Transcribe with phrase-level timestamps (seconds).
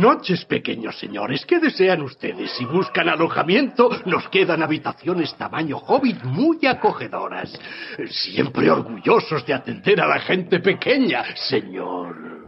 [0.00, 1.44] noches, pequeños señores.
[1.46, 2.50] ¿Qué desean ustedes?
[2.52, 7.52] Si buscan alojamiento, nos quedan habitaciones tamaño hobbit muy acogedoras.
[8.08, 12.39] Siempre orgullosos de atender a la gente pequeña, señor.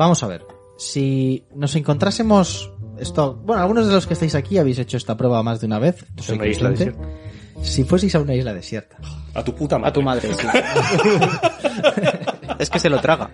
[0.00, 0.46] Vamos a ver.
[0.78, 5.42] Si nos encontrásemos esto, bueno, algunos de los que estáis aquí habéis hecho esta prueba
[5.42, 6.06] más de una vez.
[6.16, 6.98] Es soy una isla consciente.
[7.60, 8.96] Si fueseis a una isla desierta,
[9.34, 9.90] A tu puta madre.
[9.90, 10.46] A tu madre, sí.
[12.58, 13.30] es que se lo traga.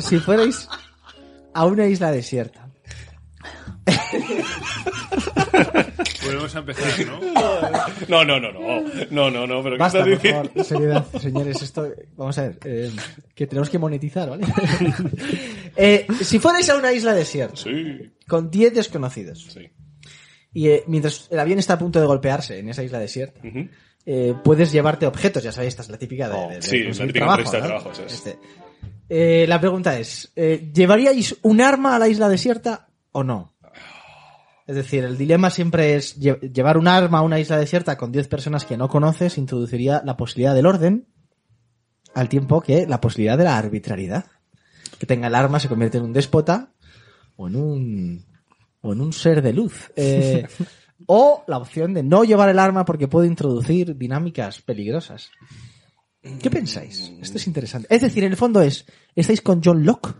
[0.00, 0.68] si fuerais
[1.54, 2.67] a una isla desierta,
[6.28, 7.20] Volvemos a empezar, ¿no?
[8.08, 8.60] No, no, no, no.
[9.10, 10.48] No, no, no, pero ¿qué basta, estás por diciendo?
[10.50, 12.90] favor, seriedad, señores, esto, vamos a ver, eh,
[13.34, 14.46] que tenemos que monetizar, ¿vale?
[15.80, 19.70] Eh, si fuerais a una isla desierta, Sí, con 10 desconocidos, sí.
[20.52, 23.68] y eh, mientras el avión está a punto de golpearse en esa isla desierta, Ujú.
[24.04, 26.84] eh, puedes llevarte objetos, ya sabéis, esta es la típica de, de- de sí, la
[26.86, 27.66] conseguir típica trabajo, entrevista de ¿no?
[27.68, 28.12] trabajo, eso es.
[28.12, 28.38] Este.
[29.10, 33.54] Eh, la pregunta es, eh, ¿llevaríais un arma a la isla desierta o no?
[34.68, 38.12] Es decir, el dilema siempre es lle- llevar un arma a una isla desierta con
[38.12, 41.08] 10 personas que no conoces introduciría la posibilidad del orden
[42.14, 44.26] al tiempo que la posibilidad de la arbitrariedad.
[44.98, 46.74] Que tenga el arma se convierte en un déspota
[47.36, 48.26] o en un
[48.82, 49.90] o en un ser de luz.
[49.96, 50.46] Eh,
[51.06, 55.30] o la opción de no llevar el arma porque puede introducir dinámicas peligrosas.
[56.42, 57.10] ¿Qué pensáis?
[57.22, 57.88] Esto es interesante.
[57.90, 60.14] Es decir, en el fondo es, ¿estáis con John Locke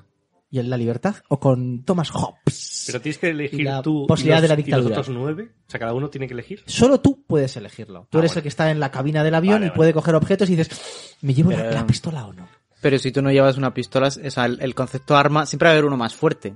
[0.50, 2.84] y en la libertad o con Thomas Hobbes?
[2.86, 5.00] Pero tienes que elegir la tú posibilidad y de la los- y los dictadura.
[5.00, 5.50] otros nueve.
[5.66, 6.62] O sea, cada uno tiene que elegir.
[6.66, 8.06] Solo tú puedes elegirlo.
[8.10, 8.38] Tú Ah, eres bueno.
[8.38, 9.76] el que está en la cabina del avión Vale, y vale.
[9.76, 12.48] puede coger objetos y dices, ¿me llevo la, Pero- la pistola o no?
[12.80, 15.70] Pero si tú no llevas una pistola, o sea, el, el concepto arma, siempre va
[15.70, 16.54] a haber uno más fuerte.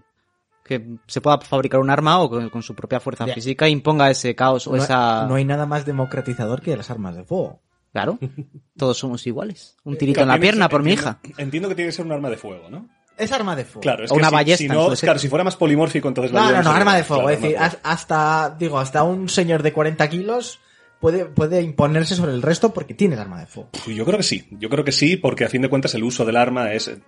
[0.65, 3.35] Que se pueda fabricar un arma o con, con su propia fuerza Ya.
[3.35, 5.27] física imponga ese caos o No, esa...
[5.27, 7.61] no hay nada más democratizador que las armas de fuego.
[7.93, 8.19] Claro,
[8.79, 9.77] todos somos iguales.
[9.85, 11.19] Un tirito Claro, en la pierna por mi hija.
[11.37, 12.89] Entiendo que tiene que ser un arma de fuego, ¿no?
[13.23, 13.81] Es arma de fuego.
[13.81, 16.33] Claro, es O que una si, ballesta, si no, claro, si fuera más polimórfico, entonces
[16.33, 17.23] la No, no, no, arma de fuego.
[17.25, 17.77] claro, es decir, fuego.
[17.83, 20.61] hasta, digo, hasta un señor de 40 kilos
[21.01, 23.71] puede, puede imponerse sobre el resto porque tiene el arma de fuego.
[23.85, 26.05] Pues Yo creo que sí, yo creo que sí, porque a fin de cuentas el
[26.05, 26.87] uso del arma es...
[26.89, 26.99] eh,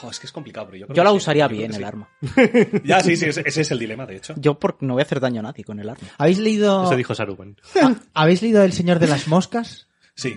[0.00, 1.70] jo, es que es complicado, pero yo creo Yo que la sí, usaría yo bien,
[1.72, 1.84] el sí.
[1.84, 2.08] arma.
[2.84, 4.34] Ya, sí, sí, ese, es el dilema, de hecho.
[4.38, 6.08] Yo por- no voy a hacer daño a nadie con el arma.
[6.18, 7.56] ¿Habéis leído, Eso dijo Saruman.
[8.14, 9.86] ¿habéis leído El Señor de las Moscas?
[10.14, 10.36] Sí.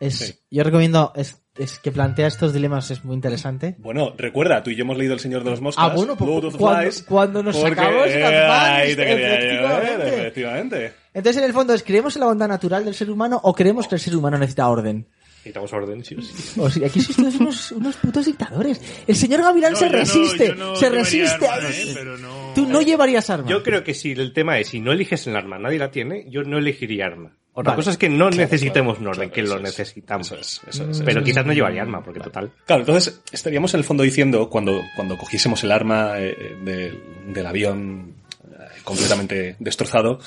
[0.00, 0.34] Es, Sí.
[0.50, 3.74] Yo recomiendo, es, es que plantea estos dilemas, es muy interesante.
[3.78, 6.30] Bueno, recuerda, tú y yo hemos leído El Señor de los Moscas, Ah, bueno, pues
[6.30, 10.92] Lord of cuando- Flies, cuando nos porque- sacamos eh, ahí te eh, efectivamente.
[11.14, 13.88] Entonces, en el fondo, ¿es creemos en la bondad natural del ser humano o creemos
[13.88, 15.08] que el ser humano necesita orden?
[15.38, 16.60] Necesitamos orden, sí o sí.
[16.60, 17.00] O sea, aquí
[17.40, 18.80] unos, unos putos dictadores.
[19.06, 21.46] El señor Gavilán No, se no- resiste, no se resiste.
[21.48, 21.90] arma, a- ¿eh?
[21.94, 23.48] Pero no- Tú no llevarías arma.
[23.48, 26.26] Yo creo que si el tema es si no eliges el arma, nadie la tiene,
[26.28, 27.36] yo no elegiría arma.
[27.60, 27.76] Otra Vale.
[27.80, 30.30] cosa es que no Claro, necesitemos claro, un orden, claro, que eso lo es, necesitamos.
[30.30, 31.02] Eso es, eso es.
[31.02, 32.52] Pero quizás no llevaría arma, porque total.
[32.64, 37.00] Claro, entonces estaríamos en el fondo diciendo, cuando, cuando cogiésemos el arma eh, de-
[37.32, 38.14] del avión
[38.44, 40.20] eh, completamente destrozado,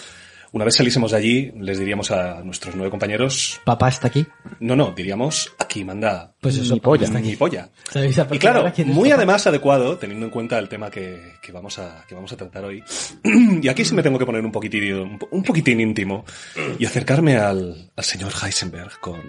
[0.53, 4.25] una vez saliésemos de allí, les diríamos a nuestros nueve compañeros, Papá está aquí.
[4.59, 7.09] no, no, diríamos, aquí manda Pues eso, Mi polla.
[7.09, 7.35] mi aquí.
[7.37, 7.69] polla.
[7.89, 9.15] ¿Sabéis a Y claro, muy papá?
[9.17, 12.65] además adecuado, teniendo en cuenta el tema que, que vamos, a, que vamos a tratar
[12.65, 12.83] hoy.
[13.61, 16.25] y aquí sí me tengo que poner un poquitín, un, po- un poquitín íntimo
[16.77, 19.21] y acercarme al, al señor Heisenberg con,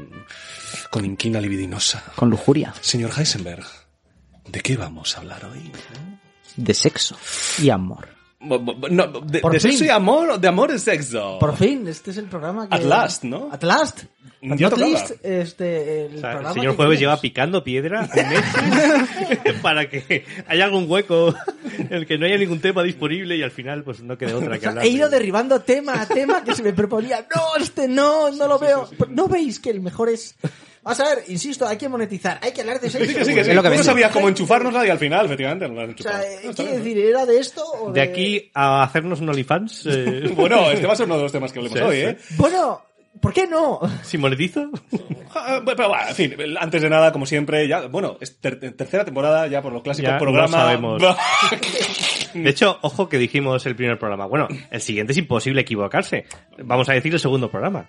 [0.90, 2.02] con inquina libidinosa.
[2.16, 2.74] Con lujuria.
[2.80, 3.64] Señor Heisenberg,
[4.48, 5.70] ¿de qué vamos a hablar hoy?
[6.56, 7.16] De sexo
[7.62, 8.08] y amor.
[8.42, 9.70] No, de, Por de fin.
[9.70, 11.38] sexo y amor o de amor y sexo.
[11.38, 12.74] Por fin, este es el programa que...
[12.74, 13.48] At last, ¿no?
[13.52, 14.04] At last.
[14.44, 14.82] Not tocaba.
[14.88, 20.64] least, este, el O sea, el señor Jueves lleva picando piedra meses para que haya
[20.64, 21.32] algún hueco
[21.78, 24.48] en el que no haya ningún tema disponible y al final pues no quede otra
[24.48, 24.84] O que sea, hablar.
[24.84, 27.24] he ido de- derribando tema a tema que se me proponía.
[27.32, 28.88] No, este no, no lo veo.
[29.10, 30.34] ¿No veis que el mejor es...
[30.84, 33.08] Vamos a ver, insisto, hay que monetizar, hay que hablar de sexo.
[33.08, 33.50] Sí, que sí, que sí.
[33.50, 36.40] Es lo que no sabías cómo enchufárnosla y al final, efectivamente, la O sea, eh,
[36.44, 36.84] No, está ¿quiere bien.
[36.94, 40.94] decir, era de esto o De aquí a hacernos un OnlyFans, eh, Bueno, este va
[40.94, 42.02] a ser uno de los temas que hablemos Sí, hoy, sí.
[42.02, 42.16] ¿eh?
[42.36, 42.82] Bueno,
[43.20, 43.78] ¿por qué no?
[44.02, 44.70] si monetizo,
[45.34, 49.04] Ah, Pero bueno, en fin, antes de nada, como siempre, ya, bueno, es ter- tercera
[49.04, 50.50] temporada ya por los clásicos Ya programas.
[50.50, 51.02] no sabemos.
[52.34, 54.26] De hecho, ojo que dijimos el primer programa.
[54.26, 56.24] Bueno, el siguiente es imposible equivocarse.
[56.58, 57.88] Vamos a decir el segundo programa.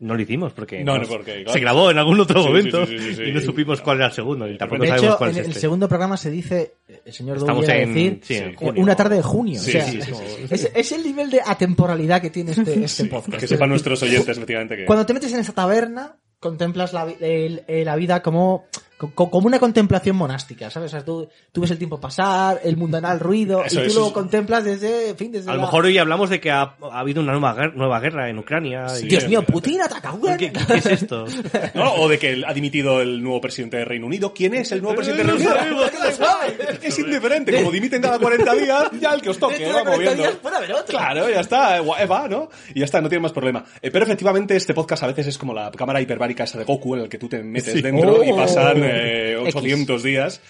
[0.00, 1.52] No lo hicimos porque, No, no, nos- porque, claro.
[1.52, 3.22] se grabó en algún otro Sí, momento sí, sí, sí, sí.
[3.24, 5.40] y no supimos cuál era el segundo y tampoco De sabemos hecho, cuál en es
[5.44, 5.60] el este.
[5.60, 6.74] segundo programa se dice,
[7.04, 8.82] el señor Dow Estamos llega a en- decir, sí, en eh, junio.
[8.82, 9.60] una tarde de junio.
[9.60, 10.12] Sí, o sea, sí, sí,
[10.50, 13.38] Es, es el nivel de atemporalidad que tiene este, este podcast.
[13.40, 14.84] Que sepan nuestros oyentes, efectivamente, que...
[14.86, 18.82] Cuando te metes en esa taberna, contemplas la, el- eh, la vida como co- co-
[19.14, 20.92] como una contemplación monástica, ¿sabes?
[20.92, 24.06] O sea, tú, tú ves el tiempo pasar, el mundanal ruido, Eso, y tú lo
[24.08, 26.62] es- contemplas desde, en fin, desde A lo la- mejor hoy hablamos de que ha,
[26.92, 28.86] ha habido una nueva, nueva guerra en Ucrania.
[29.02, 30.52] y- Dios mío, Putin ataca a ¿Qué, Ucrania.
[30.52, 31.24] qué- qué es esto?
[31.74, 31.94] ¿No?
[31.94, 34.32] O de que ha dimitido el nuevo presidente de Reino Unido.
[34.34, 35.84] ¿Quién es el nuevo presidente de Reino Unido?
[36.82, 37.54] Es indiferente.
[37.56, 40.22] Como dimiten cada 40 días, ya el que os toque, de va 40 moviendo.
[40.22, 40.86] días puede haber otro.
[40.98, 42.48] Claro, ya está, eh, eh, va, ¿no?
[42.74, 43.64] Y ya está, no tiene más problema.
[43.80, 46.94] Eh, pero efectivamente este podcast a veces es como la cámara hiperbárica esa de Goku
[46.96, 48.36] en el que tú te metes dentro y Oh.
[48.36, 49.56] pasan eh, X.
[49.56, 50.40] 800 días.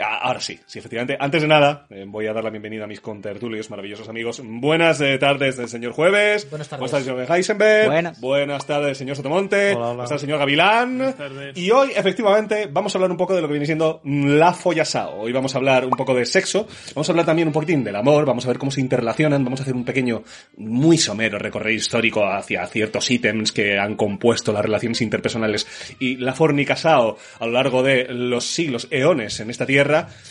[0.00, 1.16] Ah, Ahora sí, sí, efectivamente.
[1.18, 4.42] Antes de nada, eh, voy a dar la bienvenida a mis contertulios, maravillosos amigos.
[4.44, 6.48] Buenas eh, tardes del señor Jueves.
[6.50, 6.80] Buenas tardes.
[6.80, 7.86] Buenas tardes, señor Heisenberg.
[7.88, 8.20] Buenas.
[8.20, 9.74] Buenas tardes, señor Sotomonte.
[9.74, 9.86] Hola, hola.
[9.88, 11.14] Buenas tardes, señor Gavilán.
[11.16, 11.56] tardes.
[11.56, 15.20] Y hoy, efectivamente, vamos a hablar un poco de lo que viene siendo la follasao.
[15.20, 16.66] Hoy vamos a hablar un poco de sexo.
[16.94, 18.24] Vamos a hablar también un poquitín del amor.
[18.24, 19.44] Vamos a ver cómo se interrelacionan.
[19.44, 20.24] Vamos a hacer un pequeño,
[20.56, 25.66] muy somero recorrido histórico hacia ciertos ítems que han compuesto las relaciones interpersonales
[26.00, 29.75] y la fornicasao a lo largo de los siglos, eones en esta tierra.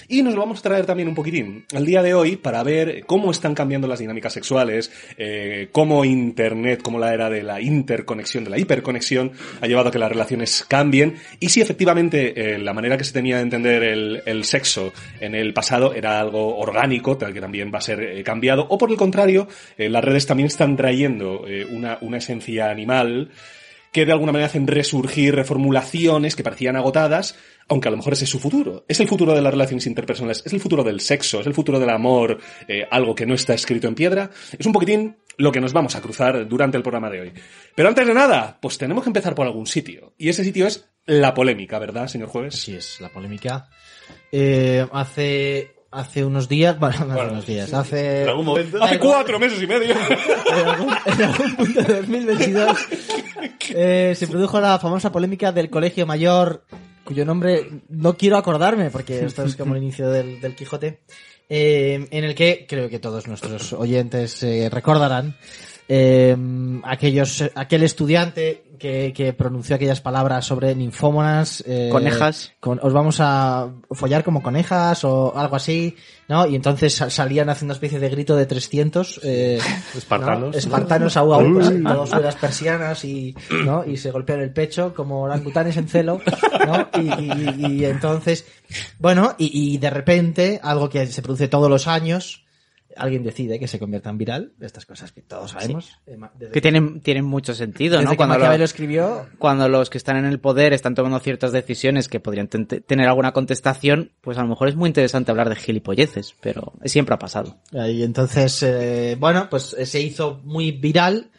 [0.07, 3.05] Y nos lo vamos a traer también un poquitín al día de hoy para ver
[3.05, 8.43] cómo están cambiando las dinámicas sexuales, eh, cómo Internet, cómo la era de la interconexión,
[8.43, 9.31] de la hiperconexión,
[9.61, 11.15] ha llevado a que las relaciones cambien.
[11.39, 15.53] Y si efectivamente eh, la manera que se tenía de entender el, sexo en el
[15.53, 18.97] pasado era algo orgánico, tal que también va a ser eh, cambiado, o por el
[18.97, 23.31] contrario, las redes también están trayendo una, una esencia animal
[23.95, 27.37] que de alguna manera hacen resurgir reformulaciones que parecían agotadas,
[27.69, 28.83] aunque a lo mejor ese es su futuro.
[28.89, 31.79] Es el futuro de las relaciones interpersonales, es el futuro del sexo, es el futuro
[31.79, 32.37] del amor,
[32.67, 34.31] eh, algo que no está escrito en piedra.
[34.59, 37.33] Es un poquitín lo que nos vamos a cruzar durante el programa de hoy.
[37.73, 40.13] Pero antes de nada, pues tenemos que empezar por algún sitio.
[40.17, 42.55] Y ese sitio es la polémica, ¿verdad, señor Jueves?
[42.55, 43.69] Así es, la polémica.
[44.29, 48.23] Eh, hace, hace unos días, bueno, no hace unos días, hace...
[48.23, 48.83] En algún momento.
[48.83, 49.95] Hace cuatro meses y medio.
[50.51, 52.77] en algún, en algún punto de 2022
[53.75, 56.63] eh, se produjo la famosa polémica del colegio mayor,
[57.03, 61.01] cuyo nombre no quiero acordarme porque esto es como el inicio del, del Quijote,
[61.47, 65.37] eh, en el que creo que todos nuestros oyentes eh, recordarán
[65.87, 66.35] eh,
[66.83, 72.51] aquellos, aquel estudiante que, que pronunció aquellas palabras sobre ninfómonas, eh, Conejas.
[72.59, 75.95] con- os vamos a follar como conejas o algo así,
[76.27, 76.45] ¿no?
[76.45, 79.59] Y entonces sa- salían haciendo una especie de grito de 300 eh,
[79.95, 80.51] Espartanos.
[80.51, 80.57] ¿no?
[80.57, 83.33] espartanos au, au, todos sobre las persianas y,
[83.63, 83.85] ¿no?
[83.85, 86.19] y se golpean el pecho como orangutanes en celo,
[86.67, 86.89] ¿no?
[87.01, 88.45] Y, y- y entonces,
[88.99, 92.44] bueno, y, y de repente, algo que se produce todos los años,
[92.97, 95.99] alguien decide que se convierta en viral, estas cosas que todos sabemos.
[96.07, 98.11] eh, desde Que tienen, tienen mucho sentido, desde ¿no?
[98.11, 101.51] que Cuando, Maquiavelo lo- escribió, cuando los que están en el poder están tomando ciertas
[101.51, 105.49] decisiones que podrían ten- tener alguna contestación, pues a lo mejor es muy interesante hablar
[105.49, 107.57] de gilipolleces, pero siempre ha pasado.
[107.71, 111.31] Y entonces, eh, bueno, pues eh, se hizo muy viral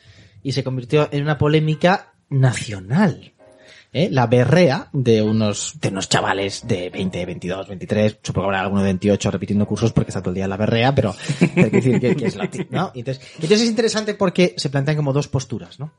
[0.42, 3.32] y se convirtió en una polémica nacional.
[3.92, 4.08] ¿Eh?
[4.10, 8.80] La berrea de unos, de unos chavales de 20, 22, 23, supongo que habrá alguno
[8.82, 11.70] de 28 repitiendo cursos porque está todo el día en la berrea, pero hay que
[11.70, 12.92] decir que, que es la ¿no?
[12.94, 15.92] Entonces, entonces es interesante porque se plantean como dos posturas, ¿no?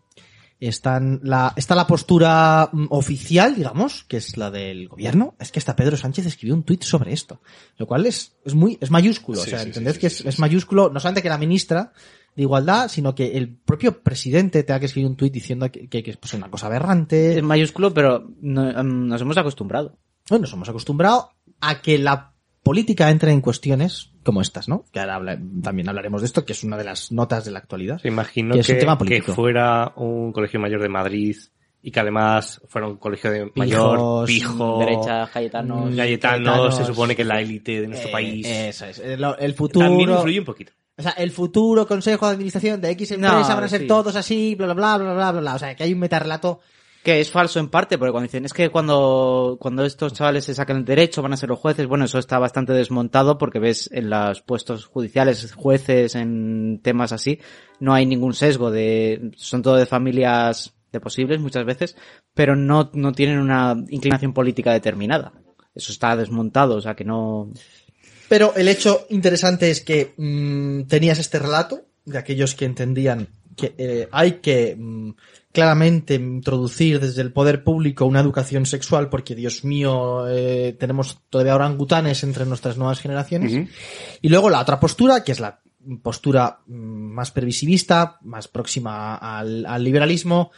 [0.59, 5.35] Están la, está la postura mm, oficial, digamos, que es la del gobierno.
[5.39, 7.41] Es que hasta Pedro Sánchez escribió un tuit sobre esto.
[7.77, 9.39] Lo cual es, es muy, es mayúsculo.
[9.39, 11.93] Sí, o sea, sí, que es, es mayúsculo, no solamente que la ministra
[12.37, 16.01] de Igualdad, sino que el propio presidente tenga que escribir un tuit diciendo que, que,
[16.03, 17.37] que es pues, una cosa aberrante.
[17.37, 19.97] Es mayúsculo, pero no- em, nos hemos acostumbrado.
[20.29, 24.85] Bueno, nos hemos acostumbrado a que la política entre en cuestiones como estas, ¿no?
[24.91, 27.59] Que ahora habla- también hablaremos de esto, que es una de las notas de la
[27.59, 27.99] actualidad.
[27.99, 29.33] Se imagino Que que, es un tema que político.
[29.33, 31.35] fuera un colegio mayor de Madrid
[31.81, 35.25] y que además fuera un colegio de mayor, Pijos, pijo, Derecha.
[35.25, 36.75] Mm, Cayetano, Cayetanos.
[36.77, 38.45] se supone que es la élite de nuestro Eh, país.
[38.47, 38.99] Eso es.
[38.99, 39.87] El, el futuro.
[39.87, 40.73] También influye un poquito.
[40.97, 43.87] O sea, el futuro consejo de administración de X empresa No, van a ser sí.
[43.87, 45.55] todos así, bla, bla, bla, bla, bla, bla, bla.
[45.55, 46.59] O sea, que hay un metarrelato.
[47.03, 50.55] Que es falso en parte, porque cuando dicen, es que cuando, cuando estos chavales se
[50.55, 53.89] sacan el derecho van a ser los jueces, bueno, eso está bastante desmontado porque ves
[53.93, 57.39] en los puestos judiciales, jueces, en temas así,
[57.79, 61.95] no hay ningún sesgo de, son todo de familias de posibles muchas veces,
[62.33, 65.31] pero no, no tienen una inclinación política determinada.
[65.75, 67.51] Eso está desmontado, o sea que no,
[68.27, 73.73] Pero el hecho interesante es que mm, tenías este relato de aquellos que entendían que
[73.77, 75.11] eh, hay que mm,
[75.51, 81.55] claramente introducir desde el poder público una educación sexual porque, Dios mío, eh, tenemos todavía
[81.55, 83.67] orangutanes entre nuestras nuevas generaciones.
[84.21, 85.59] Y luego la otra postura, que es la
[86.03, 90.51] postura mm, más previsivista, más próxima al, al liberalismo,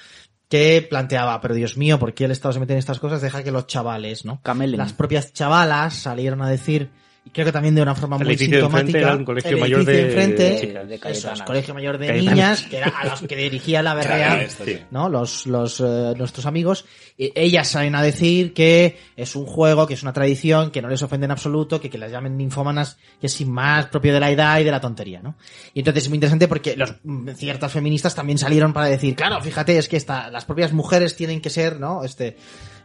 [0.49, 3.21] que planteaba, pero Dios mío, ¿por qué el Estado se mete en estas cosas?
[3.21, 4.41] Deja que los chavales, ¿no?
[4.41, 4.79] Camelen.
[4.79, 6.89] Las propias chavalas salieron a decir
[7.29, 8.97] y creo que también de una forma El muy sintomática.
[8.99, 11.39] era un colegio el mayor de- enfrente, de chicas, de eso, Cayetanas.
[11.39, 14.65] es, colegio mayor de niñas, que era a los que dirigía la berrea, Claro, esto,
[14.65, 14.79] sí.
[14.91, 15.09] ¿no?
[15.09, 16.85] Los, los, eh, nuestros amigos,
[17.17, 21.01] ellas salen a decir que es un juego, que es una tradición, que no les
[21.03, 24.31] ofende en absoluto, que, que las llamen ninfómanas, que es sin más propio de la
[24.31, 25.35] edad y de la tontería, ¿no?
[25.73, 29.41] Y entonces es muy interesante porque los, mm, ciertas feministas también salieron para decir, claro,
[29.41, 32.03] fíjate, es que esta, las propias mujeres tienen que ser, ¿no?
[32.03, 32.37] Este,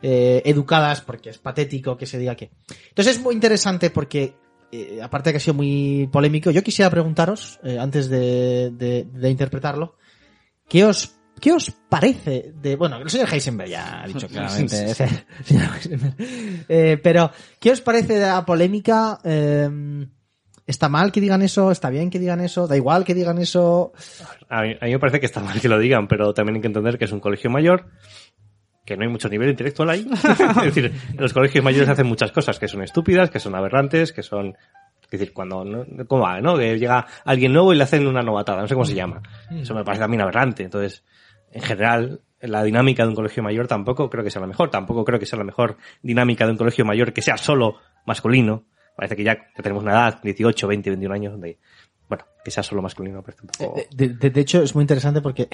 [0.07, 2.51] eh, educadas porque es patético que se diga que.
[2.91, 4.35] Entonces es muy interesante porque,
[4.71, 9.05] eh, aparte de que ha sido muy polémico, yo quisiera preguntaros, eh, antes de, de,
[9.11, 9.97] de interpretarlo,
[10.69, 15.25] ¿qué os, qué os parece de, bueno, el señor Heisenberg ya ha dicho claramente, ese-
[15.45, 16.15] señor Heisenberg.
[16.69, 19.19] Eh, pero, ¿qué os parece de la polémica?
[19.25, 20.07] Eh,
[20.67, 21.71] ¿Está mal que digan eso?
[21.71, 22.67] ¿Está bien que digan eso?
[22.67, 23.93] ¿Da igual que digan eso?
[24.49, 26.61] A mí, a mí me parece que está mal que lo digan, pero también hay
[26.63, 27.91] que entender que es un colegio mayor,
[28.85, 30.07] que no hay mucho nivel intelectual ahí.
[30.13, 34.13] es decir, en los colegios mayores hacen muchas cosas que son estúpidas, que son aberrantes,
[34.13, 34.57] que son...
[35.03, 35.65] Es decir, cuando...
[35.65, 35.85] ¿no?
[36.07, 36.57] ¿Cómo va, no?
[36.57, 39.23] Que llega alguien nuevo y le hacen una novatada, no sé cómo se llama.
[39.51, 40.65] Eso me parece también aberrante.
[40.65, 41.05] Entonces,
[41.53, 44.71] en general, la dinámica de un colegio mayor tampoco creo que sea la mejor.
[44.71, 47.77] Tampoco creo que sea la mejor dinámica de un colegio mayor que sea solo
[48.07, 48.65] masculino.
[48.97, 51.59] Parece que ya tenemos una edad, 18, 20, 21 años, donde,
[52.09, 53.79] bueno, que sea solo masculino, pero tampoco...
[53.79, 55.49] Eh, De, de- de hecho, es muy interesante porque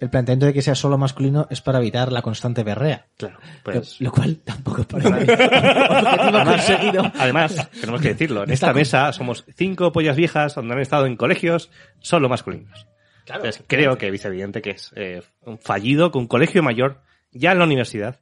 [0.00, 3.06] el planteamiento de que sea solo masculino es para evitar la constante berrea.
[3.18, 4.00] Claro, Lo- pues...
[4.00, 7.12] Lo, cual tampoco parece objetivo conseguido.
[7.18, 10.80] Además, tenemos que decirlo, en Está esta con- mesa somos cinco pollas viejas donde han
[10.80, 11.70] estado en colegios
[12.00, 12.86] solo masculinos.
[13.24, 13.44] Claro.
[13.44, 17.52] Entonces, creo que es evidente que es eh, un fallido que un colegio mayor, ya
[17.52, 18.20] en la universidad,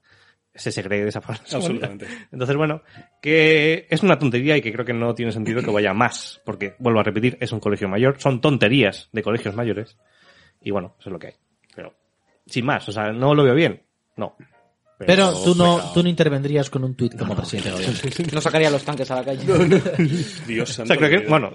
[0.54, 1.40] se segregue de esa forma.
[1.52, 2.06] Absolutamente.
[2.32, 2.82] Entonces, bueno,
[3.22, 6.74] que es una tontería y que creo que no tiene sentido que vaya más, porque,
[6.78, 9.96] vuelvo a repetir, es un colegio mayor, son tonterías de colegios mayores,
[10.60, 11.34] y bueno, eso es lo que hay.
[11.74, 11.94] Pero,
[12.46, 13.82] sin más, o sea, no lo veo bien,
[14.16, 14.36] no.
[14.98, 18.26] Pero tú no, pero- tú no intervendrías con un tuit como presidente de gobierno.
[18.34, 19.46] No sacaría los tanques a la calle.
[20.46, 20.88] Dios O santo.
[20.92, 21.54] sea, creo que, bueno.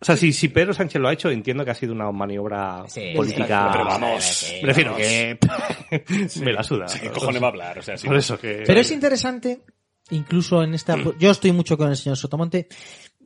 [0.00, 2.84] O sea, si, si Pedro Sánchez lo ha hecho, entiendo que ha sido una maniobra
[2.86, 3.68] Sí, política.
[3.72, 5.06] Pero vamos, Me refiero vamos.
[5.06, 5.38] que
[6.44, 6.86] me la suda.
[6.88, 7.78] Sí, ¿Qué cojones va a hablar?
[7.78, 8.06] O sea, sí.
[8.06, 8.62] Por eso que.
[8.64, 9.62] Pero es interesante,
[10.10, 10.96] incluso en esta...
[11.18, 12.68] Yo estoy mucho con el señor Sotomonte,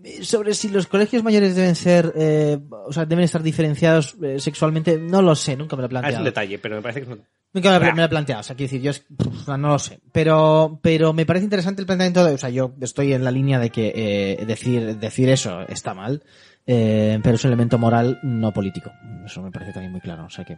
[0.02, 4.40] eh, sobre si los colegios mayores deben ser, eh, o sea, deben estar diferenciados eh,
[4.40, 6.18] sexualmente, no lo sé, nunca me lo he Ah, es planteado.
[6.20, 8.42] un detalle, pero me parece que es un- Nunca me, me lo he planteado, o
[8.44, 10.00] sea, quiero decir, yo es- pff, no lo sé.
[10.12, 13.58] Pero, pero me parece interesante el planteamiento de, o sea, yo estoy en la línea
[13.58, 16.24] de que eh, decir, decir eso está mal,
[16.66, 18.90] eh, pero es un elemento moral, no político.
[19.26, 20.56] Eso me parece también muy claro, o sea que.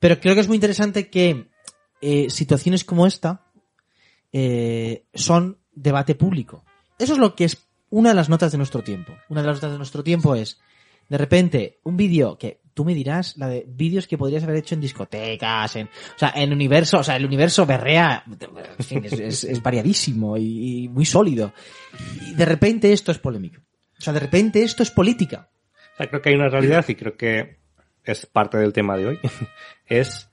[0.00, 1.50] Pero creo que es muy interesante que
[2.00, 3.44] eh, situaciones como esta
[4.32, 6.64] eh, son debate público.
[6.98, 9.12] Eso es lo que es una de las notas de nuestro tiempo.
[9.28, 10.58] Una de las notas de nuestro tiempo es,
[11.08, 14.74] de repente, un vídeo que tú me dirás, la de vídeos que podrías haber hecho
[14.74, 18.24] en discotecas, en, o sea, en universo, o sea, el universo berrea,
[18.78, 21.52] en fin, es, es- es variadísimo y, y muy sólido.
[22.28, 23.60] Y de repente esto es polémico.
[23.98, 25.50] O sea, de repente esto es política.
[25.94, 27.58] O sea, creo que hay una realidad y creo que
[28.04, 29.18] es parte del tema de hoy.
[29.86, 30.28] es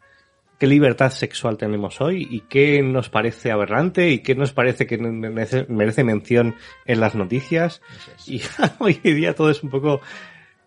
[0.58, 4.98] qué libertad sexual tenemos hoy y qué nos parece aberrante y qué nos parece que
[4.98, 6.56] merece, merece mención
[6.86, 7.82] en las noticias.
[8.26, 8.42] Y
[8.80, 10.02] hoy en día todo es un poco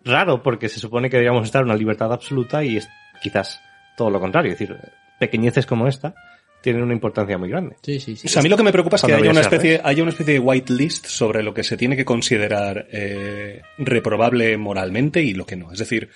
[0.05, 2.89] raro porque se supone que deberíamos estar en una libertad absoluta y es
[3.21, 3.61] quizás
[3.95, 4.51] todo lo contrario.
[4.51, 4.77] Es decir,
[5.19, 6.13] pequeñeces como esta
[6.61, 7.75] tienen una importancia muy grande.
[7.81, 8.27] Sí, sí, sí.
[8.27, 10.11] O sea, a mí lo que me preocupa es que haya una especie, haya una
[10.11, 15.45] especie de whitelist sobre lo que se tiene que considerar eh, reprobable moralmente y lo
[15.45, 15.73] que no.
[15.73, 16.09] Es decir,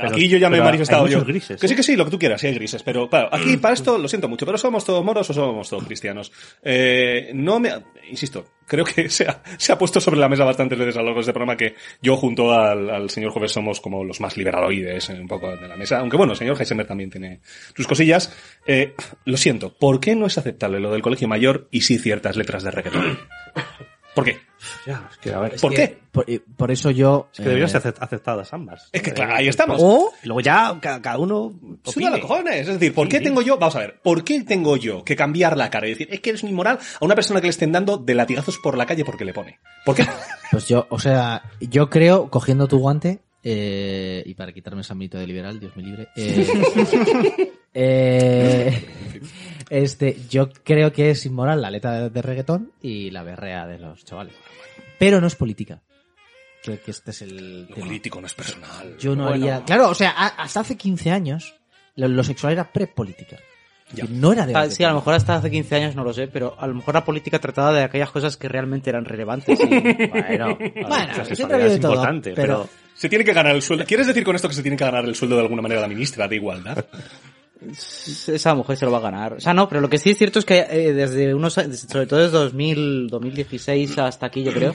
[0.00, 1.24] aquí yo ya me he manifestado hay yo.
[1.24, 1.76] grises, que sí, ¿eh?
[1.76, 2.82] que sí, lo que tú quieras, sí hay grises.
[2.82, 5.84] Pero claro, aquí para esto lo siento mucho, pero somos todos moros o somos todos
[5.84, 6.32] cristianos.
[6.62, 7.70] Eh, no me,
[8.10, 11.06] insisto, creo que se ha, se ha puesto sobre la mesa bastantes veces a lo
[11.06, 14.36] largo de este programa que yo junto al, al señor Jueves somos como los más
[14.36, 15.98] liberaloides eh, un poco de la mesa.
[15.98, 17.40] Aunque bueno, el señor Heisenberg también tiene
[17.74, 18.34] sus cosillas.
[18.66, 22.36] Eh, lo siento, ¿por qué no es aceptable lo del colegio mayor y sí ciertas
[22.36, 23.18] letras de reggaetón?
[24.14, 24.38] ¿Por qué?
[24.86, 25.98] Ya, es que, a ver, es ¿Por que qué?
[26.12, 27.28] Por, eh, por eso yo...
[27.34, 28.88] que deberían eh, ser acep- aceptadas ambas.
[28.92, 29.78] Es que claro, ahí estamos.
[29.82, 32.20] O Y luego ya ca- cada uno Suda los opine.
[32.20, 32.68] cojones.
[32.68, 33.24] Es decir, ¿por qué Sí.
[33.24, 36.08] tengo yo, vamos a ver, ¿por qué tengo yo que cambiar la cara y decir,
[36.12, 38.86] es que eres inmoral a una persona que le estén dando de latigazos por la
[38.86, 39.58] calle porque le pone?
[39.84, 40.06] ¿Por qué?
[40.52, 45.16] Pues yo, o sea, yo creo, cogiendo tu guante, eh, y para quitarme ese ámbito
[45.18, 46.46] de liberal, Dios me libre, eh,
[47.74, 48.84] eh,
[49.70, 53.78] este, yo creo que es inmoral la letra de, de reggaetón y la berrea de
[53.78, 54.34] los chavales.
[54.98, 55.80] Pero no es política.
[56.62, 57.86] Creo que este es el Lo tema.
[57.86, 58.96] político no es personal.
[58.98, 59.46] Yo no Bueno.
[59.46, 59.64] haría...
[59.64, 61.54] Claro, o sea, a- hasta hace 15 años,
[61.96, 63.36] lo, lo sexual era prepolítica.
[63.92, 64.04] Ya.
[64.04, 66.12] Y No era de Ah, sí, a lo mejor hasta hace 15 años no lo
[66.14, 69.58] sé, pero a lo mejor la política trataba de aquellas cosas que realmente eran relevantes.
[69.60, 69.66] y-
[70.08, 73.32] Bueno, Bueno, o sea, siempre ha habido es de todo, importante, pero- Se tiene que
[73.32, 73.84] ganar el sueldo.
[73.84, 75.88] ¿Quieres decir con esto que se tiene que ganar el sueldo de alguna manera la
[75.88, 76.84] ministra de Igualdad?
[77.70, 79.34] Esa mujer se lo va a ganar.
[79.34, 81.80] O sea, no, pero lo que sí es cierto es que eh, desde unos, años-
[81.80, 84.74] sobre todo desde 2000, 2016 hasta aquí, yo creo,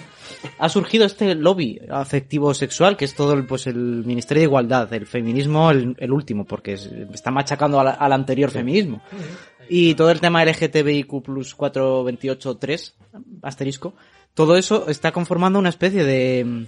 [0.59, 3.75] ha surgido este lobby afectivo sexual que es todo el, pues el
[4.05, 8.49] Ministerio de Igualdad, el feminismo, el, el último, porque es- está machacando al, al anterior
[8.51, 9.01] feminismo.
[9.69, 12.93] Y todo el tema LGTBIQ plus 428.3,
[13.41, 13.93] asterisco,
[14.33, 16.67] todo eso está conformando una especie de,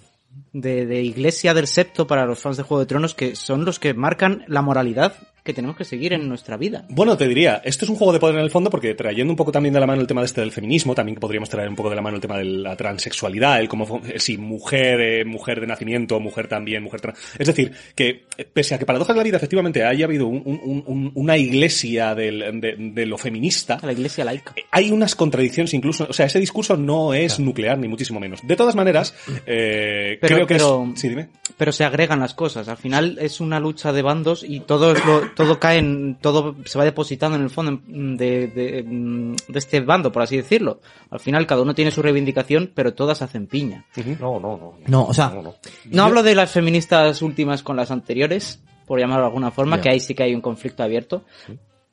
[0.54, 3.80] de, de iglesia del septo para los fans de Juego de Tronos que son los
[3.80, 5.14] que marcan la moralidad
[5.50, 6.86] que tenemos que seguir en nuestra vida.
[6.90, 9.38] Bueno, te diría, esto es un juego de poder en el fondo porque trayendo un
[9.38, 11.76] poco también de la mano el tema de este del feminismo, también podríamos traer un
[11.76, 15.26] poco de la mano el tema de la transexualidad, el cómo, eh, si mujer, eh,
[15.26, 17.18] mujer de nacimiento, mujer también, mujer trans.
[17.40, 20.44] Es decir, que eh, pese a que paradojas de la vida efectivamente haya habido un-
[20.46, 24.54] un- un- una iglesia del- de, de lo feminista, La iglesia laica.
[24.72, 28.46] hay unas contradicciones incluso, o sea, ese discurso no es nuclear ni muchísimo menos.
[28.46, 29.16] De todas maneras,
[29.48, 31.00] eh, Pero- creo que pero- es...
[31.00, 31.30] Sí, dime.
[31.58, 32.68] Pero se agregan las cosas.
[32.68, 36.54] Al final es una lucha de bandos y todo es lo- todo cae en, todo
[36.66, 40.82] se va depositando en el fondo de, de, mm, de este bando, por así decirlo.
[41.10, 43.86] Al final cada uno tiene su reivindicación, pero todas hacen piña.
[44.20, 44.74] No, no, no.
[44.86, 45.56] No, o sea, No, no.
[45.86, 49.88] No hablo de las feministas últimas con las anteriores, por llamarlo de alguna forma, que
[49.88, 51.24] ahí sí que hay un conflicto abierto.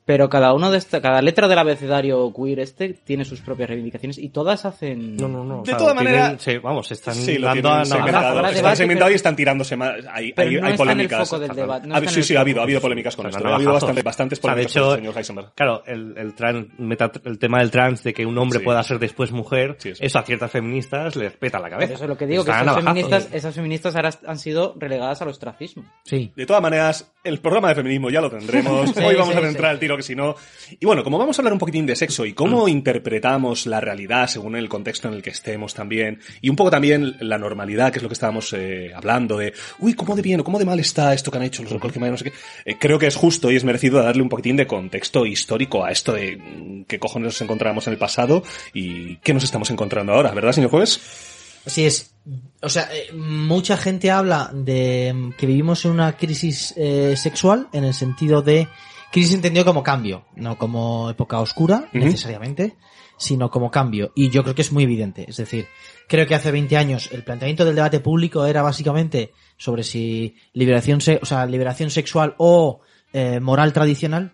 [0.07, 4.17] Pero cada uno de esta, cada letra del abecedario queer este tiene sus propias reivindicaciones
[4.17, 5.17] y todas hacen.
[5.17, 5.63] No, no, no.
[5.63, 8.55] De todas tienen- maneras- sí, vamos, están Sí, lo dando a navajas.
[8.55, 9.91] Están segmentados y están tirándose más.
[10.09, 11.29] Hay, Pero hay, no hay está en el polémicas.
[11.29, 13.23] foco del debate, no Ha- en sí, el sí, ha habido, ha habido polémicas con
[13.29, 13.47] Son esto.
[13.49, 15.53] Ha habido bastante, bastantes O sea, de polémicas hecho, con el señor Heisenberg.
[15.55, 18.65] Claro, el, el, meta- el tema del trans, de que un hombre Sí.
[18.65, 20.01] pueda ser después mujer, Sí, eso.
[20.03, 21.95] eso a ciertas feministas les peta la cabeza.
[21.95, 25.21] Eso es lo que digo, que Están esas feministas, esas feministas ahora han sido relegadas
[25.21, 25.83] al ostracismo.
[26.05, 26.31] sí.
[26.33, 28.95] De todas maneras, el programa de feminismo ya lo tendremos.
[28.97, 29.73] Hoy vamos a centrar sí.
[29.73, 30.35] el tiro que si no.
[30.79, 32.69] Y bueno, como vamos a hablar un poquitín de sexo y cómo Mm.
[32.69, 37.17] interpretamos la realidad según el contexto en el que estemos también, y un poco también
[37.19, 40.43] la normalidad, que es lo que estábamos eh, hablando de, uy, cómo de bien o
[40.43, 42.33] cómo de mal está esto que han hecho los Recolque Maya, no sé qué.
[42.65, 45.91] Eh, creo que es justo y es merecido darle un poquitín de contexto histórico a
[45.91, 50.13] esto de mm, qué cojones nos encontrábamos en el pasado y qué nos estamos encontrando
[50.13, 50.99] ahora, ¿verdad, señor juez?
[51.65, 52.11] Así es.
[52.61, 57.83] O sea, eh, mucha gente habla de que vivimos en una crisis eh, sexual en
[57.83, 58.67] el sentido de
[59.11, 62.75] crisis entendido como cambio, no como época oscura necesariamente,
[63.17, 64.11] sino como cambio.
[64.15, 65.25] Y yo creo que es muy evidente.
[65.27, 65.67] Es decir,
[66.07, 71.01] creo que hace 20 años el planteamiento del debate público era básicamente sobre si liberación,
[71.01, 72.81] se- o sea, liberación sexual o
[73.13, 74.33] eh, moral tradicional.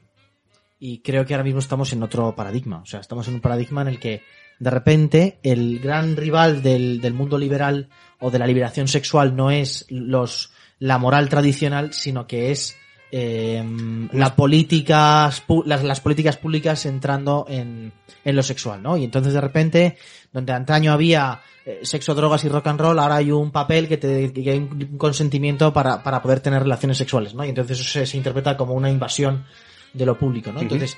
[0.79, 2.79] Y creo que ahora mismo estamos en otro paradigma.
[2.81, 4.21] O sea, estamos en un paradigma en el que
[4.59, 9.49] de repente el gran rival del, del mundo liberal o de la liberación sexual no
[9.49, 12.75] es los la moral tradicional, sino que es
[13.15, 13.63] eh,
[14.11, 17.93] la políticas, las, las políticas públicas entrando en,
[18.25, 18.97] en lo sexual, ¿no?
[18.97, 19.97] Y entonces de repente,
[20.31, 23.97] donde antaño había eh, sexo, drogas y rock and roll, ahora hay un papel que
[23.97, 27.45] te que hay un consentimiento para, para poder tener relaciones sexuales, ¿no?
[27.45, 29.45] Y entonces eso se, se interpreta como una invasión
[29.93, 30.61] de lo público, ¿no?
[30.61, 30.97] Entonces,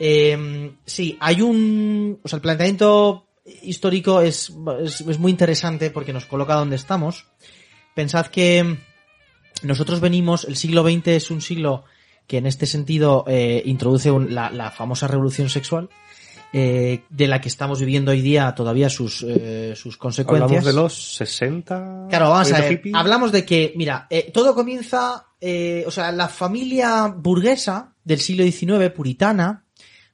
[0.00, 3.28] eh, sí, hay un, o sea, el planteamiento
[3.62, 7.26] histórico es, es, es muy interesante porque nos coloca donde estamos.
[7.94, 8.76] Pensad que
[9.64, 11.84] nosotros venimos, el siglo XX es un siglo
[12.26, 15.90] que en este sentido eh, introduce un- la, la famosa revolución sexual,
[16.52, 20.50] eh, de la que estamos viviendo hoy día todavía sus, eh, sus consecuencias.
[20.60, 22.06] Hablamos de los 60.
[22.08, 22.92] Claro, vamos a ¿Movimiento ver.
[22.96, 28.44] Hablamos de que, mira, eh, todo comienza, eh, o sea, la familia burguesa del siglo
[28.44, 29.64] XIX, puritana,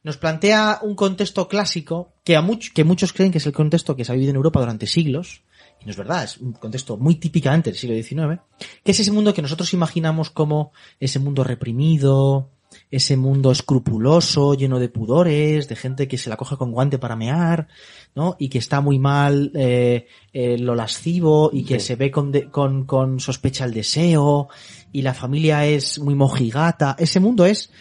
[0.02, 3.94] nos plantea un contexto clásico que a much- que muchos creen que es el contexto
[3.94, 5.42] que se ha vivido en Europa durante siglos,
[5.84, 8.40] no es verdad, es un contexto muy típicamente del siglo XIX,
[8.84, 12.50] que es ese mundo que nosotros imaginamos como ese mundo reprimido,
[12.90, 17.16] ese mundo escrupuloso, lleno de pudores, de gente que se la coge con guante para
[17.16, 17.66] mear,
[18.14, 18.36] ¿no?
[18.38, 22.48] Y que está muy mal eh, eh, lo lascivo y que se ve con, de-
[22.50, 24.48] con, con sospecha el deseo
[24.92, 26.94] y la familia es muy mojigata.
[26.98, 27.72] Ese mundo es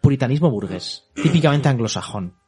[0.00, 2.39] puritanismo burgués, típicamente anglosajón.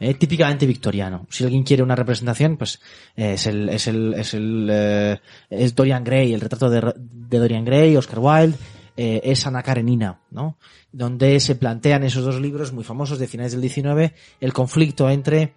[0.00, 1.26] Eh, típicamente victoriano.
[1.30, 2.80] Si alguien quiere una representación, pues
[3.16, 6.92] eh, es el, es el, es el, eh, es Dorian Gray, el retrato de,
[7.38, 8.56] Dorian Gray, Oscar Wilde,
[8.96, 10.56] eh, es Ana Karenina, ¿no?
[10.92, 15.54] Donde se plantean esos dos libros muy famosos de finales del 19, el conflicto entre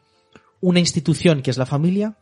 [0.60, 2.17] una institución que es la familia,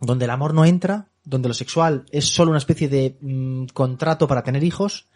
[0.00, 4.26] donde el amor no entra, donde lo sexual es solo una especie de mm, contrato
[4.26, 5.06] para tener hijos,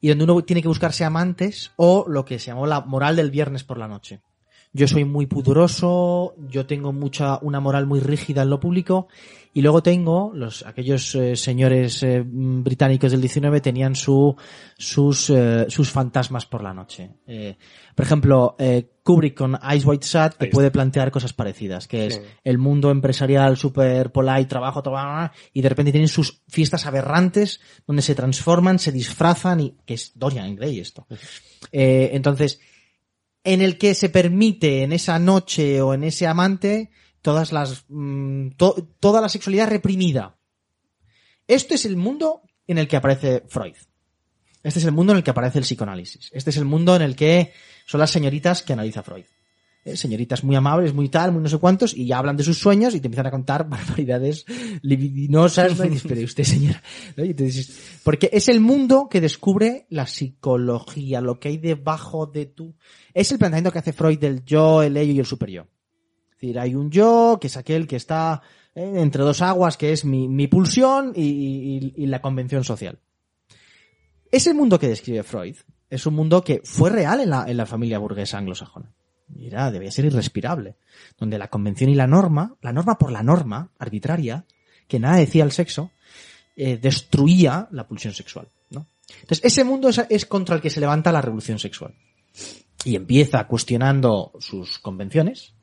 [0.00, 3.30] y donde uno tiene que buscarse amantes, o lo que se llamó la moral del
[3.30, 4.20] viernes por la noche
[4.72, 9.08] yo soy muy pudoroso, yo tengo mucha, una moral muy rígida en lo público,
[9.54, 14.34] y luego tengo los, aquellos eh, señores eh, británicos del 19 tenían su,
[14.78, 17.10] sus, eh, sus fantasmas por la noche.
[17.26, 17.56] Eh,
[17.94, 22.22] por ejemplo, eh, Kubrick con Ice White Sat te puede plantear cosas parecidas, que es
[22.42, 28.02] el mundo empresarial super polite, trabajo, trabajo, y de repente tienen sus fiestas aberrantes donde
[28.02, 31.06] se transforman, se disfrazan y que es Dorian Gray esto.
[31.70, 32.60] Eh, entonces,
[33.44, 36.90] en el que se permite en esa noche o en ese amante
[37.22, 40.38] todas las mm, to- toda la sexualidad reprimida.
[41.48, 43.74] Esto es el mundo en el que aparece Freud.
[44.62, 46.30] Este es el mundo en el que aparece el psicoanálisis.
[46.32, 47.52] Este es el mundo en el que
[47.86, 49.24] son las señoritas que analiza Freud.
[49.84, 52.56] Eh, Señoritas muy amables, muy tal, muy no sé cuántos, y ya hablan de sus
[52.58, 54.44] sueños y te empiezan a contar barbaridades
[54.82, 55.76] libidinosas.
[55.78, 55.84] ¿no?
[55.84, 56.82] Y dices, pero usted, señora.
[58.04, 62.76] porque es el mundo que descubre la psicología, lo que hay debajo de tú.
[63.12, 65.66] Es el planteamiento que hace Freud del yo, el ello y el superyo.
[66.30, 68.40] Es decir, hay un yo, que es aquel que está
[68.74, 73.00] eh, entre dos aguas, que es mi, mi pulsión y, y- la convención social.
[74.30, 75.56] Ese mundo que describe Freud
[75.90, 78.90] es un mundo que fue real en la, en la familia burguesa anglosajona.
[79.28, 80.76] Mira, debía ser irrespirable.
[81.18, 84.44] Donde la convención y la norma, la norma por la norma, arbitraria,
[84.88, 85.90] que nada decía el sexo,
[86.56, 88.86] eh, destruía la pulsión sexual, ¿no?
[89.20, 91.94] Entonces, ese mundo es contra el que se levanta la revolución sexual.
[92.84, 95.54] Y empieza cuestionando sus convenciones,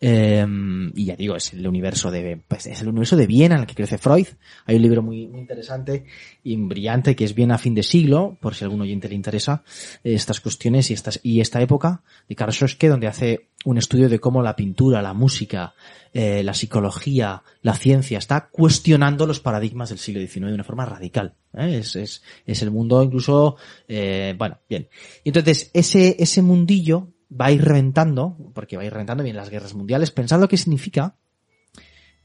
[0.00, 0.46] eh,
[0.94, 3.66] y ya digo, es el universo de, pues, es el universo de Viena en el
[3.66, 4.26] que crece Freud.
[4.66, 6.04] Hay un libro muy, muy interesante
[6.42, 9.14] y brillante que es Viena a fin de siglo, por si a algún oyente le
[9.14, 9.62] interesa,
[10.04, 14.08] eh, estas cuestiones y estas, y esta época de Karl Schoske, donde hace un estudio
[14.08, 15.74] de cómo la pintura, la música,
[16.12, 20.84] eh, la psicología, la ciencia está cuestionando los paradigmas del siglo XIX de una forma
[20.84, 21.34] radical.
[21.54, 21.78] ¿eh?
[21.78, 23.56] Es, es, es el mundo incluso,
[23.88, 24.88] bueno, bien.
[25.24, 29.36] Y entonces, ese, ese mundillo va a ir reventando, porque va a ir reventando bien
[29.36, 30.10] las guerras mundiales.
[30.10, 31.14] Pensad lo que significa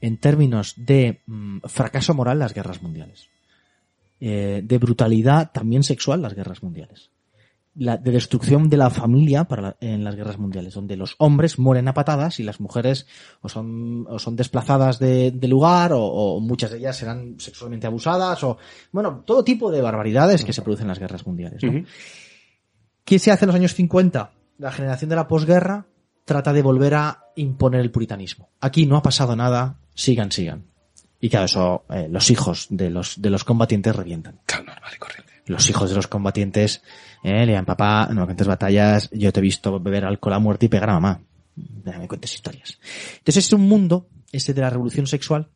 [0.00, 3.28] en términos de mm, fracaso moral las guerras mundiales.
[4.20, 7.10] Eh, de brutalidad también sexual las guerras mundiales.
[7.74, 11.58] La, de destrucción de la familia para la- en las guerras mundiales, donde los hombres
[11.58, 13.06] mueren a patadas y las mujeres
[13.40, 17.86] o son, o son desplazadas de, de lugar o, o muchas de ellas serán sexualmente
[17.86, 18.58] abusadas o,
[18.92, 21.62] bueno, todo tipo de barbaridades que se producen en las guerras mundiales.
[21.62, 21.72] ¿no?
[23.04, 24.32] ¿Qué se hace en los años 50?
[24.58, 25.86] La generación de la posguerra
[26.24, 28.50] trata de volver a imponer el puritanismo.
[28.60, 30.66] Aquí no ha pasado nada, sigan, sigan.
[31.20, 34.40] Y claro, eso, eh, los hijos de los, de los combatientes revientan.
[34.46, 35.32] Claro, normal y corriente.
[35.46, 36.82] Los hijos de los combatientes,
[37.22, 40.38] eh, le dan papá, no me cuentes batallas, yo te he visto beber alcohol a
[40.38, 41.20] muerte y pegar a mamá.
[41.84, 42.78] Ya me cuentes historias.
[43.18, 45.50] Entonces es un mundo, ese de la revolución sexual,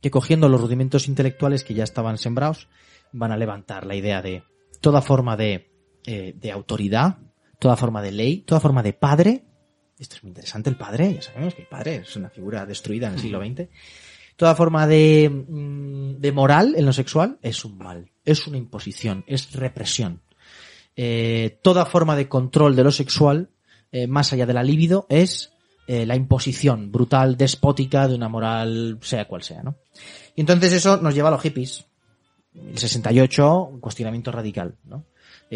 [0.00, 2.68] que cogiendo los rudimentos intelectuales que ya estaban sembrados,
[3.12, 4.42] van a levantar la idea de
[4.80, 5.70] toda forma de,
[6.06, 7.18] eh, de autoridad,
[7.64, 9.42] toda forma de ley, toda forma de padre.
[9.98, 13.08] Esto es muy interesante, el padre, ya sabemos que el padre es una figura destruida
[13.08, 13.70] en el siglo XX.
[14.36, 19.24] Toda forma de, mm, de moral en lo sexual es un mal, es una imposición,
[19.26, 20.20] es represión.
[20.94, 23.48] Eh, toda forma de control de lo sexual,
[23.92, 25.54] eh, más allá de la libido, es
[25.86, 29.76] eh, la imposición brutal, despótica de una moral, sea cual sea, ¿no?
[30.36, 31.86] Y entonces eso nos lleva a los hippies.
[32.54, 35.06] El 68, un cuestionamiento radical, ¿no?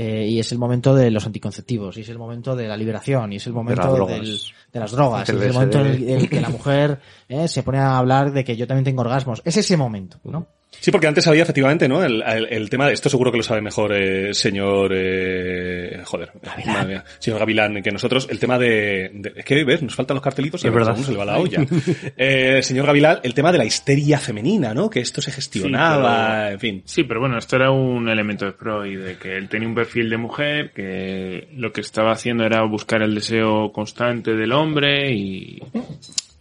[0.00, 3.32] Eh, y es el momento de los anticonceptivos, y es el momento de la liberación,
[3.32, 4.20] y es el momento las drogas.
[4.20, 4.40] del-
[4.72, 6.08] de las drogas, y es el momento en el, LSD.
[6.12, 9.00] en el que la mujer eh, se pone a hablar de que yo también tengo
[9.00, 9.42] orgasmos.
[9.44, 10.46] Es ese momento, ¿no?
[10.70, 12.04] Sí, porque antes había efectivamente, ¿no?
[12.04, 16.30] El, el- el tema de esto seguro que lo sabe mejor eh, señor eh, joder,
[16.66, 18.28] madre mía, señor Gavilán que nosotros.
[18.30, 20.94] El tema de, de- es que ves, nos faltan los cartelitos y Es a verdad.
[20.96, 21.64] uno se le va la olla.
[22.16, 24.88] Eh, señor Gavilán, el tema de la histeria femenina, ¿no?
[24.90, 26.82] Que esto se gestionaba, pero- en fin.
[26.84, 30.08] Sí, pero bueno, esto era un elemento de Freud, de que él tenía un perfil
[30.10, 35.60] de mujer, que lo que estaba haciendo era buscar el deseo constante del hombre y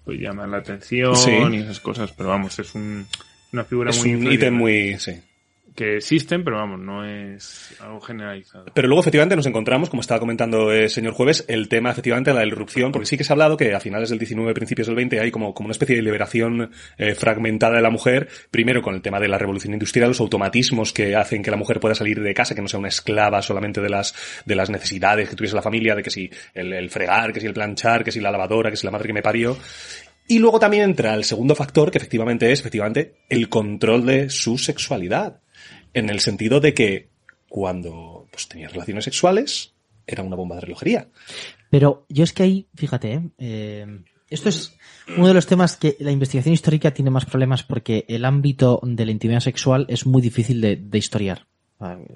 [0.03, 1.31] pues llamar la atención Sí.
[1.31, 3.05] y esas cosas, pero vamos, es un,
[3.53, 5.13] una figura Es muy un ítem muy, sí.
[5.75, 8.65] que existen, pero vamos, no es algo generalizado.
[8.73, 12.35] Pero luego efectivamente nos encontramos, como estaba comentando el señor Jueves, el tema efectivamente de
[12.35, 14.95] la irrupción, porque sí que se ha hablado que a finales del 19, principios del
[14.95, 18.95] 20 hay como, como una especie de liberación eh, fragmentada de la mujer, primero con
[18.95, 22.21] el tema de la revolución industrial, los automatismos que hacen que la mujer pueda salir
[22.21, 25.55] de casa, que no sea una esclava solamente de las, de las necesidades que tuviese
[25.55, 28.31] la familia, de que si el, el fregar, que si el planchar, que si la
[28.31, 29.55] lavadora, que si la madre que me parió.
[30.27, 34.57] Y luego también entra el segundo factor, que efectivamente es, efectivamente, el control de su
[34.57, 35.39] sexualidad.
[35.93, 37.09] En el sentido de que
[37.47, 39.73] cuando pues, tenía relaciones sexuales,
[40.05, 41.07] era una bomba de relojería.
[41.69, 43.21] Pero yo es que ahí, fíjate, ¿eh?
[43.37, 43.85] Eh,
[44.29, 44.75] esto es
[45.15, 49.05] uno de los temas que la investigación histórica tiene más problemas porque el ámbito de
[49.05, 51.47] la intimidad sexual es muy difícil de, de historiar.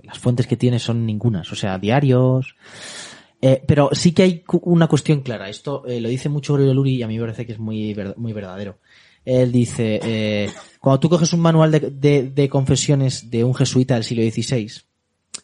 [0.03, 2.55] Las fuentes que tiene son ningunas, o sea, diarios.
[3.41, 5.49] Eh, pero sí que hay una cuestión clara.
[5.49, 7.95] Esto eh, lo dice mucho Aurelio Luri y a mí me parece que es muy,
[8.17, 8.77] muy verdadero.
[9.25, 10.49] Él dice, eh,
[10.79, 14.71] cuando tú coges un manual de, de- de confesiones de un jesuita del siglo XVI,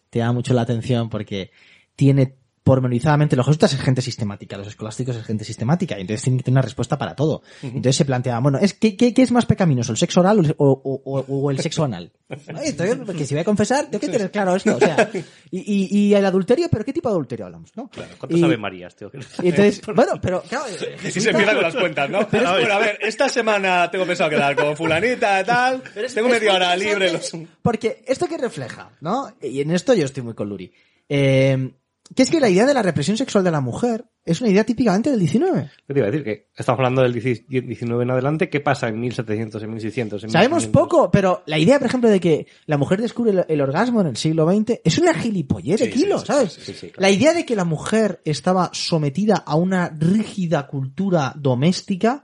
[0.10, 1.52] te llama mucho la atención porque
[1.96, 2.36] tiene
[2.68, 6.44] pormenorizadamente, los jesuitas es gente sistemática, los escolásticos es gente sistemática, y entonces tienen que
[6.44, 7.42] tener una respuesta para todo.
[7.64, 10.66] Entonces se plantea, bueno, es ¿qué, qué, qué es más pecaminoso, el sexo oral o,
[10.72, 12.12] o- o- o el sexo anal?
[12.30, 15.10] Entonces, porque si voy a confesar, tengo que tener claro esto, o sea,
[15.50, 17.90] y, y, y el adulterio, pero ¿qué tipo de adulterio hablamos, no?
[18.20, 19.10] ¿Cuántas Y- Ave Marías, tío?
[19.42, 22.28] y entonces, bueno, pero claro, Y se empieza con las cuentas, ¿no?
[22.32, 25.82] Bueno, a ver, esta semana tengo pensado quedar con fulanita, tal.
[25.94, 27.14] Pero es- tengo media hora libre.
[27.14, 27.32] Los...
[27.62, 29.34] Porque esto que refleja, ¿no?
[29.42, 30.72] Y en esto yo estoy muy con Luri.
[31.10, 31.72] Eh,
[32.16, 34.64] que es que la idea de la represión sexual de la mujer es una idea
[34.64, 35.70] típicamente del 19.
[35.88, 36.24] ¿Qué te iba a decir?
[36.24, 38.50] Que estamos hablando del 19 en adelante.
[38.50, 40.24] ¿Qué pasa en 1700, en 1600?
[40.24, 40.82] En Sabemos 1500?
[40.82, 44.18] poco, pero la idea, por ejemplo, de que la mujer descubre el, orgasmo en el
[44.18, 46.54] siglo XX es una gilipollez de Sí, sí, kilo, sí, ¿sabes?
[46.54, 46.94] sí, claro.
[46.98, 52.24] La idea de que la mujer estaba sometida a una rígida cultura doméstica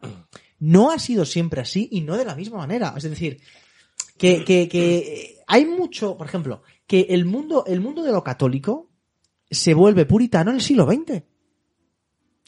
[0.59, 2.93] no ha sido siempre así y no de la misma manera.
[2.95, 3.41] Es decir,
[4.17, 8.92] que, que, que hay mucho, por ejemplo, que el mundo, el mundo de lo católico
[9.53, 11.21] se vuelve puritano en el siglo XX.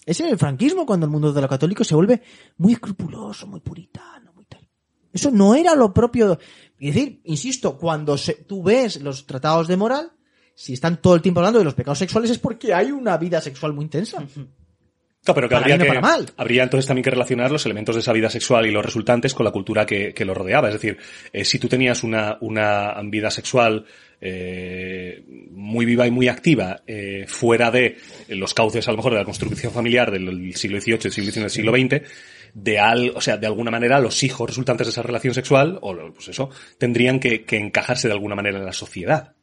[0.06, 2.22] Es en el franquismo cuando el mundo de lo católico se vuelve
[2.58, 4.68] muy escrupuloso, muy puritano, muy tal.
[5.12, 6.38] Eso no era lo propio.
[6.80, 10.12] Es decir, insisto, cuando se- tú ves los tratados de moral,
[10.54, 13.42] si están todo el tiempo hablando de los pecados sexuales es porque hay una vida
[13.42, 14.18] sexual muy intensa.
[14.20, 16.26] Claro, pero que Para habría, que, mal.
[16.38, 19.44] habría entonces también que relacionar los elementos de esa vida sexual y los resultantes con
[19.44, 20.68] la cultura que, que lo rodeaba.
[20.68, 21.00] Es decir,
[21.34, 23.86] eh, si tú tenías una, una vida sexual
[24.28, 27.98] eh, muy viva y muy activa eh, fuera de
[28.30, 31.44] los cauces a lo mejor de la construcción familiar del siglo XVIII, del siglo XIX,
[31.44, 32.10] del siglo XX,
[32.56, 35.96] de al, o sea, de alguna manera los hijos resultantes de esa relación sexual, o
[36.12, 39.36] pues eso, tendrían que, que encajarse de alguna manera en la sociedad.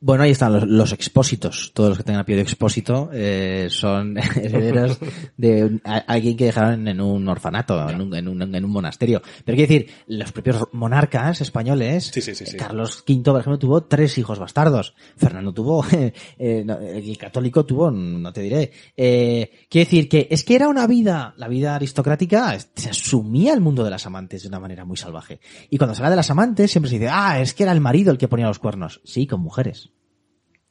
[0.00, 1.72] Bueno, ahí están los, los expósitos.
[1.74, 4.98] Todos los que tengan apellido expósito eh, son herederos
[5.36, 8.70] de un- a- alguien que dejaron en un orfanato, en un, en, un, en un
[8.70, 9.22] monasterio.
[9.44, 12.56] Pero quiero decir, los propios monarcas españoles, Sí, sí, sí, sí.
[12.56, 14.94] Carlos V, por ejemplo, tuvo tres hijos bastardos.
[15.16, 15.84] Fernando tuvo,
[16.38, 18.70] eh, no, el católico tuvo, no te diré.
[18.96, 23.60] Eh, quiero decir que es que era una vida, la vida aristocrática, se asumía el
[23.60, 25.40] mundo de las amantes de una manera muy salvaje.
[25.70, 27.80] Y cuando se habla de las amantes, siempre se dice, ah, es que era el
[27.80, 29.00] marido el que ponía los cuernos.
[29.04, 29.85] Sí, con mujeres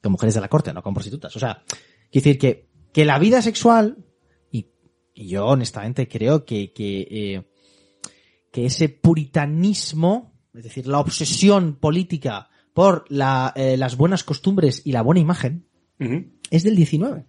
[0.06, 1.36] con mujeres de la corte, no con prostitutas.
[1.36, 1.64] O sea,
[2.12, 3.98] quiero decir que, que la vida sexual,
[4.52, 4.68] y,
[5.16, 7.50] y yo honestamente creo que, que, eh,
[8.52, 14.92] que ese puritanismo, es decir, la obsesión política por la, eh, las buenas costumbres y
[14.92, 15.68] la buena imagen,
[16.52, 17.26] es del 19.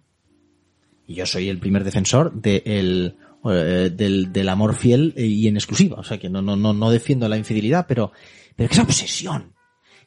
[1.07, 5.55] Y yo soy el primer defensor de el, eh, del, del amor fiel y en
[5.55, 5.95] exclusiva.
[5.97, 8.11] O sea que no, no, no, no defiendo la infidelidad, pero,
[8.55, 9.55] pero que esa obsesión,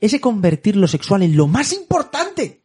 [0.00, 2.62] ese convertir lo sexual en lo más importante,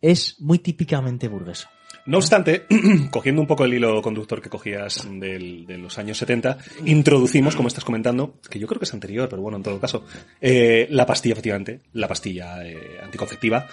[0.00, 1.70] es muy típicamente burguesa.
[2.04, 2.66] No obstante,
[3.10, 7.84] cogiendo un poco el hilo conductor que cogías de los años 70, introducimos, como estás
[7.84, 10.04] comentando, que yo creo que es anterior, pero bueno, en todo caso,
[10.40, 13.68] eh, la pastilla, efectivamente, la pastilla eh, anticonceptiva.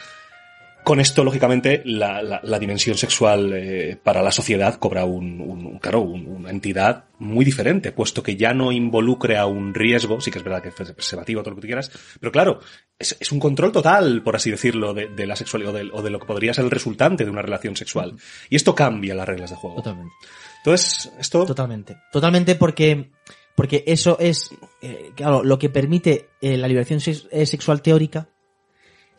[0.90, 6.02] Con esto, lógicamente, la, la- la dimensión sexual eh, para la sociedad cobra un, claro,
[6.02, 10.40] un- una entidad muy diferente, puesto que ya no involucre a un riesgo, sí que
[10.40, 12.60] es verdad que es preservativo, todo lo que tú quieras, pero claro,
[12.98, 16.02] es, es un control total, por así decirlo, de, de la sexualidad o de, o
[16.02, 18.16] de lo que podría ser el resultante de una relación sexual.
[18.50, 19.76] Y esto cambia las reglas de juego.
[19.76, 20.16] Totalmente.
[20.58, 21.46] Entonces, esto...
[21.46, 21.98] Totalmente.
[22.12, 23.12] Totalmente porque,
[23.54, 24.50] porque eso es,
[24.82, 28.28] eh, claro, lo que permite eh, la liberación sex- sexual teórica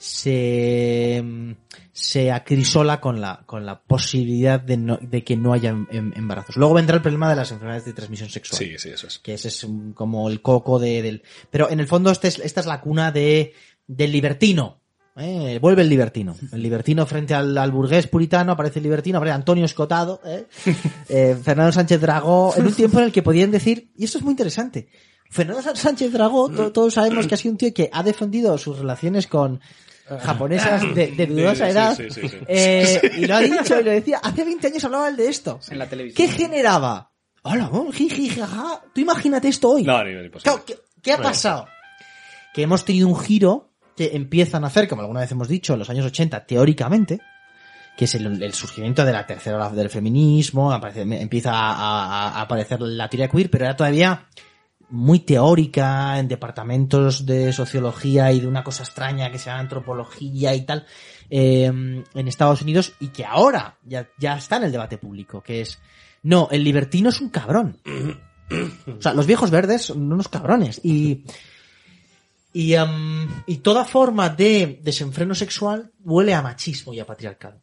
[0.01, 1.53] se, mm,
[1.93, 6.13] se acrisola con la, con la posibilidad de, no- de que no haya em- em-
[6.17, 6.57] embarazos.
[6.57, 8.59] Luego vendrá el problema de las enfermedades de transmisión sexual.
[8.59, 9.19] Sí, sí, eso es.
[9.19, 11.23] que ese es un- como el coco de, del...
[11.51, 13.53] Pero en el fondo este es, esta es la cuna de,
[13.87, 14.81] del libertino.
[15.17, 15.59] ¿eh?
[15.61, 16.35] Vuelve el libertino.
[16.51, 20.47] El libertino frente al, al burgués puritano, aparece el libertino, aparece Antonio Escotado, ¿eh?
[21.11, 24.25] Eh, Fernando Sánchez Dragó, en un tiempo en el que podían decir, y esto es
[24.25, 24.89] muy interesante,
[25.29, 28.57] Fernando Sá- Sánchez Dragó, to- todos sabemos que ha sido un tío que ha defendido
[28.59, 29.61] sus relaciones con
[30.19, 32.37] japonesas de, de dudosa Sí, edad, sí, sí, sí.
[32.49, 35.61] eh, y lo ha dicho y lo decía, hace 20 años hablaba él de esto.
[35.71, 36.27] En la televisión.
[36.29, 37.13] ¿Qué generaba?
[37.43, 38.83] Hola, oh, jiji, jaja.
[38.95, 39.85] Tú imagínate esto hoy.
[39.85, 40.31] No, ni, ni.
[40.31, 41.67] Claro, ¿qué, qué ha pasado?
[42.53, 45.79] Que hemos tenido un giro que empiezan a hacer, como alguna vez hemos dicho, en
[45.79, 47.21] los años 80, teóricamente,
[47.97, 52.29] que es el, el surgimiento de la tercera ola del feminismo, aparece- empieza a, a-
[52.31, 54.27] a aparecer la teoría queer, pero era todavía
[54.91, 60.55] muy teórica en departamentos de sociología y de una cosa extraña que se llama antropología
[60.55, 60.87] y tal
[61.29, 65.61] eh, en Estados Unidos y que ahora ya, ya está en el debate público, que
[65.61, 65.79] es
[66.23, 67.79] no, el libertino es un cabrón.
[68.51, 70.81] O sea, los viejos verdes son unos cabrones.
[70.83, 71.25] Y,
[72.53, 77.61] y, em, y toda forma de desenfreno sexual huele a machismo y a patriarcado.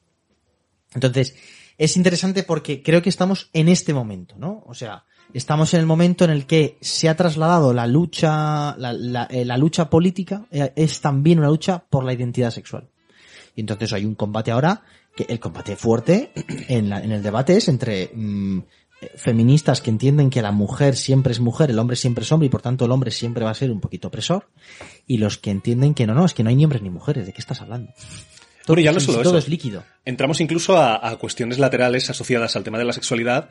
[0.93, 1.35] Entonces,
[1.77, 4.63] es interesante porque creo que estamos en este momento, ¿no?
[4.65, 8.93] O sea, estamos en el momento en el que se ha trasladado la lucha, la,
[8.93, 12.89] la- eh, la lucha política eh, es también una lucha por la identidad sexual.
[13.55, 14.83] Y entonces hay un combate ahora,
[15.15, 16.31] que el combate fuerte
[16.67, 18.59] en, la- en el debate es entre mm,
[19.01, 22.47] eh, feministas que entienden que la mujer siempre es mujer, el hombre siempre es hombre
[22.47, 24.47] y por tanto el hombre siempre va a ser un poquito opresor,
[25.07, 27.25] y los que entienden que no, no, es que no hay ni hombres ni mujeres,
[27.25, 27.91] ¿de qué estás hablando?
[28.67, 29.45] Bueno, ya no solo todo eso.
[29.45, 29.83] es líquido.
[30.03, 33.49] Entramos incluso a, a cuestiones laterales asociadas al tema de la sexualidad,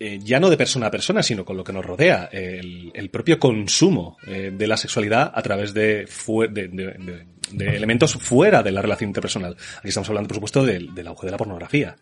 [0.00, 3.10] eh, ya no de persona a persona, sino con lo que nos rodea, el, el
[3.10, 8.14] propio consumo eh, de la sexualidad a través de, fue- de, de- de- de elementos
[8.14, 9.56] fuera de la relación interpersonal.
[9.78, 11.96] Aquí estamos hablando, por supuesto, del, del auge de la pornografía.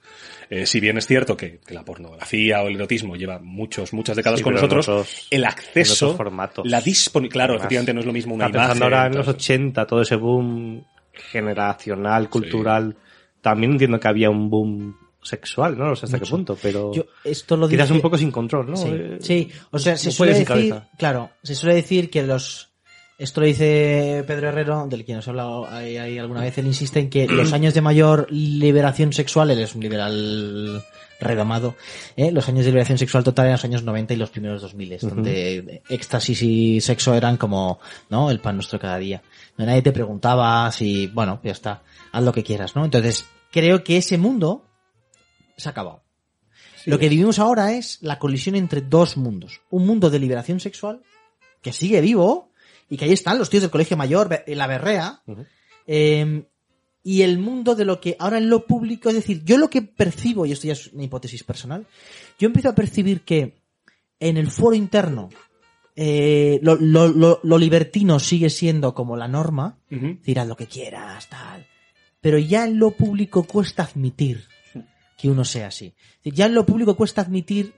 [0.51, 4.15] Eh, si bien es cierto que, que la pornografía o el erotismo lleva muchos, muchas
[4.17, 6.17] décadas Sí, con nosotros, otros- el acceso,
[6.65, 8.83] la disponibilidad, claro, Además, efectivamente no es lo mismo una pensando imagen.
[8.83, 9.35] ahora en los todo.
[9.37, 10.85] 80, todo ese boom
[11.15, 12.97] generacional, cultural.
[13.41, 14.97] También entiendo que había un boom
[15.29, 15.87] sexual, ¿no?
[15.89, 18.77] No sé hasta qué punto, pero Yo esto lo quizás un poco sin control, ¿no?
[18.77, 19.49] Sí, Eh, sí.
[19.71, 20.89] o sea, se suele decir, cabeza.
[20.99, 22.71] claro, se suele decir que los,
[23.19, 26.67] esto lo dice Pedro Herrero, del que nos he hablado ahí, ahí alguna vez, él
[26.67, 30.83] insiste en que los años de mayor liberación sexual, él es un liberal
[31.21, 31.75] redomado,
[32.17, 32.31] ¿eh?
[32.31, 35.83] los años de liberación sexual total eran los años 90 y los primeros 2000, donde
[35.89, 38.31] éxtasis y sexo eran como, ¿no?
[38.31, 39.21] El pan nuestro cada día.
[39.57, 42.85] No, nadie te preguntaba si, bueno, ya está, haz lo que quieras, ¿no?
[42.85, 44.68] Entonces, creo que ese mundo
[45.59, 46.03] se ha acabado.
[46.87, 49.61] Lo que vivimos ahora es la colisión entre dos mundos.
[49.71, 51.03] Un mundo de liberación sexual,
[51.61, 52.51] que sigue vivo,
[52.89, 55.21] y que ahí están los tíos del colegio mayor, la berrea,
[55.87, 56.45] eh,
[57.05, 59.83] y el mundo de lo que ahora en lo público, es decir, yo lo que
[59.83, 61.87] percibo, y esto ya es una hipótesis personal,
[62.39, 63.61] yo empiezo a percibir que
[64.21, 65.29] en el foro interno
[65.97, 70.67] eh, lo, lo- lo- lo libertino sigue siendo como la norma, decir, haz lo que
[70.67, 71.67] quieras, tal.
[72.21, 74.45] Pero ya en lo público cuesta admitir
[75.19, 75.93] que uno sea así.
[76.25, 77.75] Ya en lo público cuesta admitir,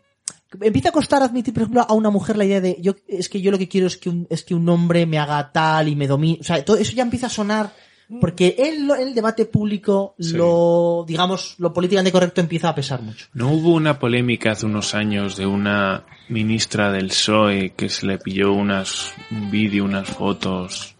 [0.60, 3.40] empieza a costar admitir, por ejemplo, a una mujer la idea de, yo, es que
[3.40, 5.96] yo lo que quiero es que un, es que un hombre me haga tal y
[5.96, 7.72] me domine, o sea, todo eso ya empieza a sonar,
[8.20, 10.32] porque en el debate público, Sí.
[10.36, 13.26] lo, digamos, lo políticamente correcto empieza a pesar mucho.
[13.34, 18.18] ¿No hubo una polémica hace unos años de una ministra del PSOE que se le
[18.18, 20.96] pilló unas, un vídeo, unas fotos?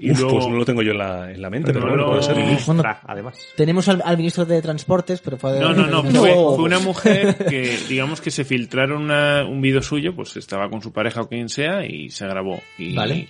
[0.00, 1.90] Y Uf, luego- pues no lo tengo yo en la, en la mente, pero No
[1.92, 2.34] bueno, puede ser.
[2.34, 3.38] Bueno, Ministra, además.
[3.56, 5.58] tenemos al, al ministro de Transportes, pero fue...
[5.58, 6.10] No, no, no, No.
[6.20, 10.68] fue, fue una mujer que, digamos que se filtraron una- un vídeo suyo, pues estaba
[10.70, 12.60] con su pareja o quien sea y se grabó.
[12.78, 13.28] Y, Vale.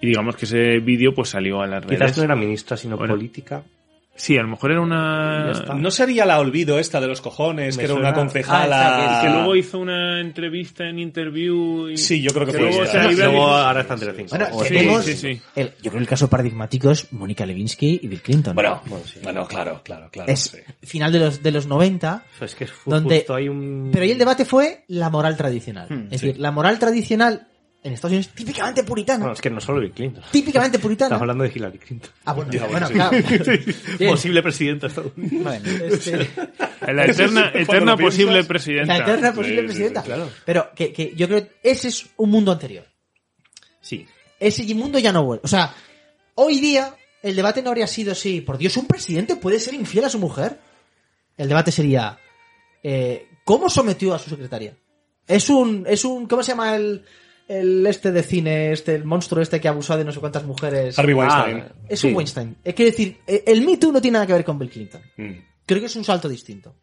[0.00, 2.16] y digamos que ese vídeo pues salió a las Quizás redes.
[2.18, 3.14] no era ministra, sino Bueno.
[3.14, 3.62] política.
[4.16, 5.50] Sí, a lo mejor era una...
[5.76, 8.08] ¿No sería la olvido esta de los cojones, Me que era suena.
[8.10, 8.98] una concejala?
[8.98, 11.96] Ah, esa que luego hizo una entrevista en interview y...
[11.96, 14.28] Sí, yo creo que que fue luego libra- Luego ahora está en Telecinco.
[14.36, 15.40] Bueno, O- Sí, tenemos- sí, sí.
[15.56, 18.54] el- yo creo que el caso paradigmático es Mónica Lewinsky y Bill Clinton.
[18.54, 19.20] Bueno, Bueno, sí.
[19.22, 20.30] bueno, claro, claro, claro.
[20.30, 20.58] es sí.
[20.86, 23.88] final de los, de los 90, es que fue donde- justo hay un...
[23.90, 25.86] pero ahí el debate fue la moral tradicional.
[25.88, 27.46] Hmm, es decir, la moral tradicional
[27.82, 30.22] en Estados Unidos, típicamente puritana, No, es que no solo Bill Clinton.
[30.30, 31.06] típicamente puritana.
[31.06, 32.10] Estamos hablando de Hillary Clinton.
[32.26, 33.16] Ah, bueno, bueno, claro.
[33.98, 34.10] Bien.
[34.10, 35.42] Posible presidenta estadounidense.
[35.42, 36.30] Bueno, Este,
[36.92, 38.98] La eterna, eterna posible piensas, presidenta.
[38.98, 40.02] la eterna Sí, posible sí, presidenta.
[40.02, 40.30] claro.
[40.44, 42.84] Pero que, que yo creo que ese es un mundo anterior.
[43.80, 44.06] Sí.
[44.38, 45.42] Ese mundo ya no vuelve.
[45.44, 45.74] O sea,
[46.34, 50.04] hoy día el debate no habría sido si, por Dios, un presidente puede ser infiel
[50.04, 50.58] a su mujer.
[51.36, 52.18] El debate sería,
[52.82, 54.76] eh, ¿cómo sometió a su secretaria?
[55.26, 57.04] Es un, es un, ¿cómo se llama el,
[57.58, 60.44] el este de cine, este, el monstruo este que ha abusado de no sé cuántas
[60.44, 60.98] mujeres?
[60.98, 61.58] Harvey Weinstein.
[61.58, 62.08] Ah, es sí.
[62.08, 62.56] un Weinstein.
[62.62, 65.02] Es que decir, eh, el Me Too no tiene nada que ver con Bill Clinton.
[65.16, 65.32] Mm.
[65.66, 66.74] Creo que es un salto distinto.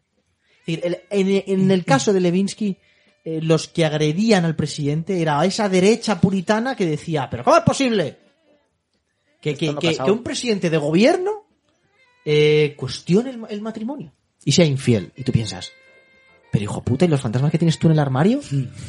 [0.60, 2.76] Es decir, el- en, en el caso de Levinsky,
[3.24, 7.62] eh, los que agredían al presidente era esa derecha puritana que decía, pero ¿cómo es
[7.64, 8.18] posible?
[9.40, 11.46] Que, que, no que- un presidente de gobierno
[12.24, 14.12] eh, cuestione el, el matrimonio
[14.44, 15.12] y sea infiel.
[15.16, 15.72] Y tú piensas,
[16.50, 18.40] pero hijo puta, ¿y los fantasmas que tienes tú en el armario?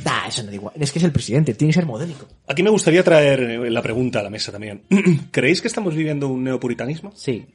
[0.06, 0.74] Ah, eso no da igual.
[0.80, 2.26] Es que es el presidente, tiene que ser modélico.
[2.48, 4.84] Aquí me gustaría traer eh, la pregunta a la mesa también.
[5.32, 7.12] ¿Creéis que estamos viviendo un neopuritanismo?
[7.16, 7.46] sí.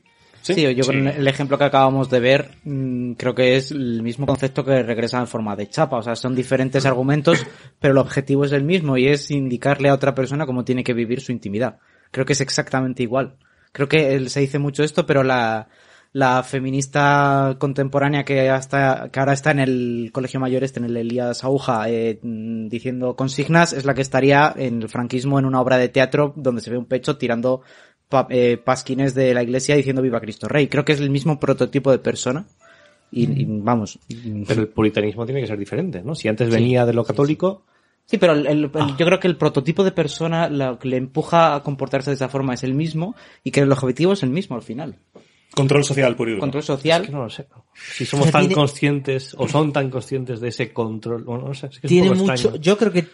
[0.43, 0.53] Sí.
[0.53, 1.09] Sí, yo con Sí.
[1.17, 5.19] el ejemplo que acabamos de ver, mm, creo que es el mismo concepto que regresa
[5.19, 5.97] en forma de chapa.
[5.97, 7.38] O sea, son diferentes argumentos,
[7.81, 10.93] pero el objetivo es el mismo y es indicarle a otra persona cómo tiene que
[10.93, 11.79] vivir su intimidad.
[12.11, 13.37] Creo que es exactamente igual.
[13.73, 15.69] Creo que él- se dice mucho esto, pero la,
[16.14, 20.96] la feminista contemporánea que hasta, que ahora está en el colegio mayor este, en el
[20.96, 25.77] Elías Aguja, eh, diciendo consignas, es la que estaría en el franquismo en una obra
[25.77, 27.62] de teatro donde se ve un pecho tirando
[28.09, 30.68] pa- eh, pasquines de la iglesia diciendo viva Cristo Rey.
[30.68, 32.46] Creo que es el mismo prototipo de persona.
[33.11, 33.98] Y, y vamos.
[34.46, 36.14] Pero el puritanismo tiene que ser diferente, ¿no?
[36.14, 37.64] Si antes venía de lo católico,
[38.07, 40.96] Sí, pero el- el- el- yo creo que el prototipo de persona lo que le
[40.98, 44.29] empuja a comportarse de esa forma es el mismo y que el objetivo es el
[44.31, 44.96] mismo al final.
[45.55, 46.38] Control social duro.
[46.38, 47.02] control social.
[47.02, 47.46] Es que no lo sé.
[47.75, 51.48] Si somos O sea, tan tiene- conscientes o son tan conscientes de ese control, bueno,
[51.48, 52.33] no sé, es que es un tiene poco mucho.
[52.33, 52.57] extraño.
[52.61, 53.07] Yo creo que,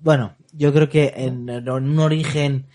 [0.00, 2.66] bueno, yo creo que en, en un origen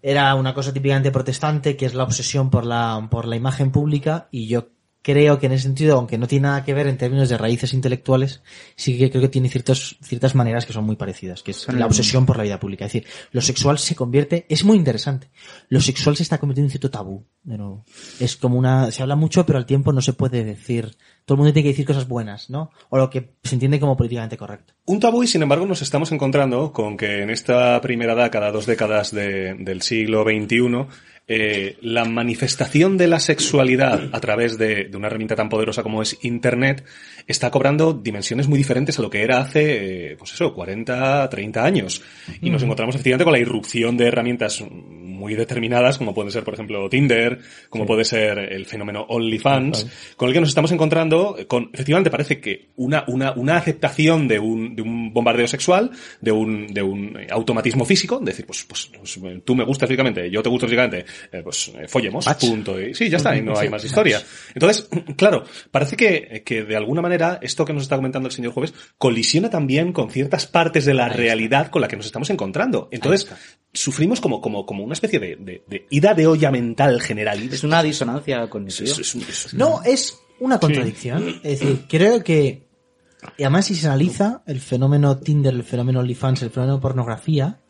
[0.00, 4.28] era una cosa típicamente protestante, que es la obsesión por la, por la imagen pública,
[4.30, 4.68] y yo
[5.12, 7.72] creo que en ese sentido, aunque no tiene nada que ver en términos de raíces
[7.72, 8.42] intelectuales,
[8.76, 11.86] sí que creo que tiene ciertos, ciertas maneras que son muy parecidas, que es la
[11.86, 12.84] obsesión por la vida pública.
[12.84, 15.30] Es decir, lo sexual se convierte, es muy interesante.
[15.70, 17.84] Lo sexual se está convirtiendo en cierto tabú, de nuevo.
[18.20, 21.38] Es como una, se habla mucho, pero al tiempo no se puede decir, todo el
[21.38, 22.70] mundo tiene que decir cosas buenas, ¿no?
[22.90, 24.74] O lo que se entiende como políticamente correcto.
[24.84, 28.66] Un tabú y sin embargo nos estamos encontrando con que en esta primera década, dos
[28.66, 30.86] décadas de- del siglo XXI,
[31.28, 36.00] eh, la manifestación de la sexualidad a través de, de una herramienta tan poderosa como
[36.00, 36.84] es Internet
[37.26, 41.62] está cobrando dimensiones muy diferentes a lo que era hace, eh, pues eso, 40, 30
[41.64, 42.02] años.
[42.40, 46.54] Y nos encontramos efectivamente con la irrupción de herramientas muy determinadas, como puede ser, por
[46.54, 51.68] ejemplo, Tinder, como puede ser el fenómeno OnlyFans, con el que nos estamos encontrando con,
[51.72, 56.68] efectivamente parece que una, una, una aceptación de un, de un bombardeo sexual, de un,
[56.68, 60.66] de un automatismo físico, decir, pues, pues, pues, tú me gustas físicamente, yo te gusto
[60.66, 62.80] físicamente, eh, pues eh, follemos, punto.
[62.80, 64.22] Y, sí, ya está, y no hay más historia.
[64.54, 68.52] Entonces, claro, parece que, que de alguna manera esto que nos está comentando el señor
[68.52, 72.88] Jueves colisiona también con ciertas partes de la realidad con la que nos estamos encontrando.
[72.92, 73.28] Entonces,
[73.72, 77.38] sufrimos como, como, como una especie de, de, de ida de olla mental general.
[77.52, 78.88] Es una disonancia cognitiva.
[78.90, 81.40] es- es- es- No, es una contradicción.
[81.42, 82.68] Es decir, creo que,
[83.36, 87.60] y además si se analiza el fenómeno Tinder, el fenómeno OnlyFans, el fenómeno pornografía,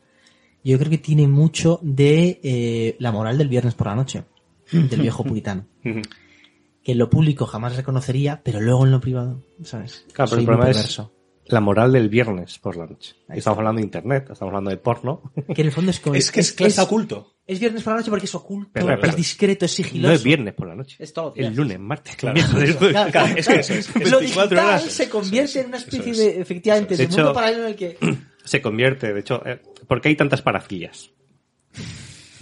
[0.69, 4.25] yo creo que tiene mucho de eh, la moral del viernes por la noche,
[4.71, 5.67] del viejo puritano.
[5.83, 10.05] Que en lo público jamás reconocería, pero luego en lo privado, ¿sabes?
[10.13, 11.01] Claro, pero el problema es
[11.47, 13.15] la moral del viernes por la noche.
[13.29, 15.33] Ahí Estamos hablando de internet, estamos hablando de porno.
[15.55, 16.15] Que en el fondo es como...
[16.15, 17.37] Es que es, oculto.
[17.47, 20.09] es viernes por la noche porque es oculto, Pero, pero, es discreto, es sigiloso.
[20.09, 20.97] No es viernes por la noche.
[20.99, 22.35] Es todo El lunes, martes, Claro.
[22.35, 23.89] miércoles, Claro, Claro, es que eso es.
[24.11, 24.83] Lo 24 digital horas.
[24.85, 27.97] se convierte en una especie de, efectivamente, De de, mundo hecho- paralelo en el que...
[28.49, 31.11] se convierte, de hecho, eh, ¿por qué hay tantas parafilias?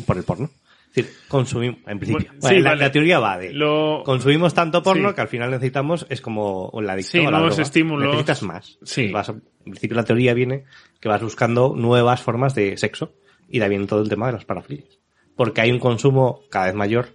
[0.06, 0.50] Por el porno.
[0.94, 2.28] Es decir, consumimos, en principio.
[2.28, 2.80] Bueno, Vale, sí, la, vale.
[2.82, 5.14] la teoría va de, Lo- consumimos tanto porno Sí.
[5.14, 7.66] que al final necesitamos, es como la adicción Sí, a la nuevos droga.
[7.66, 8.06] estímulos.
[8.06, 8.78] Necesitas más.
[8.82, 9.10] Sí.
[9.12, 10.64] Vas en principio la teoría viene
[11.00, 13.14] que vas buscando nuevas formas de sexo
[13.48, 14.98] y de ahí viene todo el tema de las parafilias.
[15.34, 17.08] Porque hay un consumo cada vez mayor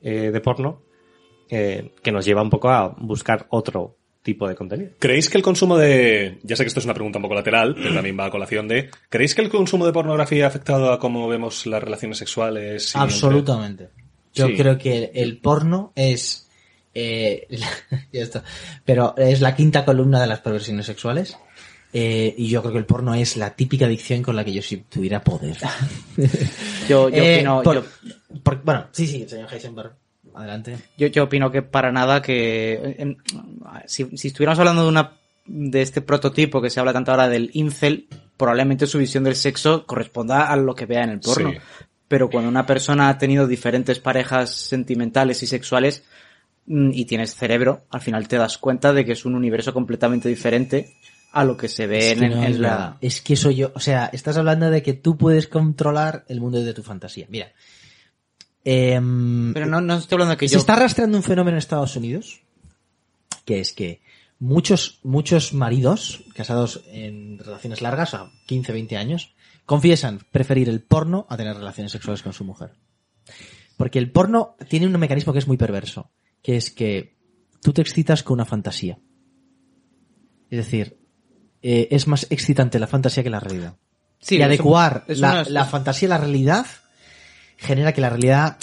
[0.00, 0.80] eh, de porno
[1.50, 4.90] eh, que nos lleva un poco a buscar otro tipo de contenido.
[4.98, 6.38] ¿Creéis que el consumo de...
[6.42, 8.68] Ya sé que esto es una pregunta un poco lateral, pero también va a colación
[8.68, 8.90] de...
[9.08, 12.94] ¿Creéis que el consumo de pornografía ha afectado a cómo vemos las relaciones sexuales?
[12.94, 13.88] y entre- Absolutamente.
[14.34, 14.56] Yo Sí.
[14.56, 16.48] creo que el porno es.
[16.94, 17.46] Eh,
[18.12, 18.44] ya está.
[18.84, 21.36] Pero es la quinta columna de las perversiones sexuales.
[21.92, 24.60] Eh, y yo creo que el porno es la típica adicción con la que yo
[24.60, 25.56] si tuviera poder.
[26.88, 27.84] Yo, yo Eh, por- yo,
[28.42, 29.92] por- bueno, sí, sí, señor Heisenberg.
[30.34, 30.76] Adelante.
[30.96, 33.18] yo, yo opino que para nada que en-
[33.86, 35.12] si, si estuviéramos hablando de una
[35.46, 38.06] de este prototipo que se habla tanto ahora del incel,
[38.36, 41.52] probablemente su visión del sexo corresponda a lo que vea en el porno.
[41.52, 41.58] Sí.
[42.06, 46.04] Pero cuando una persona ha tenido diferentes parejas sentimentales y sexuales
[46.66, 50.28] mm, y tienes cerebro, al final te das cuenta de que es un universo completamente
[50.28, 50.94] diferente
[51.32, 52.96] a lo que se ve Es en, que, en no es la...
[53.00, 53.72] Es que soy yo.
[53.74, 57.26] O sea, estás hablando de que tú puedes controlar el mundo de tu fantasía.
[57.28, 57.52] Mira.
[58.64, 60.58] Em, Pero no, no estoy hablando de que se yo...
[60.58, 62.42] está arrastrando un fenómeno en Estados Unidos,
[63.44, 64.00] que es que
[64.38, 69.34] muchos, muchos maridos casados en relaciones largas, a 15, 20 años,
[69.64, 72.72] confiesan preferir el porno a tener relaciones sexuales con su mujer.
[73.76, 76.10] Porque el porno tiene un mecanismo que es muy perverso,
[76.42, 77.16] que es que
[77.62, 78.98] tú te excitas con una fantasía.
[80.50, 80.98] Es decir,
[81.62, 83.76] eh, es más excitante la fantasía que la realidad.
[84.20, 86.66] Sí, y adecuar la fantasía a la realidad
[87.58, 88.56] genera que la realidad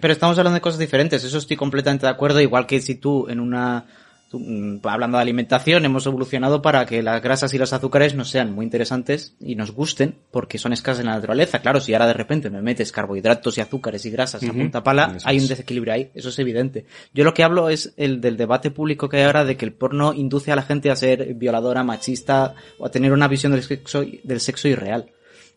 [0.00, 3.28] Pero estamos hablando de cosas diferentes, eso estoy completamente de acuerdo, igual que si tú
[3.28, 3.84] en una...
[4.32, 8.50] mm, hablando de alimentación, hemos evolucionado para que las grasas y los azúcares nos sean
[8.52, 11.60] muy interesantes y nos gusten, porque son escasas en la naturaleza.
[11.60, 15.12] Claro, si ahora de repente me metes carbohidratos y azúcares y grasas a punta pala,
[15.16, 15.50] Eso hay un es.
[15.50, 16.86] desequilibrio ahí, eso es evidente.
[17.12, 19.72] Yo lo que hablo es el del debate público que hay ahora de que el
[19.72, 23.62] porno induce a la gente a ser violadora, machista o a tener una visión del
[23.62, 25.12] sexo, del sexo irreal.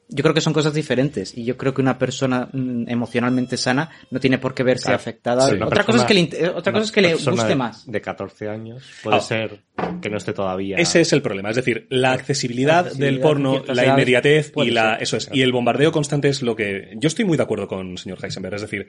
[0.10, 3.90] Yo creo que son cosas diferentes y yo creo que una persona mm, emocionalmente sana
[4.10, 4.96] no tiene por qué verse Claro.
[4.96, 5.50] afectada.
[5.50, 7.92] Sí, otra cosa es que le, otra cosa es que le persona guste de- más.
[7.92, 9.20] De 14 años puede Ah.
[9.20, 9.60] ser
[10.02, 10.78] que no esté todavía.
[10.78, 14.94] Ese es el problema, es decir, la accesibilidad, accesibilidad del porno, la inmediatez y la,
[14.94, 15.04] ser.
[15.04, 17.92] eso es, y el bombardeo constante es lo que, yo estoy muy de acuerdo con
[17.92, 18.88] el señor Heisenberg, es decir,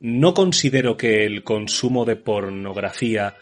[0.00, 3.34] no considero que el consumo de pornografía,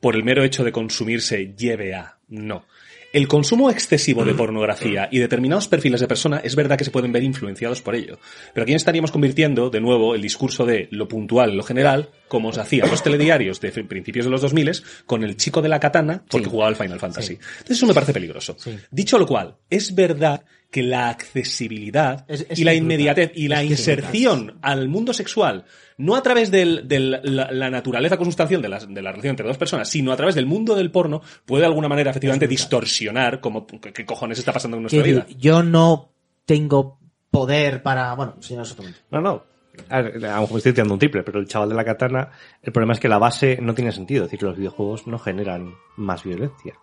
[0.00, 2.64] por el mero hecho de consumirse, lleve a, no.
[3.12, 7.12] El consumo excesivo de pornografía y determinados perfiles de persona es verdad que se pueden
[7.12, 8.18] ver influenciados por ello.
[8.54, 12.62] Pero aquí estaríamos convirtiendo, de nuevo, el discurso de lo puntual, lo general, como se
[12.62, 14.72] hacía los telediarios de principios de los 2000
[15.04, 17.34] con el chico de la katana porque jugaba al Final Fantasy.
[17.34, 18.56] Entonces eso me parece peligroso.
[18.90, 23.42] Dicho lo cual, es verdad que la accesibilidad Es- es y la inmediatez brutal.
[23.44, 25.66] y la Es inserción al mundo sexual,
[25.98, 27.20] no a través de la,
[27.52, 30.46] la naturaleza consustancial de la, de la relación entre dos personas, sino a través del
[30.46, 34.78] mundo del porno, puede de alguna manera efectivamente distorsionar como qué, qué cojones está pasando
[34.78, 35.26] en nuestra vida.
[35.38, 36.10] yo no
[36.46, 36.98] tengo
[37.30, 38.98] poder para, bueno, señor Sotomayor.
[39.10, 39.51] No, no.
[39.88, 42.30] A, lo mejor estoy tirando un triple, pero el chaval de la katana,
[42.62, 44.24] el problema es que la base no tiene sentido.
[44.24, 46.74] Es decir, los videojuegos no generan más violencia.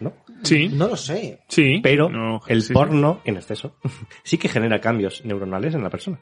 [0.00, 0.12] ¿No?
[0.42, 1.40] Sí, No lo sé.
[1.48, 1.80] sí.
[1.82, 2.72] Pero no, el sí, sí.
[2.74, 3.76] porno, en exceso,
[4.22, 6.18] sí que genera cambios neuronales en la persona.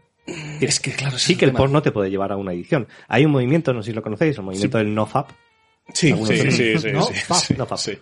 [0.60, 1.58] Es que claro, Sí que el tema.
[1.58, 2.88] porno te puede llevar a una adicción.
[3.08, 5.30] Hay un movimiento, no sé si lo conocéis, el movimiento del nofap.
[5.92, 6.50] Sí, sí, sí.
[6.50, 7.96] sí, sí, No, sí, fa- sí, no, fa- sí.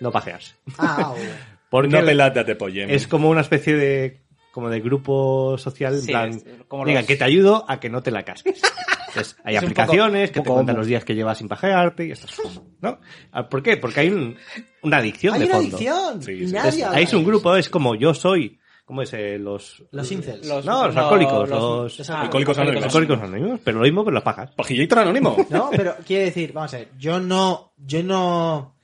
[0.00, 0.54] No pajearse.
[0.78, 1.14] Ah,
[1.70, 2.88] Porque No el- pelada de pollem.
[2.90, 4.20] es como una especie de
[4.58, 6.42] como de grupo social, en Sí, plan,
[6.84, 8.60] venga, los- que te ayudo a que no te la casques.
[9.08, 12.10] Entonces, hay Es aplicaciones poco- que te cuentan los días que llevas sin pajearte y
[12.10, 12.98] estas cosas, ¿no?
[13.30, 13.76] Ah, ¿Por qué?
[13.76, 14.36] Porque hay un-
[14.82, 15.76] una adicción Hay de una fondo.
[15.76, 16.22] adicción.
[16.22, 16.52] Sí, sí.
[16.52, 19.12] nadie Entonces, ahí es un grupo, es como yo soy, ¿cómo es?
[19.14, 19.84] Eh, los...
[19.92, 20.44] Los incels.
[20.46, 21.98] Los- no, los no, alcohólicos, los- los...
[22.00, 22.84] los Alcohólicos Anónimos.
[22.84, 24.50] alcohólicos anónimos, pero lo mismo con las pajas.
[24.56, 25.36] Pajillator anónimo.
[25.50, 28.74] No, pero quiere decir, vamos a ver, yo no, yo no,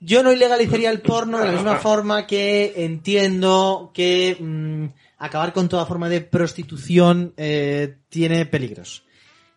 [0.00, 4.86] yo no ilegalizaría el porno de la misma forma que entiendo que mm,
[5.18, 9.04] acabar con toda forma de prostitución eh, tiene peligros.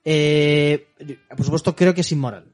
[0.04, 0.88] Eh,
[1.30, 2.52] por supuesto, creo que es inmoral.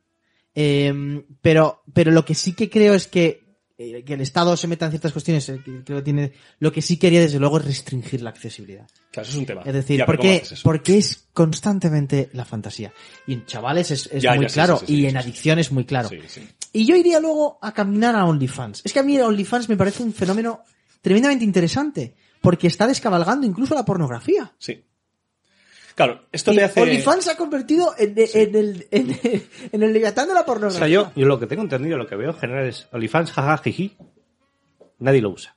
[0.59, 3.43] Eh, pero, pero lo que sí que creo es que,
[3.77, 6.71] eh, que el Estado se meta en ciertas cuestiones, eh, que creo que tiene, lo
[6.71, 8.87] que sí quería desde luego es restringir la accesibilidad.
[9.11, 9.61] Claro, eso es un tema.
[9.63, 12.91] Es decir, Ya, pero ¿cómo porque, porque es constantemente la fantasía.
[13.27, 15.59] Y en chavales es, es Ya, muy ya, sí, claro, sí, sí, y en adicción
[15.59, 16.09] es muy claro.
[16.71, 16.79] Sí, sí.
[16.81, 18.81] Y yo iría luego a caminar a OnlyFans.
[18.85, 20.61] Es que a mí OnlyFans me parece un fenómeno
[21.01, 24.53] tremendamente interesante, porque está descabalgando incluso la pornografía.
[24.57, 24.83] Sí.
[25.95, 26.81] Claro, esto Y te hace...
[26.81, 29.19] OnlyFans se ha convertido en, en el, en,
[29.71, 30.79] en el leviatán de la O pornografía.
[30.79, 33.57] sea, yo, yo lo que tengo entendido, lo que veo en general es OnlyFans, jaja,
[33.57, 33.97] jiji,
[34.99, 35.56] nadie lo usa.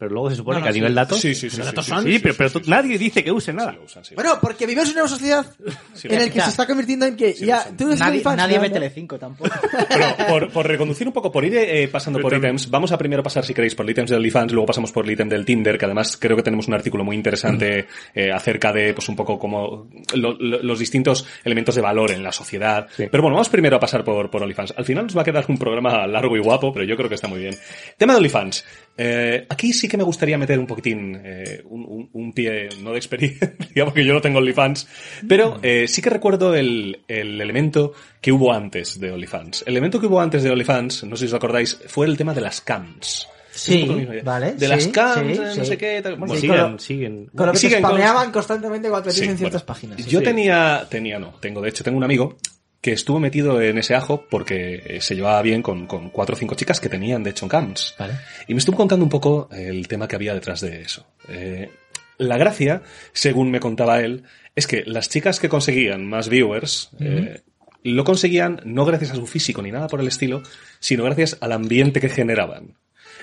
[0.00, 0.78] Pero luego se supone No, no, que a sí.
[0.80, 1.20] nivel datos...
[1.20, 1.58] Sí, sí, sí.
[1.60, 2.70] Datos sí, son- Sí, sí, pero, sí, pero sí, tú- sí.
[2.70, 3.76] nadie dice que use nada.
[3.84, 4.14] Usan, sí.
[4.14, 5.44] Bueno, porque vivimos en una sociedad
[6.04, 8.56] en el que se está convirtiendo en que Sí, ya, tú eres Nadie, OnlyFans, nadie
[8.56, 8.62] ¿no?
[8.62, 9.50] ve Telecinco tampoco.
[9.90, 12.54] Pero por, por reconducir un poco, por ir eh, pasando Yo por también.
[12.54, 15.04] ítems, vamos a primero pasar, si queréis, por el ítems de OnlyFans, luego pasamos por
[15.04, 18.72] el ítem del Tinder, que además creo que tenemos un artículo muy interesante eh, acerca
[18.72, 22.86] de, pues un poco como lo- lo- los distintos elementos de valor en la sociedad.
[22.96, 23.04] Sí.
[23.10, 24.72] Pero bueno, vamos primero a pasar por, por OnlyFans.
[24.78, 27.16] Al final nos va a quedar un programa largo y guapo, pero yo creo que
[27.16, 27.54] está muy bien.
[27.98, 28.64] Tema de OnlyFans.
[28.96, 32.92] Eh, aquí sí que me gustaría meter un poquitín, eh, un, un- un pie, no
[32.92, 33.52] de experiencia,
[33.84, 34.88] porque yo no tengo OnlyFans,
[35.28, 39.62] pero eh, sí que recuerdo el, el elemento que hubo antes de OnlyFans.
[39.66, 42.32] El elemento que hubo antes de OnlyFans, no sé si os acuerdáis, fue el tema
[42.32, 43.26] de las cams.
[43.52, 45.64] Sí, vale, De sí, las cams, sí, eh, no sí.
[45.66, 46.00] sé qué.
[46.00, 46.14] tal.
[46.16, 47.26] Bueno, siguen, con lo- siguen.
[47.34, 49.66] Con lo que te Siguen con- spameaban constantemente cuando te en ciertas bueno.
[49.66, 50.06] páginas.
[50.06, 52.38] Yo tenía, tenía no, tengo, de hecho tengo un amigo
[52.80, 56.38] que estuvo metido en ese ajo porque eh, se llevaba bien con, con cuatro o
[56.38, 57.94] cinco chicas que tenían, de hecho, en cams.
[57.98, 58.14] Vale.
[58.48, 61.06] Y me estuvo contando un poco el tema que había detrás de eso.
[61.28, 61.70] Eh,
[62.18, 64.24] la gracia, según me contaba él,
[64.54, 67.42] es que las chicas que conseguían más viewers, eh,
[67.82, 70.42] lo conseguían no gracias a su físico ni nada por el estilo,
[70.80, 72.76] sino gracias al ambiente que generaban.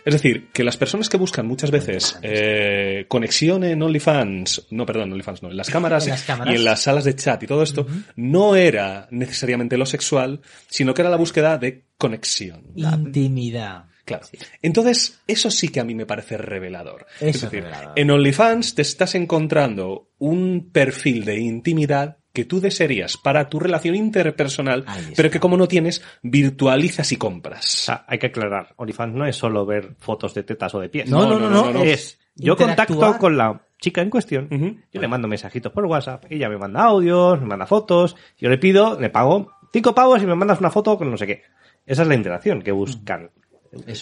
[0.08, 5.12] Es decir, que las personas que buscan muchas veces eh, conexión en OnlyFans, no, perdón,
[5.12, 6.53] OnlyFans no, en las cámaras, En las cámaras.
[6.53, 7.86] y en las salas de chat y todo esto,
[8.16, 10.39] no era necesariamente lo sexual,
[10.70, 12.64] sino que era la búsqueda de conexión.
[12.78, 13.88] Intimidad.
[14.05, 14.26] Claro.
[14.62, 17.05] Entonces, eso sí que a mí me parece revelador.
[17.20, 17.99] Eso es decir, revelador.
[17.99, 23.96] en OnlyFans te estás encontrando un perfil de intimidad que tú desearías para tu relación
[23.96, 24.86] interpersonal,
[25.16, 27.66] pero que como no tienes, virtualizas y O compras.
[27.66, 31.10] sea, hay que aclarar, OnlyFans no es solo ver fotos de tetas o de pies.
[31.10, 34.78] No, no, no, no, no, Es, yo contacto con la chica en cuestión, Ujú.
[34.94, 38.60] yo le mando mensajitos por WhatsApp, ella me manda audios, me manda fotos, yo le
[38.60, 41.42] pido, le pago cinco pavos y me mandas una foto con no sé qué.
[41.88, 43.32] Esa es la interacción que buscan.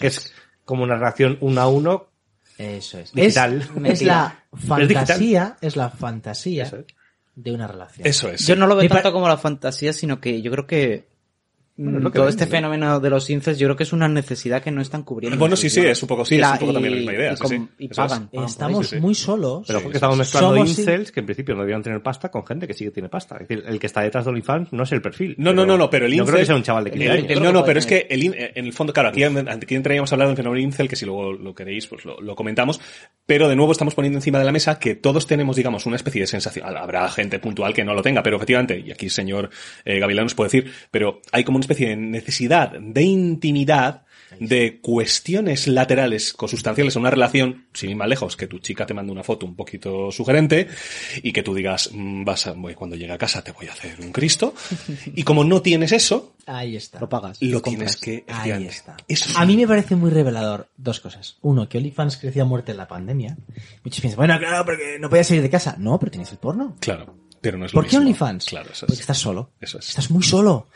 [0.02, 0.34] Que es
[0.66, 2.08] como una relación uno a uno.
[2.58, 3.14] Eso es.
[3.14, 3.64] Digital.
[3.86, 6.86] Es, la fantasía, es la fantasía Eso es.
[7.36, 8.08] De una relación.
[8.08, 8.46] Eso es.
[8.48, 11.08] Yo no lo veo tanto como la fantasía, sino que yo creo que
[11.78, 12.52] Bueno, es mm, todo este ¿no?
[12.52, 15.38] fenómeno de los incels yo creo que es una necesidad que no están cubriendo.
[15.38, 17.14] Bueno, en sí, sí, es un poco- sí, Y es un poco también la misma
[17.14, 17.68] idea, Y, sí.
[17.80, 18.00] y es.
[18.46, 19.02] Estamos sí, sí.
[19.02, 19.66] muy solos.
[19.68, 22.66] Pero porque estamos mezclando Somos incels que en principio no debieron tener pasta con gente
[22.66, 23.36] que sí que tiene pasta.
[23.42, 25.36] Es decir, el que está detrás de OnlyFans no es el perfil.
[25.38, 26.28] No, no, no, no, pero el No incel...
[26.28, 27.26] creo que sea un chaval de 15 el- años.
[27.30, 30.16] el- Yo no, no, pero es que en el fondo, claro, aquí, aquí entraríamos a
[30.16, 32.80] hablar del fenómeno incel, que si luego lo queréis, pues lo, lo comentamos,
[33.26, 36.22] pero de nuevo estamos poniendo encima de la mesa que todos tenemos, digamos, una especie
[36.22, 36.66] de sensación.
[36.78, 39.50] Habrá gente puntual que no lo tenga, pero efectivamente, y aquí el señor
[39.84, 44.02] eh, Gavilán nos puede decir, pero hay como especie de necesidad de intimidad
[44.40, 48.94] de cuestiones laterales consustanciales a una relación, sin ir más lejos, que tu chica te
[48.94, 50.68] mande una foto un poquito sugerente
[51.24, 53.72] y que tú digas, "Mm, vas a, voy- cuando llegue a casa te voy a
[53.72, 54.54] hacer un Cristo.
[55.16, 57.00] Y como no tienes eso, Ahí está.
[57.00, 57.42] Lo pagas.
[57.42, 57.98] lo compras.
[58.00, 58.34] tienes que...
[58.34, 58.98] Ahí está.
[59.08, 61.38] Eso es A mí me parece muy revelador dos cosas.
[61.42, 63.38] Uno, que OnlyFans creció a muerte en la pandemia.
[63.86, 65.76] Muchos piensan, bueno, claro, porque no podías salir de casa.
[65.80, 66.76] No, pero tienes el porno.
[66.82, 68.02] Claro, pero no es lo ¿Por qué mismo.
[68.10, 68.46] OnlyFans?
[68.46, 69.00] Claro, eso Porque es.
[69.02, 69.52] estás solo.
[69.62, 69.88] Eso es.
[69.90, 70.68] Estás muy solo.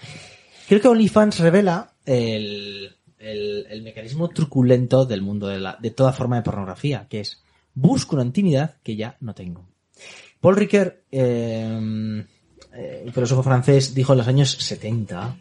[0.69, 6.35] Creo que OnlyFans revela el, el, mecanismo truculento del mundo de, la, de toda forma
[6.35, 7.41] de pornografía, que es
[7.73, 9.67] busco una intimidad que ya no tengo.
[10.39, 12.23] Paul Ricoeur, eh,
[12.71, 15.37] eh, filósofo francés, dijo en los años 70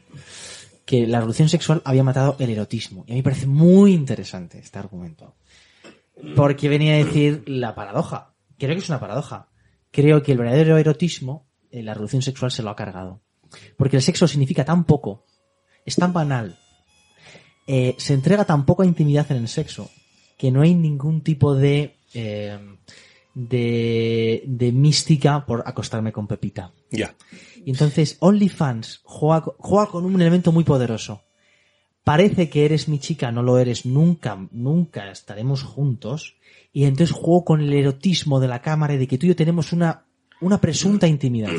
[0.87, 3.05] que la revolución sexual había matado el erotismo.
[3.07, 5.35] Y a mí me parece muy interesante este argumento.
[6.37, 8.33] Porque venía a decir la paradoja.
[8.57, 9.51] Creo que es una paradoja.
[9.91, 13.21] Creo que el verdadero erotismo, eh, la revolución sexual se lo ha cargado.
[13.77, 15.25] Porque el sexo significa tan poco,
[15.85, 16.59] es tan banal,
[17.67, 19.91] eh, se entrega tan poca intimidad en el sexo,
[20.37, 22.59] que no hay ningún tipo de, eh,
[23.35, 26.73] de, de mística por acostarme con Pepita.
[26.91, 27.15] Ya.
[27.65, 31.23] Y entonces OnlyFans juega, juega con un elemento muy poderoso.
[32.05, 36.37] Parece que eres mi chica, no lo eres nunca, nunca estaremos juntos.
[36.73, 39.37] Y entonces juego con el erotismo de la cámara y de que tú y yo
[39.37, 40.07] tenemos una,
[40.41, 41.53] una presunta intimidad.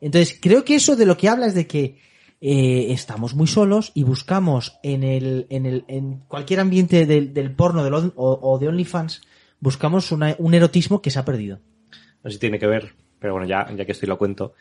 [0.00, 1.98] Entonces creo que eso de lo que habla es de que
[2.40, 7.52] eh, estamos muy solos y buscamos en el, en el, en cualquier ambiente del, del
[7.52, 9.22] porno del o, de OnlyFans,
[9.60, 11.58] buscamos un erotismo que se ha perdido.
[12.22, 14.54] No sé si tiene que ver, pero bueno, ya, ya que estoy lo cuento.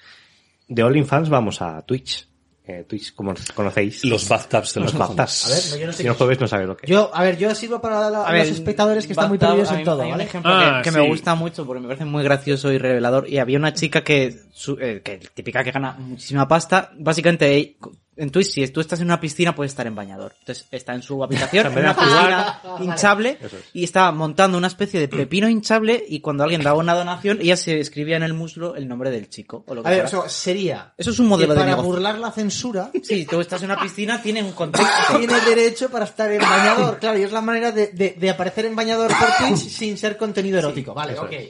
[0.67, 2.27] De OnlyFans vamos a Twitch.
[2.69, 4.03] Eh, Twitch, como conocéis.
[4.03, 5.45] Los bathtubs de los, Los bathtubs.
[5.45, 6.17] A ver, no, yo no sé si no es.
[6.17, 6.89] jueves no sabes lo que es.
[6.91, 9.71] Yo, a ver, yo sirvo para la- A los ver, espectadores que están muy perdidos
[9.71, 10.23] en todo, Hay un ¿vale?
[10.25, 11.01] ejemplo Ah, que, que sí.
[11.01, 13.29] me gusta mucho porque me parece muy gracioso y revelador.
[13.29, 16.91] Y había una chica que, su- eh, que típica que gana muchísima pasta.
[16.97, 17.77] Básicamente, eh,
[18.17, 20.33] en Twitch, si tú estás en una piscina, puedes estar en bañador.
[20.39, 23.51] Entonces, está en su habitación, En una piscina hinchable, es.
[23.73, 26.03] y está montando una especie de pepino hinchable.
[26.07, 29.29] Y cuando alguien daba una donación, ella se escribía en el muslo el nombre del
[29.29, 29.63] chico.
[29.67, 30.93] O lo que A ver, eso sería.
[30.97, 31.91] Eso es un modelo de para negocio.
[31.91, 34.87] burlar la censura, Sí, tú estás en una piscina, tiene un contexto.
[35.17, 36.97] tiene derecho para estar en bañador.
[36.99, 40.17] Claro, y es la manera de, de- de aparecer en bañador por Twitch sin ser
[40.17, 40.93] contenido erótico.
[40.93, 41.31] Vale, eso ok.
[41.33, 41.49] es.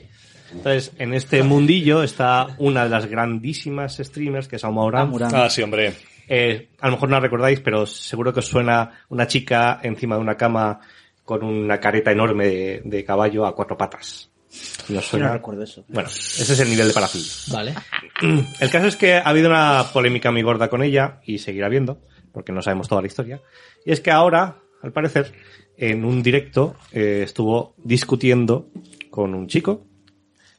[0.50, 5.02] Entonces, en este mundillo está una de las grandísimas streamers, que es Aumauran.
[5.02, 5.30] Amuran.
[5.34, 5.94] Ah, sí, hombre.
[6.28, 10.16] Eh, a lo mejor no la recordáis, pero seguro que os suena una chica encima
[10.16, 10.80] de una cama
[11.24, 14.30] con una careta enorme de, de caballo a cuatro patas.
[14.88, 15.26] ¿No Yo suena?
[15.28, 15.84] no recuerdo eso.
[15.88, 17.22] Bueno, ese es el nivel de parafil.
[17.52, 17.74] Vale.
[18.60, 22.00] El caso es que ha habido una polémica muy gorda con ella y seguirá habiendo,
[22.32, 23.42] porque no sabemos toda la historia.
[23.84, 25.32] Y es que ahora, al parecer,
[25.76, 28.70] en un directo eh, estuvo discutiendo
[29.10, 29.86] con un chico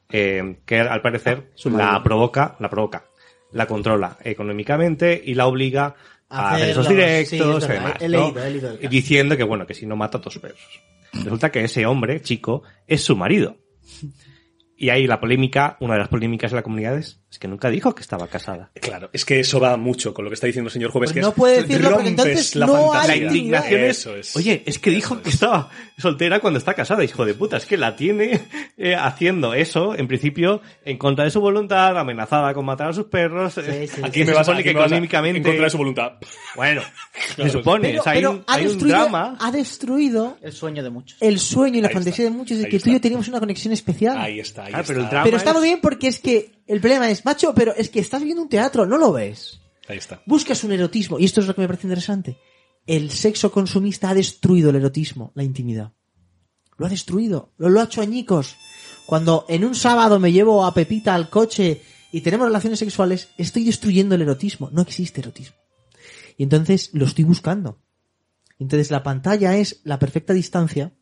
[0.10, 3.06] eh, que al parecer la provoca, la provoca,
[3.52, 5.96] la controla económicamente y la obliga
[6.30, 8.18] a hacer esos directos sí, es y verdad, demás, he ¿no?
[8.26, 8.90] leído, he leído el Y caso.
[8.90, 10.60] diciendo que bueno, que si no mata a tus perros.
[11.14, 13.58] Resulta que ese hombre, chico, es su marido.
[14.78, 17.70] Y ahí la polémica, una de las polémicas de la comunidad es, es que nunca
[17.70, 18.72] dijo que estaba casada.
[18.82, 21.14] Claro, es que eso va mucho con lo que está diciendo el señor Jueves, Pues
[21.16, 23.08] que no es, puede decirlo porque rompes entonces la no hay fantasía.
[23.08, 24.36] La indignación es, Eso es.
[24.36, 27.78] oye, es que dijo que estaba soltera cuando está casada, hijo de puta, es que
[27.78, 28.42] la tiene
[28.78, 33.06] eh, haciendo eso, en principio, en contra de su voluntad, amenazada con matar a sus
[33.06, 33.58] perros.
[33.60, 35.38] eh, sí, aquí me vas a, que económicamente...
[35.38, 36.14] en contra de su voluntad.
[36.56, 36.82] Bueno,
[37.36, 37.52] Claro.
[37.52, 39.38] se supone, Pero, o sea, hay, pero un, ha, hay un drama.
[39.40, 41.18] ha destruido El sueño de muchos.
[41.22, 42.32] el sueño y la Ahí fantasía está.
[42.34, 43.04] de muchos de que tú y yo está.
[43.04, 44.18] teníamos una conexión especial.
[44.18, 45.10] Ahí está, ahí Ah, pero el está.
[45.12, 47.90] drama- Pero está es- muy bien porque es que el problema es, macho, pero es
[47.90, 49.60] que estás viendo un teatro, no lo ves.
[49.88, 50.22] Ahí está.
[50.26, 52.38] Buscas un erotismo, y esto es lo que me parece interesante.
[52.86, 55.94] El sexo consumista ha destruido el erotismo, la intimidad.
[56.78, 58.56] Lo ha destruido, lo, lo ha hecho añicos.
[59.08, 63.64] Cuando en un sábado me llevo a Pepita al coche y tenemos relaciones sexuales, estoy
[63.64, 64.70] destruyendo el erotismo.
[64.72, 65.58] No existe erotismo.
[66.38, 67.82] Y entonces lo estoy buscando.
[68.60, 70.94] Entonces la pantalla es la perfecta distancia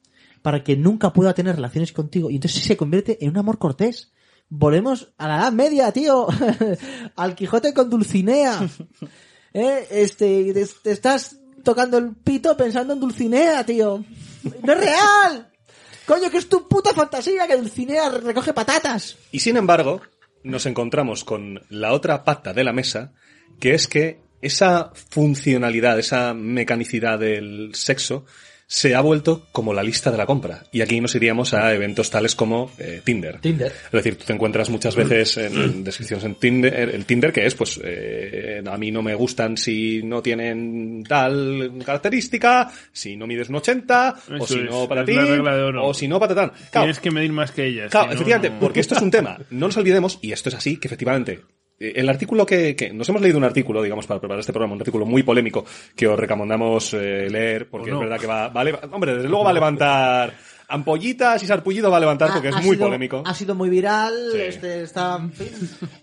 [0.41, 2.30] para que nunca pueda tener relaciones contigo.
[2.30, 4.13] Y entonces se convierte en un amor cortés.
[4.49, 6.27] Volvemos a la edad media, tío.
[7.15, 8.67] Al Quijote con Dulcinea.
[9.53, 9.87] ¿Eh?
[9.89, 14.03] Este, te, te estás tocando el pito pensando en Dulcinea, tío.
[14.63, 15.51] ¡No es real!
[16.05, 19.17] Coño, que es tu puta fantasía que Dulcinea recoge patatas.
[19.31, 20.01] Y sin embargo,
[20.43, 23.11] nos encontramos con la otra pata de la mesa,
[23.59, 28.25] que es que esa funcionalidad, esa mecanicidad del sexo,
[28.70, 30.65] se ha vuelto como la lista de la compra.
[30.74, 33.39] Y aquí nos iríamos a eventos tales como eh, Tinder.
[33.39, 33.72] Tinder.
[33.86, 37.45] Es decir, tú te encuentras muchas veces en, en descripciones en Tinder, el Tinder que
[37.45, 43.26] es, pues, eh, a mí no me gustan si no tienen tal característica, si no
[43.26, 46.51] mides un 80, o si es, no para ti, o si no para tal.
[46.51, 47.89] Claro, Tienes que medir más que ellas.
[47.89, 49.39] Claro, si no, efectivamente, no- porque esto es un tema.
[49.49, 51.39] No nos olvidemos, y esto es así, que efectivamente eh,
[51.80, 54.82] el artículo que, que nos hemos leído un artículo, digamos, para preparar este programa, un
[54.82, 55.65] artículo muy polémico
[55.95, 59.43] que os recomendamos eh, leer, porque es verdad que va, va a hombre, desde luego
[59.43, 60.34] va a levantar
[60.69, 63.23] ampollitas y sarpullido va a levantar porque Ha- es muy sido- polémico.
[63.25, 64.39] Ha sido muy viral, Sí.
[64.41, 65.17] este está...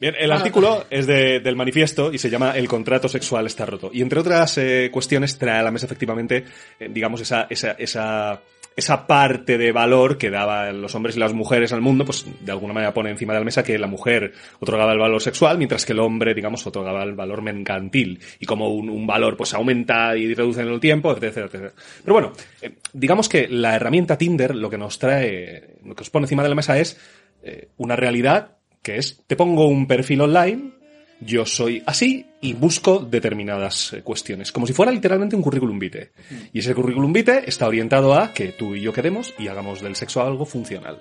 [0.01, 3.91] Bien, el artículo es de- del manifiesto y se llama El contrato sexual está roto.
[3.93, 6.45] Y entre otras eh, cuestiones trae a la mesa efectivamente,
[6.81, 8.41] eh, digamos, esa, esa, esa,
[8.77, 12.53] esa parte de valor que daban los hombres y las mujeres al mundo, pues de
[12.53, 15.87] alguna manera pone encima de la mesa que la mujer otorgaba el valor sexual, mientras
[15.87, 18.21] que el hombre, digamos, otorgaba el valor mercantil.
[18.41, 21.73] Y como un, valor pues aumenta y reduce en el tiempo, etcétera, etcétera.
[22.03, 26.11] Pero bueno, eh, digamos que la herramienta Tinder lo que nos trae, lo que os
[26.11, 26.99] pone encima de la mesa es
[27.43, 30.73] eh, una realidad que es, te pongo un perfil online,
[31.21, 36.13] yo soy así y busco determinadas eh, cuestiones, como si fuera literalmente un currículum vitae.
[36.53, 39.97] Y ese currículum vitae está orientado a que tú y yo quedemos y hagamos del
[39.97, 41.01] sexo algo funcional.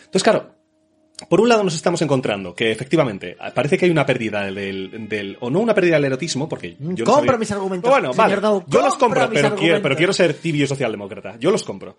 [0.00, 0.54] Entonces, claro,
[1.30, 5.36] por un lado nos estamos encontrando que efectivamente parece que hay una pérdida del, del-
[5.40, 8.36] o no una pérdida del erotismo, porque yo sabía- mis argumentos, Bueno, vale,
[8.66, 9.96] yo los compro, pero quiero, pero argumentos.
[9.96, 11.36] quiero ser tibio socialdemócrata.
[11.38, 11.96] Yo los compro.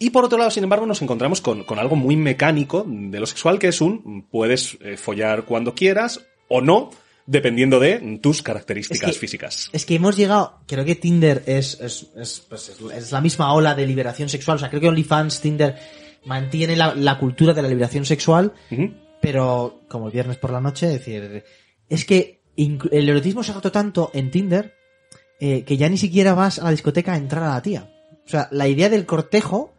[0.00, 3.26] Y por otro lado, sin embargo, nos encontramos con, con algo muy mecánico de lo
[3.26, 6.90] sexual, que es un puedes eh, follar cuando quieras o no,
[7.26, 9.68] dependiendo de tus características Es que- físicas.
[9.72, 13.52] Es que hemos llegado, creo que Tinder es, es, es, pues es- es la misma
[13.52, 14.56] ola de liberación sexual.
[14.56, 15.76] O sea, creo que OnlyFans, Tinder
[16.24, 18.52] mantiene la, la cultura de la liberación sexual,
[19.20, 21.44] pero como el viernes por la noche, es decir,
[21.88, 24.74] es que el erotismo se ha roto tanto en Tinder
[25.40, 27.92] eh, que ya ni siquiera vas a la discoteca a entrar a la tía.
[28.26, 29.74] O sea, la idea del cortejo,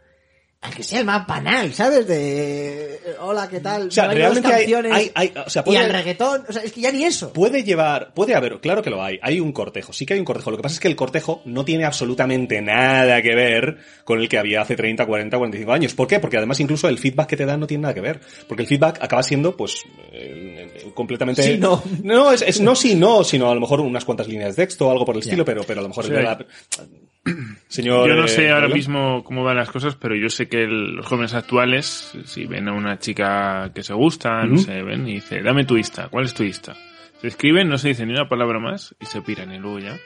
[0.62, 2.06] aunque sea el más banal, ¿sabes?
[2.06, 3.88] De hola, ¿qué tal?
[3.88, 6.64] O sea, bailan realmente hay, hay, hay- o sea, y puede, al reggaetón, o sea,
[6.64, 7.32] es que ya ni eso.
[7.32, 10.26] puede llevar, puede haber, claro que lo hay, hay un cortejo, sí que hay un
[10.26, 10.52] cortejo.
[10.52, 14.28] Lo que pasa es que el cortejo no tiene absolutamente nada que ver con el
[14.28, 15.94] que había hace 30, 40, 45 años.
[15.94, 16.20] ¿Por qué?
[16.20, 18.20] Porque además incluso el feedback que te dan no tiene nada que ver.
[18.48, 21.44] Porque el feedback acaba siendo, pues, eh, eh, completamente...
[21.44, 21.82] Sí, no.
[22.04, 24.88] No, es, es no sí, no, sino a lo mejor unas cuantas líneas de texto
[24.88, 26.06] o algo por el estilo, pero, pero a lo mejor...
[26.06, 26.12] Sí.
[26.12, 26.46] la-
[27.68, 28.08] Señor...
[28.10, 28.76] Yo no eh, sé ahora Pablo.
[28.76, 32.68] mismo cómo van las cosas, pero yo sé que el- los jóvenes actuales, si ven
[32.68, 36.26] a una chica que se gusta, no sé, ven y dice, dame tu Insta, ¿cuál
[36.26, 36.76] es tu Insta?
[37.22, 40.00] Se escriben, no se dice ni una palabra más y se piran y luego ya.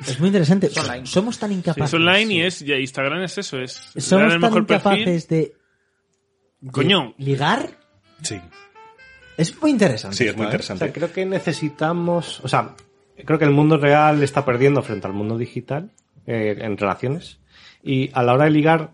[0.00, 0.68] Es muy interesante.
[0.68, 1.04] Es online.
[1.06, 1.84] Somos tan Sí, incapaces.
[1.84, 5.52] es online y es, ya Instagram es eso, es Somos tan mejor incapaces de,
[6.60, 7.14] de Coño.
[7.18, 7.68] ligar.
[8.22, 8.40] Sí,
[9.36, 10.16] Es muy interesante.
[10.16, 10.48] sí, es esto, muy ¿eh?
[10.48, 10.84] O interesante.
[10.84, 12.74] sea, creo que necesitamos, o sea,
[13.24, 15.90] creo que el mundo real está perdiendo frente al mundo digital
[16.26, 17.38] eh, en relaciones
[17.82, 18.92] y a la hora de ligar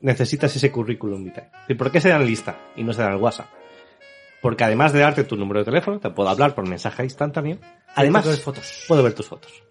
[0.00, 1.50] necesitas ese currículum vitae.
[1.68, 3.46] ¿Y por qué se dan lista y no se dan el WhatsApp?
[4.40, 7.58] Porque además de darte tu número de teléfono, te puedo hablar por mensaje instantáneo.
[7.94, 8.84] Además, ver fotos.
[8.88, 9.62] puedo ver tus fotos.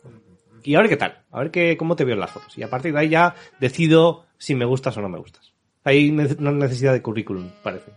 [0.64, 2.58] Y a ver qué tal, a ver qué, cómo te veo en las fotos.
[2.58, 5.54] Y a partir de ahí ya decido si me gustas o no me gustas.
[5.84, 7.92] Hay una necesidad de currículum, parece.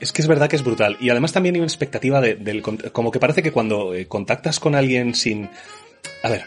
[0.00, 0.96] Es que es verdad que es brutal.
[1.00, 2.62] Y además también hay una expectativa de, del...
[2.62, 5.50] Como que parece que cuando eh, contactas con alguien sin...
[6.22, 6.44] A ver,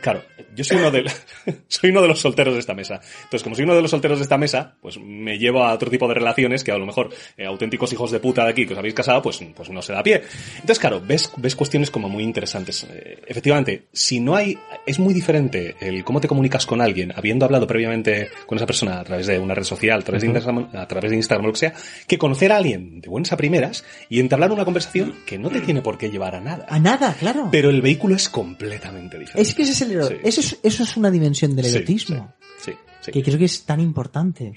[0.00, 0.22] claro,
[0.54, 1.10] yo soy uno, de,
[1.68, 3.00] soy uno de los solteros de esta mesa.
[3.24, 5.90] Entonces, como soy uno de los solteros de esta mesa, pues me llevo a otro
[5.90, 8.72] tipo de relaciones que a lo mejor eh, auténticos hijos de puta de aquí que
[8.72, 10.22] os habéis casado, pues, pues no se da pie.
[10.54, 12.86] Entonces, claro, ves, ves cuestiones como muy interesantes.
[12.90, 14.58] Eh, efectivamente, si no hay...
[14.86, 19.00] Es muy diferente el cómo te comunicas con alguien, habiendo hablado previamente con esa persona
[19.00, 21.48] a través de una red social, a través, de, Instagram, a través de Instagram o
[21.48, 21.74] lo que sea,
[22.06, 25.60] que conocer a alguien de buenas a primeras y entablar una conversación que no te
[25.60, 26.66] tiene por qué llevar a nada.
[26.68, 27.48] A nada, claro.
[27.50, 29.42] Pero el vehículo es completamente diferente.
[29.42, 30.14] es que ese es el Sí.
[30.22, 32.34] eso, es, eso es una dimensión del erotismo.
[32.58, 33.12] Sí, sí.
[33.12, 34.52] Que creo que es tan importante.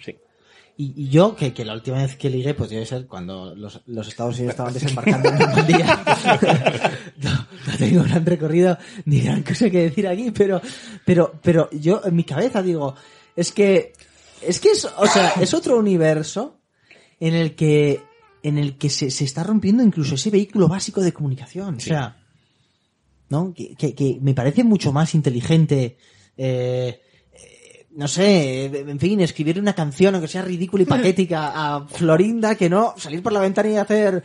[0.77, 4.07] Y yo, que, que la última vez que ligué, pues debe ser cuando los, los
[4.07, 6.03] Estados Unidos estaban desembarcando en Normandía.
[7.17, 10.59] no, no tengo gran recorrido ni gran cosa que decir aquí, pero,
[11.05, 12.95] pero, pero yo en mi cabeza digo,
[13.35, 13.93] es que,
[14.41, 16.59] es que es, o sea, es otro universo
[17.19, 18.01] en el que,
[18.41, 21.75] en el que se, se está rompiendo incluso ese vehículo básico de comunicación.
[21.75, 22.20] O sea,
[23.31, 23.53] ¿no?
[23.55, 25.97] Que, que, que me parece mucho más inteligente,
[26.37, 27.01] eh,
[27.33, 32.55] eh, no sé, en fin, escribir una canción aunque sea ridícula y patética a Florinda
[32.55, 34.23] que no salir por la ventana y hacer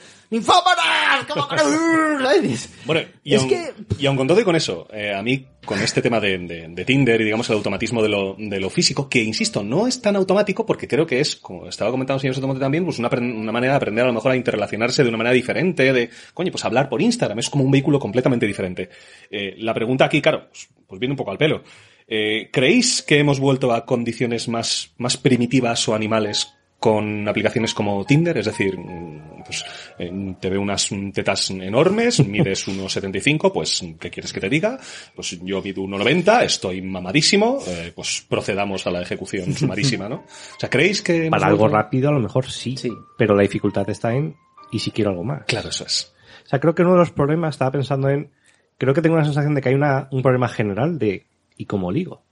[1.18, 1.26] ¡Ninfómanas!
[1.26, 2.68] ¿Cómo que no?", ¿sabes?
[2.84, 5.46] Bueno, y, Es aun, que- y aun con todo y con eso, eh, a mí,
[5.64, 8.70] con este tema de, de- de Tinder y digamos el automatismo de lo, de lo
[8.70, 12.20] físico, que insisto, no es tan automático porque creo que es, como estaba comentando el
[12.20, 13.08] señor Sotomonte también, pues una
[13.52, 16.64] manera de aprender a lo mejor a interrelacionarse de una manera diferente, de, coño, pues
[16.64, 18.88] hablar por Instagram, es como un vehículo completamente diferente.
[19.30, 21.62] Eh, la pregunta aquí, claro, pues, pues viene un poco al pelo.
[22.08, 28.04] Eh, ¿Creéis que hemos vuelto a condiciones más, más primitivas o animales con aplicaciones como
[28.04, 28.38] Tinder?
[28.38, 29.64] Es decir, mm, pues
[29.98, 34.78] eh, te veo unas tetas enormes, mides 1,75, pues ¿qué quieres que te diga?
[35.14, 40.16] Pues yo mido 1,90, estoy mamadísimo, eh, pues procedamos a la ejecución sumarísima, ¿no?
[40.16, 41.28] O sea, ¿creéis que...
[41.30, 41.76] Para algo vuelto?
[41.76, 42.76] rápido a lo mejor sí,
[43.16, 44.36] pero la dificultad está en
[44.70, 45.44] ¿y si quiero algo más?
[45.46, 46.14] Claro, eso es.
[46.44, 48.30] O sea, creo que uno de los problemas, estaba pensando en,
[48.78, 51.90] creo que tengo una sensación de que hay una, un problema general de, ¿y cómo
[51.90, 52.22] ligo?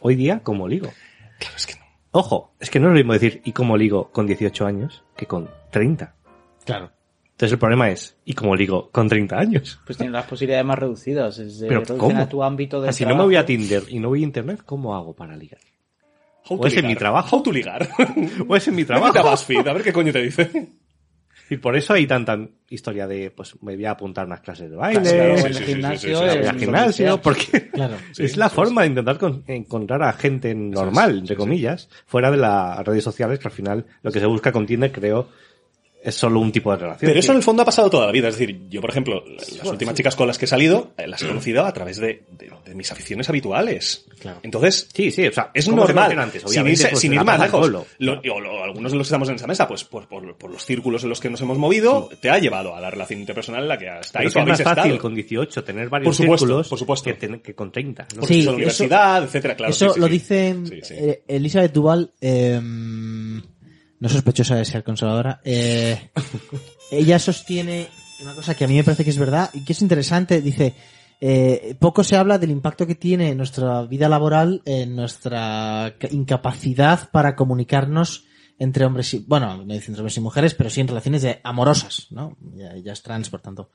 [0.00, 0.90] Hoy día, ¿cómo ligo?
[1.38, 1.83] Claro, es que no.
[2.16, 5.26] Ojo, es que no es lo mismo decir, ¿y cómo ligo con 18 años que
[5.26, 6.14] con 30?
[6.64, 6.90] Claro.
[7.24, 9.80] Entonces el problema es, ¿y cómo ligo con 30 años?
[9.84, 11.36] Pues tienes las posibilidades más reducidas.
[11.40, 12.16] Es de Pero ¿cómo?
[12.20, 14.22] a tu ámbito de Ah, si no me voy a Tinder y no voy a
[14.22, 15.58] Internet, ¿cómo hago para ligar?
[16.48, 16.90] How O to es en ligar.
[16.90, 17.36] mi trabajo.
[17.36, 17.88] How to ligar.
[18.48, 19.12] ¿O es en mi Trabajo.
[19.12, 19.28] trabajo?
[19.28, 20.68] a BuzzFeed, a ver qué coño te dice.
[21.50, 22.38] Y por eso hay tanta
[22.70, 27.20] historia de, pues me voy a apuntar unas clases de baile, en gimnasio, sí.
[27.22, 27.96] porque Claro.
[28.18, 32.30] es Sí, la sí, forma de intentar con- encontrar a gente normal, entre comillas, fuera
[32.30, 35.28] de las redes sociales, que al final lo que se busca con Tinder, creo,
[36.04, 37.08] es solo un tipo de relación.
[37.08, 38.28] Pero eso en el fondo ha pasado toda la vida.
[38.28, 41.22] Es decir, yo, por ejemplo, las últimas chicas con las que he salido, eh, las
[41.22, 44.06] he conocido a través de, de- de mis aficiones habituales.
[44.20, 44.40] Claro.
[44.42, 46.18] Entonces, Sí, sí, o sea, es ¿cómo se normal.
[46.18, 46.42] antes?
[46.46, 47.70] sin irse- pues, sin ir más lejos.
[47.98, 48.22] Lo-
[48.64, 51.08] algunos de los que estamos en esa mesa, pues por, por- por los círculos en
[51.10, 53.86] los que nos hemos movido, te ha llevado a la relación interpersonal en la que
[53.86, 54.98] estáis Pero o que es más fácil estado.
[55.00, 57.04] con 18 tener varios Por supuesto, círculos por supuesto.
[57.10, 58.02] Que, ten- que con 30.
[58.14, 58.20] ¿no?
[58.20, 59.70] Porque Sí, eso- universidad, etcétera, claro.
[59.70, 60.12] Eso sí, sí, lo sí.
[60.12, 60.94] dice Sí, sí.
[60.96, 62.60] eh, Elizabeth Duval, eh,
[64.04, 65.40] no sospechosa de ser conservadora.
[65.44, 66.10] eh,
[66.90, 67.88] ella sostiene
[68.22, 70.42] una cosa que a mí me parece que es verdad y que es interesante.
[70.42, 70.74] Dice,
[71.22, 76.08] eh, poco se habla del impacto que tiene en nuestra vida laboral, en nuestra ca-
[76.10, 78.24] incapacidad para comunicarnos
[78.58, 81.40] entre hombres y, bueno, no dice entre hombres y mujeres, pero sí en relaciones de-
[81.42, 82.36] amorosas, ¿no?
[82.54, 83.70] Ya, ya es trans, por tanto.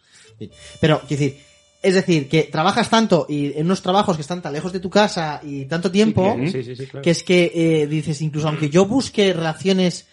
[0.80, 1.38] Pero, quiero decir,
[1.82, 4.90] es decir, que trabajas tanto y en unos trabajos que están tan lejos de tu
[4.90, 7.02] casa y tanto tiempo, Sí, sí, sí, claro.
[7.02, 10.08] que es que eh, dices, incluso aunque yo busque relaciones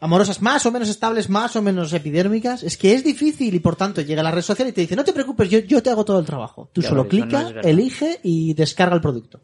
[0.00, 3.74] amorosas más o menos estables, más o menos epidérmicas, es que es difícil y por
[3.76, 6.04] tanto llega la red social y te dice, no te preocupes, yo, yo te hago
[6.04, 6.70] todo el trabajo.
[6.72, 7.66] Tú Ya solo no clica, verdad.
[7.66, 9.40] elige y descarga el producto.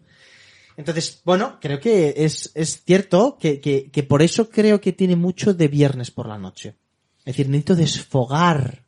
[0.76, 5.14] Entonces, bueno, creo que es, es cierto que, que, que por eso creo que tiene
[5.16, 6.74] mucho de viernes por la noche.
[7.20, 8.83] Es decir, necesito desfogar.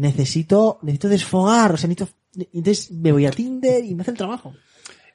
[0.00, 2.16] Necesito, necesito desfogar, o sea, necesito,
[2.54, 4.54] entonces me voy a Tinder y me hace el trabajo.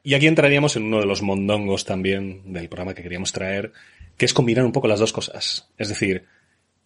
[0.03, 3.73] Y aquí entraríamos en uno de los mondongos también del programa que queríamos traer,
[4.15, 5.71] que es combinar un poco las dos cosas.
[5.79, 6.25] Es decir,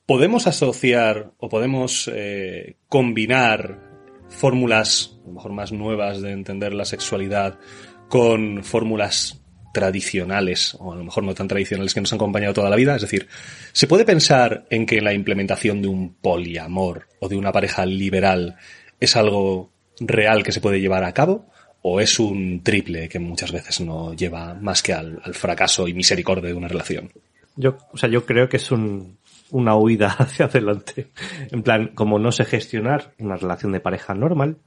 [0.06, 3.82] podemos asociar o podemos eh, combinar
[4.30, 7.60] fórmulas, a lo mejor más nuevas de entender la sexualidad,
[8.08, 9.39] con fórmulas
[9.74, 12.96] tradicionales, o a lo mejor no tan tradicionales que nos han acompañado toda la vida.
[12.96, 13.28] Es decir,
[13.72, 18.56] ¿se puede pensar en que la implementación de un poliamor o de una pareja liberal
[19.00, 21.48] es algo real que se puede llevar a cabo?
[21.82, 25.94] ¿O es un triple que muchas veces no lleva más que al, al fracaso y
[25.94, 27.12] misericordia de una relación?
[27.56, 29.18] Yo, o sea, yo creo que es un,
[29.52, 31.12] una huida hacia adelante.
[31.52, 34.58] En plan, como no sé gestionar una relación de pareja normal,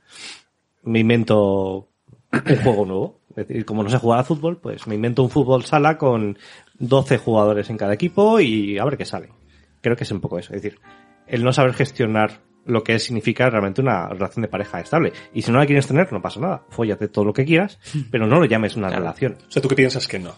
[0.82, 1.88] me invento
[2.32, 3.20] un juego nuevo.
[3.36, 6.38] Es decir, como no sé jugar al fútbol, pues me invento un fútbol sala con
[6.78, 9.30] 12 jugadores en cada equipo y a ver qué sale.
[9.80, 10.54] Creo que es un poco eso.
[10.54, 10.78] Es decir,
[11.26, 15.12] el no saber gestionar lo que significa realmente una relación de pareja estable.
[15.32, 16.64] Y si no la quieres tener, no pasa nada.
[16.68, 17.78] Fóllate todo lo que quieras,
[18.10, 20.34] pero no lo llames una relación O sea, ¿tú qué piensas que no?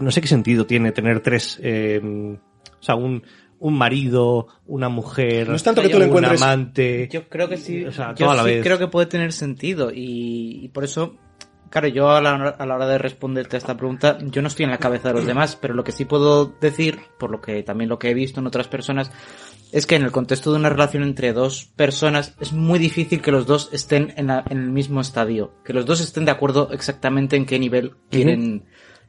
[0.00, 3.22] no sé qué sentido tiene tener tres, eh, o sea, un,
[3.62, 7.08] un marido, una mujer, No es tanto que tú le un encuentres- amante.
[7.12, 7.84] Yo creo que sí.
[7.84, 8.62] O sea, yo toda la sí vez.
[8.64, 11.14] creo que puede tener sentido y, y por eso,
[11.70, 14.64] claro, yo a la, a la hora de responderte a esta pregunta, yo no estoy
[14.64, 17.62] en la cabeza de los demás, pero lo que sí puedo decir, por lo que
[17.62, 19.10] también lo que he visto en otras personas,
[19.70, 23.30] es que en el contexto de una relación entre dos personas es muy difícil que
[23.32, 26.68] los dos estén en, la- en el mismo estadio, que los dos estén de acuerdo
[26.72, 28.64] exactamente en qué nivel quieren.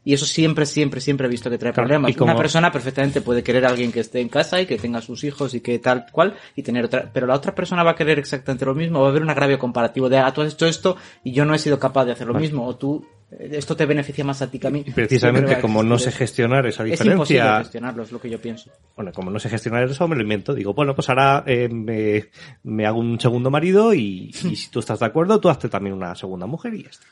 [0.05, 2.11] Y eso siempre, siempre, siempre he visto que trae Claro, problemas.
[2.11, 4.77] y como- Una persona perfectamente puede querer a alguien que esté en casa y que
[4.77, 7.91] tenga sus hijos y que tal cual y tener otra, pero la otra persona va
[7.91, 10.53] a querer exactamente lo mismo, va a haber un agravio comparativo de, ah, tú has
[10.53, 13.51] hecho esto y yo no he sido capaz de hacer lo mismo, o tú, eh,
[13.53, 14.83] esto te beneficia más a ti que a mí.
[14.85, 16.93] Y precisamente como no sé gestionar esa eso.
[16.93, 18.71] Es imposible diferencia, gestionarlo, es lo que yo pienso.
[18.97, 20.53] bueno, como no sé gestionar eso, me lo invento.
[20.53, 22.25] Digo, bueno, pues ahora eh, me,
[22.63, 25.95] me hago un segundo marido y, y si tú estás de acuerdo, tú hazte también
[25.95, 27.05] una segunda mujer y ya está.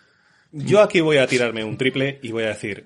[0.51, 2.85] Yo aquí voy a tirarme un triple y voy a decir,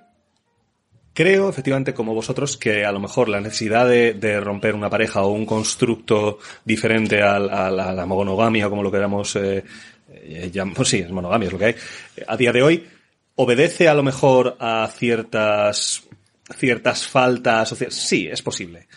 [1.14, 5.30] creo efectivamente como vosotros que a lo mejor la necesidad de, romper una pareja o
[5.30, 9.64] un constructo diferente a, la, monogamia, como lo queramos eh,
[10.14, 11.76] eh, pues sí, es monogamia, es lo que hay,
[12.28, 12.88] a día de hoy,
[13.36, 16.04] obedece a lo mejor a ciertas,
[16.56, 18.88] ciertas faltas, o cier- sí, es posible.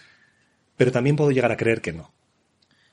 [0.77, 2.13] Pero también puedo llegar a creer que no.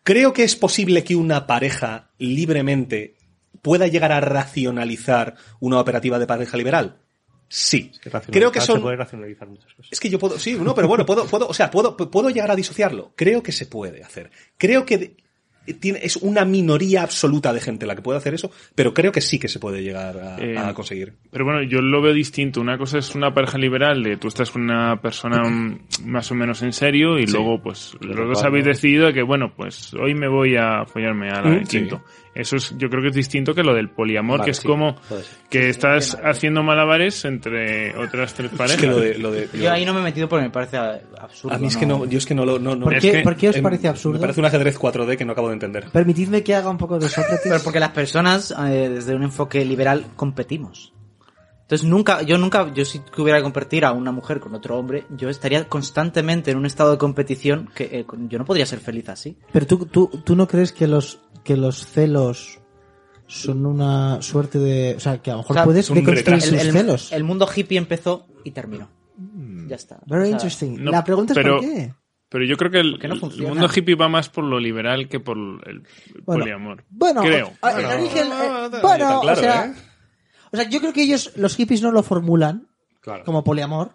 [0.04, 3.15] Creo que es posible que una pareja libremente
[3.62, 6.98] pueda llegar a racionalizar una operativa de pareja liberal.
[7.48, 7.92] Sí.
[8.02, 9.92] Que racionalizar- Creo que Se son puede racionalizar muchas cosas.
[9.92, 12.50] es que yo puedo, sí, no, pero bueno, puedo, puedo, o sea, puedo, puedo llegar
[12.52, 13.14] a disociarlo.
[13.16, 14.32] Creo que se puede hacer.
[14.58, 15.18] Creo que,
[15.74, 19.22] tiene, es una minoría absoluta de gente la que puede hacer eso, pero creo que
[19.22, 21.14] sí que se puede llegar a, Eh, a conseguir.
[21.32, 22.62] Pero bueno, yo lo veo distinto.
[22.62, 26.36] Una cosa es una pareja liberal de tú estás con una persona mm, más o
[26.36, 27.34] menos en serio y Sí.
[27.34, 31.42] luego pues los dos habéis decidido que bueno, pues hoy me voy a follarme a
[31.42, 31.78] la Mm, sí.
[31.80, 32.02] quinto.
[32.36, 34.68] Eso es, yo creo que es distinto que lo del poliamor, Vale, que es sí,
[34.68, 34.98] como
[35.50, 38.82] que estás haciendo malabares entre otras tres Es parejas.
[38.82, 41.56] que lo de, lo de- Yo ahí no me he metido porque me parece absurdo.
[41.56, 43.12] a mí es que no, yo es que no lo, no, no- ¿Por, Es qué,
[43.14, 44.16] que, por qué os parece absurdo?
[44.16, 45.90] Me parece un ajedrez 4D que no acabo de entender.
[45.92, 47.42] Permitidme que haga un poco de Sócrates.
[47.44, 50.94] Pero porque las personas, eh, desde un enfoque liberal, competimos.
[51.64, 55.06] Entonces nunca, yo nunca, yo si tuviera que competir a una mujer con otro hombre,
[55.18, 59.10] yo estaría constantemente en un estado de competición que eh, yo no podría ser feliz
[59.10, 59.40] así.
[59.52, 62.60] Pero tú, tú, tú no crees que los, que los celos
[63.26, 64.94] son una suerte de...
[64.96, 67.12] O sea, que a lo mejor O sea, puedes deconstruir sus el, celos.
[67.12, 68.88] el mundo hippie empezó y terminó.
[69.68, 70.00] Ya está.
[70.06, 70.84] Very O sea, interesting.
[70.84, 71.94] no, La pregunta es pero- por qué.
[72.30, 75.20] Pero yo creo que el, no el mundo hippie va más por lo liberal que
[75.20, 75.84] por el
[76.26, 76.84] Bueno, poliamor.
[76.90, 77.54] Bueno, creo.
[77.62, 79.74] o- el Bueno, origen, no, eh, no, no, bueno, claro, o sea, ¿eh?
[80.52, 82.68] o sea, yo creo que ellos, los hippies no lo formulan
[83.02, 83.24] Claro.
[83.26, 83.94] como poliamor,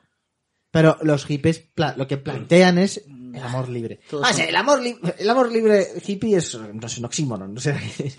[0.70, 1.64] pero los hippies
[1.97, 3.99] lo que plantean es el amor libre.
[4.22, 7.53] Ah, son- sí, el amor, li- el amor libre hippie es, no sé, un oxímoron,
[7.55, 7.74] no sé.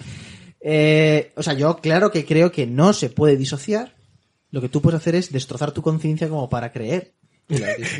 [0.63, 3.95] Eh, o sea, yo claro que creo que no se puede disociar.
[4.51, 7.13] Lo que tú puedes hacer es destrozar tu conciencia como para creer.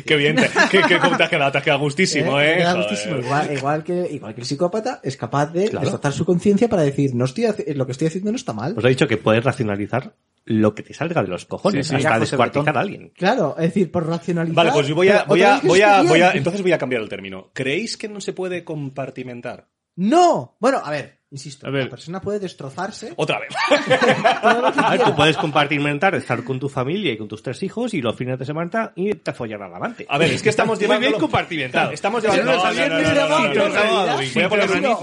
[0.06, 2.62] Qué bien, te, qué, qué cómo te has quedado, te has quedado gustísimo, ¿eh?
[2.64, 2.76] Joder.
[2.76, 3.16] gustísimo.
[3.18, 5.80] Igual, igual que, igual que el psicópata es capaz de Claro.
[5.84, 8.74] destrozar su conciencia para decir, no estoy lo que estoy haciendo no está mal.
[8.76, 12.04] Os he dicho que puedes racionalizar lo que te salga de los cojones, Sí, sí.
[12.04, 13.12] hasta descuartizar a alguien.
[13.16, 14.56] Claro, es decir, por racionalizar.
[14.56, 17.02] Vale, pues yo voy a, voy a, voy a, voy a, entonces voy a cambiar
[17.02, 17.50] el término.
[17.52, 19.68] ¿Creéis que no se puede compartimentar?
[19.96, 20.56] No.
[20.58, 21.84] Bueno, a ver, insisto, A ver.
[21.84, 23.12] la persona puede destrozarse.
[23.16, 23.48] Otra vez.
[24.42, 28.02] A ver, tú puedes compartimentar, estar con tu familia y con tus tres hijos y
[28.02, 30.06] los fines de semana irte a follar al amante.
[30.08, 31.08] A ver, es que estamos Muy llevando.
[31.08, 31.90] bien compartimentado.
[31.90, 32.52] Estamos llevando.
[32.52, 32.72] a a-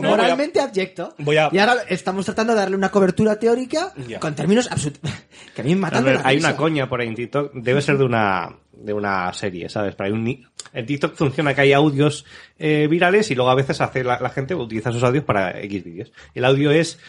[0.01, 1.15] moralmente abyecto.
[1.19, 4.19] voy a- Y ahora estamos tratando de darle una cobertura teórica Ya.
[4.19, 5.11] con términos absolutos.
[5.55, 6.47] Que a mí me A matan ver, de la hay risa.
[6.49, 9.95] una coña por ahí en TikTok, debe ser de una de una serie, ¿sabes?
[9.95, 12.25] Pero hay un ni- en TikTok funciona que hay audios
[12.57, 15.84] eh, virales y luego a veces hace la, la gente utiliza esos audios para X
[15.84, 16.11] vídeos.
[16.36, 16.99] El audio es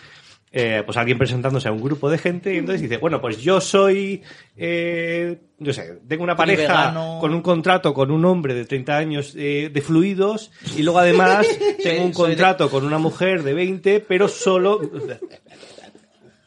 [0.52, 3.60] eh, pues alguien presentándose a un grupo de gente y entonces dice, bueno, pues yo
[3.60, 4.20] soy,
[4.56, 9.34] eh, yo sé, tengo una pareja con un contrato con un hombre de 30 años
[9.36, 11.46] eh, de fluidos y luego además
[11.84, 14.80] tengo un contrato con una mujer de 20, pero solo...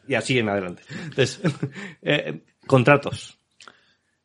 [0.06, 0.82] Y así en adelante.
[1.04, 1.40] Entonces,
[2.02, 3.33] eh, contratos.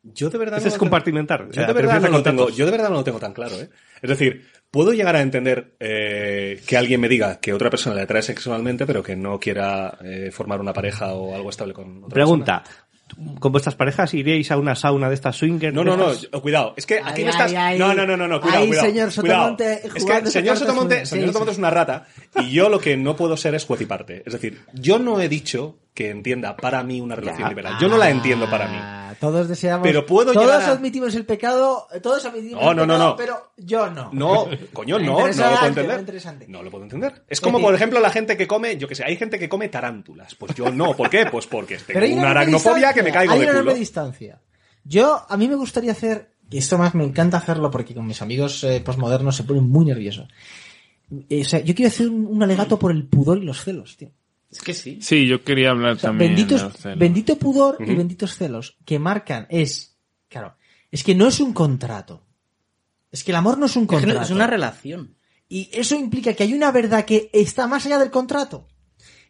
[0.02, 1.40] Yo de verdad Ese no es compartimentar.
[1.40, 2.56] tengo- O sea, Yo de, verdad no lo tengo, contratos.
[2.56, 3.68] yo de verdad no lo tengo tan claro, ¿eh?
[4.00, 8.02] Es decir, puedo llegar a entender eh, que alguien me diga que otra persona le
[8.02, 12.14] atrae sexualmente, pero que no quiera eh, formar una pareja o algo estable con otra
[12.14, 12.62] Pregunta.
[13.40, 15.74] ¿Con vuestras parejas iríais a una sauna de estas swinger?
[15.74, 16.74] No, no, no, cuidado.
[16.76, 17.50] Es que aquí Ay, no estás.
[17.50, 17.78] ay, ay.
[17.80, 18.86] No, no, no, no, no, cuidado, Ay, cuidado.
[18.86, 19.40] señor cuidado.
[19.58, 21.54] Sotomonte, Es que señor Sotomonte, señor sí, Sotomonte sí.
[21.54, 24.22] es una rata y yo lo que no puedo ser es juez y parte.
[24.24, 27.74] Es decir, yo no he dicho que entienda para mí una relación liberal.
[27.80, 28.76] Yo no la entiendo para mí.
[28.78, 29.86] Ah, Todos deseamos.
[29.86, 31.86] Pero puedo Todos a- admitimos el pecado.
[32.02, 33.16] Todos admitimos No, el no, no, pecado, no.
[33.16, 34.10] pero yo no.
[34.12, 36.48] No, coño, no, no lo puedo entender.
[36.48, 37.24] No lo puedo entender.
[37.28, 39.68] Es como, por ejemplo, la gente que come, yo que sé, hay gente que come
[39.68, 40.34] tarántulas.
[40.36, 40.96] Pues yo no.
[40.96, 41.26] ¿Por qué?
[41.26, 43.74] Pues porque tengo una enorme aracnofobia que me caigo hay de una culo.
[43.74, 44.40] distancia.
[44.84, 48.22] Yo, a mí me gustaría hacer, y esto más me encanta hacerlo porque con mis
[48.22, 50.28] amigos eh, posmodernos se ponen muy nerviosos.
[51.28, 53.96] Eh, o sea, yo quiero hacer un, un alegato por el pudor y los celos,
[53.96, 54.10] tío.
[54.50, 54.98] Es que sí.
[55.00, 56.98] Sí, yo quería hablar O sea, también benditos, de los celos.
[56.98, 59.96] bendito pudor y benditos celos que marcan es,
[60.28, 60.56] claro,
[60.90, 62.26] es que no es un contrato.
[63.12, 64.22] Es que el amor no es un contrato.
[64.22, 65.16] es una relación.
[65.48, 68.68] Y eso implica que hay una verdad que está más allá del contrato.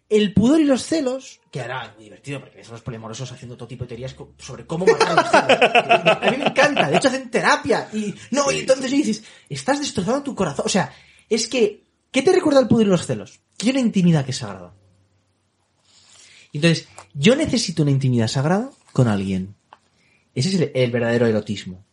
[0.09, 3.31] El pudor y los celos, que ahora es muy divertido porque ves a los polimorosos
[3.31, 6.17] haciendo todo tipo de teorías sobre cómo matar a los celos.
[6.21, 10.23] A mí me encanta, de hecho hacen terapia y no, y entonces dices, estás destrozando
[10.23, 10.65] tu corazón.
[10.67, 10.93] O sea,
[11.29, 13.41] es que, ¿qué te recuerda el pudor y los celos?
[13.57, 14.75] Que hay una intimidad que es sagrada.
[16.53, 19.55] Entonces, yo necesito una intimidad sagrada con alguien.
[20.35, 21.85] Ese es el, verdadero erotismo.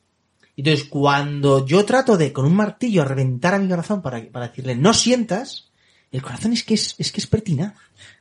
[0.56, 4.76] Entonces, cuando yo trato de, con un martillo, reventar a mi corazón para, para decirle,
[4.76, 5.72] no sientas,
[6.12, 7.76] el corazón es que es, es que es pertinaz.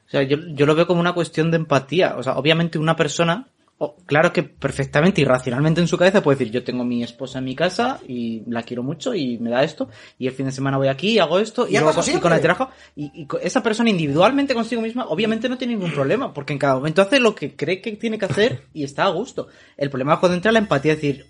[0.07, 2.16] O sea, yo, yo lo veo como una cuestión de empatía.
[2.16, 3.49] O sea, obviamente una persona,
[3.79, 7.39] o- claro que perfectamente y racionalmente en su cabeza puede decir, yo tengo mi esposa
[7.41, 10.53] en mi casa y la quiero mucho y me da esto, y el fin de
[10.53, 12.70] semana voy aquí y hago esto, y, Y luego hago con, y con el trabajo,
[12.95, 17.03] y, esa persona individualmente consigo misma, obviamente no tiene ningún problema, porque en cada momento
[17.03, 19.49] hace lo que cree que tiene que hacer y está a gusto.
[19.77, 21.27] El problema es cuando entra la empatía, decir,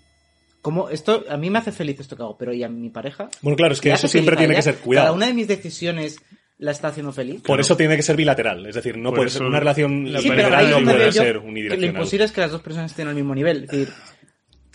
[0.61, 3.29] como esto, a mí me hace feliz esto que hago, pero ¿y a mi pareja?
[3.41, 5.05] Bueno, claro, es que ¿Le eso siempre tiene que ser cuidado.
[5.07, 6.17] Cada una de mis decisiones
[6.59, 7.41] la está haciendo feliz.
[7.43, 8.65] Por eso tiene que ser bilateral.
[8.65, 11.11] Es decir, no Por puede eso ser una relación la Sí, ahí no puede yo
[11.11, 11.95] ser que lo unidireccional.
[11.95, 13.63] imposible es que las dos personas estén al mismo nivel.
[13.65, 13.89] Es decir,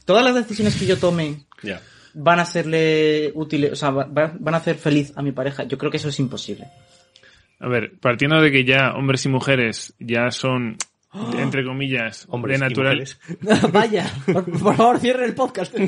[0.05, 1.47] todas las decisiones que yo tome
[2.15, 5.65] van a serle útiles, o sea, va- va- van a hacer feliz a mi pareja.
[5.65, 6.67] Yo creo que eso es imposible.
[7.59, 10.77] A ver, partiendo de que ya hombres y mujeres ya son,
[11.39, 13.05] entre comillas, Hombres de natural.
[13.73, 15.75] Vaya, por, por favor, cierre el podcast.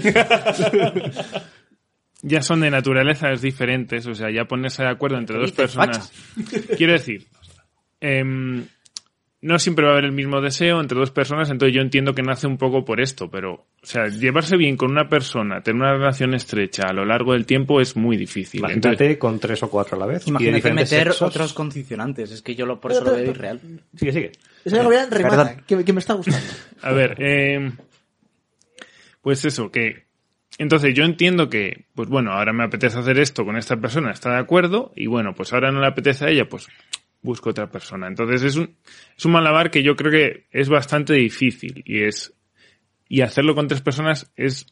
[2.26, 6.10] ya son de naturalezas diferentes, o sea, ya ponerse de acuerdo entre dos personas.
[6.76, 7.26] Quiero decir,
[8.00, 8.64] em,
[9.42, 12.22] no siempre va a haber el mismo deseo entre dos personas, entonces yo entiendo que
[12.22, 15.92] nace un poco por esto, pero, o sea, llevarse bien con una persona, tener una
[15.92, 18.62] relación estrecha a lo largo del tiempo es muy difícil.
[18.64, 20.26] Entonces, Imagínate con tres o cuatro a la vez.
[20.26, 21.22] Imagínate meter sexos.
[21.28, 22.30] otros condicionantes.
[22.30, 23.60] Es que yo lo, por eso lo veo irreal.
[23.94, 24.32] Sigue, sigue.
[24.82, 25.64] Gobián, remata, Perdón.
[25.66, 26.40] que, que me está gustando.
[26.80, 27.70] A ver, eh,
[29.20, 30.04] pues eso, que
[30.58, 34.32] entonces yo entiendo que, pues bueno, ahora me apetece hacer esto con esta persona, está
[34.32, 36.68] de acuerdo, y bueno, pues ahora no le apetece a ella, pues
[37.22, 38.06] busco otra persona.
[38.06, 38.76] Entonces es un,
[39.16, 42.32] es un malabar que yo creo que es bastante difícil y es,
[43.08, 44.66] y hacerlo con tres personas es,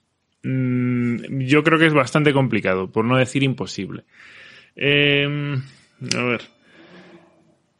[0.44, 4.04] mm, yo creo que es bastante complicado, por no decir imposible.
[4.76, 5.56] Eh,
[6.16, 6.42] a ver.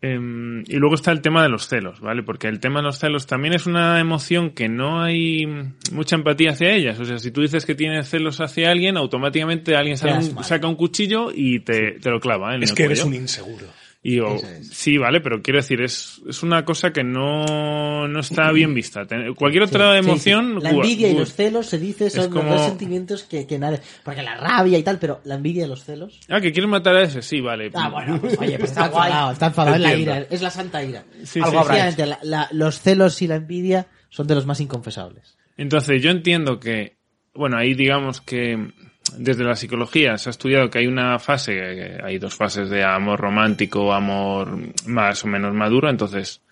[0.05, 2.25] Em, y luego está el tema de los celos, ¿vale?
[2.25, 5.47] Porque el tema de los celos también es una emoción que no hay
[5.93, 6.99] mucha empatía hacia ellas.
[6.99, 10.67] O sea, si tú dices que tienes celos hacia alguien, automáticamente alguien saca un, saca
[10.67, 12.51] un cuchillo y te, te lo clava.
[12.53, 12.57] ¿eh?
[12.57, 13.67] en Es el que eres un inseguro.
[14.05, 14.69] Y es.
[14.69, 19.07] sí, vale, pero quiero decir, es, es una cosa que no, no está bien vista.
[19.07, 20.57] Ten- Cualquier otra Sí, emoción.
[20.59, 20.63] sí.
[20.65, 23.79] La envidia y los celos se dice son como- los dos sentimientos que, que nadie.
[24.05, 26.19] Porque la rabia y tal, pero la envidia y los celos.
[26.29, 27.71] Ah, que quieres matar a ese, sí, vale.
[27.75, 30.83] Ah, bueno, pues, oye, pues está enfadado, está enfadado, es la ira, es la santa
[30.83, 31.05] ira.
[31.23, 35.39] Sí, Algo la- la- los celos y la envidia son de los más inconfesables.
[35.57, 36.97] Entonces, yo entiendo que,
[37.35, 38.73] bueno, ahí digamos que
[39.17, 43.21] desde la psicología se ha estudiado que hay una fase, hay dos fases de amor
[43.21, 46.43] romántico, amor más o menos maduro, entonces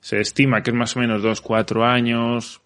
[0.00, 2.60] se estima que es más o menos dos, cuatro años,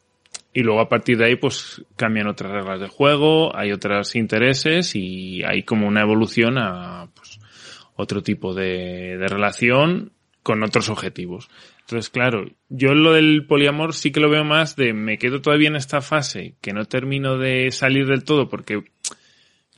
[0.53, 4.95] y luego a partir de ahí pues cambian otras reglas de juego, hay otros intereses
[4.95, 7.41] y hay como una evolución a pues,
[7.97, 10.12] otro tipo de, de relación
[10.43, 11.49] con otros objetivos.
[11.80, 15.68] Entonces, claro, yo lo del poliamor sí que lo veo más de me quedo todavía
[15.68, 18.84] en esta fase que no termino de salir del todo porque,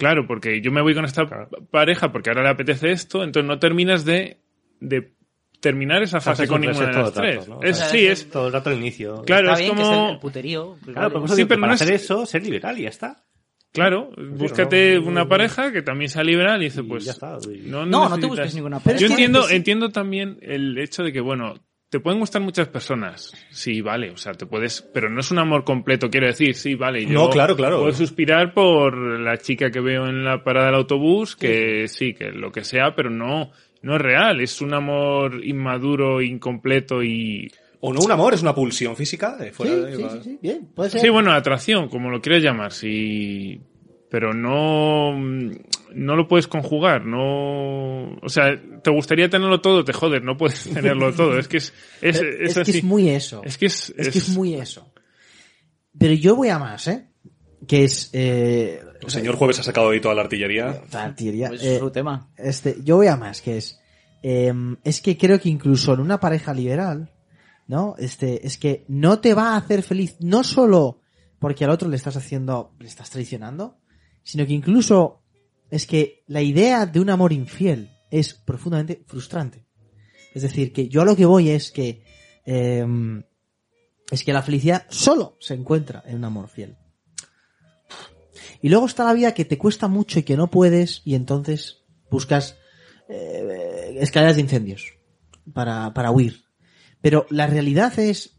[0.03, 1.29] claro, porque yo me voy con esta
[1.71, 4.39] pareja porque ahora le apetece esto, entonces no terminas de,
[4.81, 5.13] de
[5.61, 7.47] terminar esa fase con un ninguna de las todo el tres.
[7.47, 7.63] rato, ¿no?
[7.63, 9.23] Es, O sea, sí, es, Todo el rato al inicio.
[9.23, 10.11] claro, Está es bien que es como...
[10.11, 10.71] el puterío.
[10.83, 11.11] pues Claro, vale.
[11.15, 13.25] pero, Sí, digo, pero para no es- hacer eso, ser liberal y ya está.
[13.73, 17.39] Claro, búscate una pareja que también sea liberal y dice, Y pues, ya está.
[17.51, 21.03] Y- no, No, no te busques ninguna Pero Yo es entiendo, entiendo también el hecho
[21.05, 21.55] de que, bueno,
[21.93, 23.31] te pueden gustar muchas personas.
[23.51, 26.75] Sí, vale, o sea, te puedes, pero no es un amor completo, quiero decir, sí,
[26.75, 27.05] vale.
[27.05, 27.81] Yo No, claro, claro.
[27.81, 32.33] Puedo suspirar por la chica que veo en la parada del autobús, que sí, que
[32.33, 33.51] lo que sea, pero no,
[33.83, 38.55] no es real, es un amor inmaduro, incompleto y, O no un amor, es una
[38.55, 39.37] pulsión física.
[39.37, 41.01] de fuera Sí, de- sí, sí, sí, bien, puede ser.
[41.03, 43.61] Sí, bueno, atracción, como lo quieras llamar, sí.
[44.13, 45.19] Pero no,
[45.95, 50.65] no lo puedes conjugar, no, o sea, te gustaría tenerlo todo, te jodes, no puedes
[50.75, 53.41] tenerlo todo, es que es, es, que es muy eso.
[53.43, 54.93] Es que es, Es que es muy eso.
[55.99, 57.09] Pero yo voy a más, ¿eh?
[57.67, 58.11] Que es...
[58.13, 60.83] Eh, El señor Jueves ha sacado ahí toda la artillería.
[60.93, 61.49] artillería.
[61.49, 62.29] Pues Eh, es su tema.
[62.37, 63.81] este, yo voy a más, que es...
[64.23, 64.53] eh,
[64.85, 67.15] es que creo que incluso en una pareja liberal,
[67.67, 67.95] ¿no?
[67.97, 71.01] Este, es que no te va a hacer feliz, no solo
[71.39, 73.79] porque al otro le estás haciendo, le estás traicionando,
[74.23, 75.23] sino que incluso
[75.71, 79.65] es que la idea de un amor infiel es profundamente frustrante.
[80.35, 82.05] Es decir, que yo a lo que voy es que
[82.45, 82.85] eh,
[84.11, 86.77] es que la felicidad solo se encuentra en un amor fiel.
[88.61, 91.83] Y luego está la vida que te cuesta mucho y que no puedes y entonces
[92.11, 92.59] buscas
[93.09, 94.93] eh, escaleras de incendios
[95.53, 96.45] para, para huir.
[97.01, 98.39] Pero la realidad es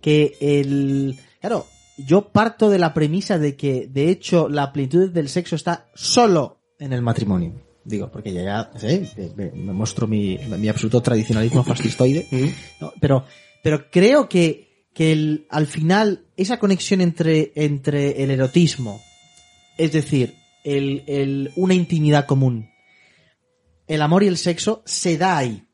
[0.00, 1.18] que el...
[1.40, 1.66] Claro,
[2.06, 6.60] yo parto de la premisa de que, de hecho, la plenitud del sexo está solo
[6.78, 7.60] en el matrimonio.
[7.84, 9.08] Digo, porque ya, ya ¿sí?
[9.36, 12.26] me, me muestro mi, mi absoluto tradicionalismo fascistoide.
[12.80, 12.92] ¿no?
[13.00, 13.24] Pero,
[13.62, 19.00] pero creo que, que el- al final esa conexión entre, entre el erotismo,
[19.78, 20.34] es decir,
[20.64, 22.70] el, el, una intimidad común,
[23.88, 25.66] el amor y el sexo, se da ahí.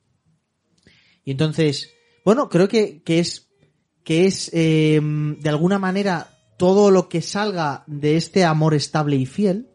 [1.25, 1.91] Y entonces,
[2.25, 3.48] bueno, creo que, que es,
[4.09, 9.27] que es, eh, de alguna manera, todo lo que salga de este amor estable y
[9.27, 9.69] fiel,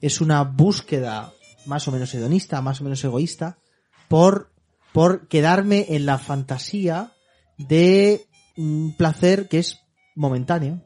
[0.00, 1.32] es una búsqueda
[1.66, 3.58] más o menos hedonista, más o menos egoísta,
[4.06, 4.52] por,
[4.92, 7.10] por quedarme en la fantasía
[7.58, 8.24] de
[8.56, 9.80] un placer que es
[10.14, 10.84] momentáneo.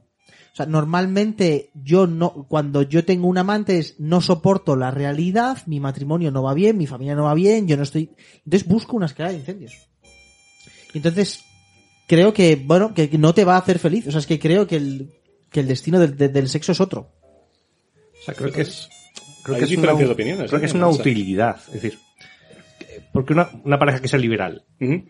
[0.50, 5.58] O sea, normalmente yo no, cuando yo tengo un amante es no soporto la realidad,
[5.66, 8.16] mi matrimonio no va bien, mi familia no va bien, yo no estoy,
[8.46, 9.74] entonces busco una escala de incendios.
[10.94, 11.44] Entonces,
[12.08, 14.08] creo que, bueno, que no te va a hacer feliz.
[14.08, 15.12] O sea, es que creo que el,
[15.52, 17.12] que el destino del, de- del sexo es otro.
[18.20, 18.88] O sea, creo que es.
[19.44, 20.60] Creo Hay que es una, de opiniones, Creo ¿eh?
[20.60, 21.56] que es una O sea, utilidad.
[21.68, 21.98] Es decir,
[23.12, 24.64] porque una, una pareja que sea liberal,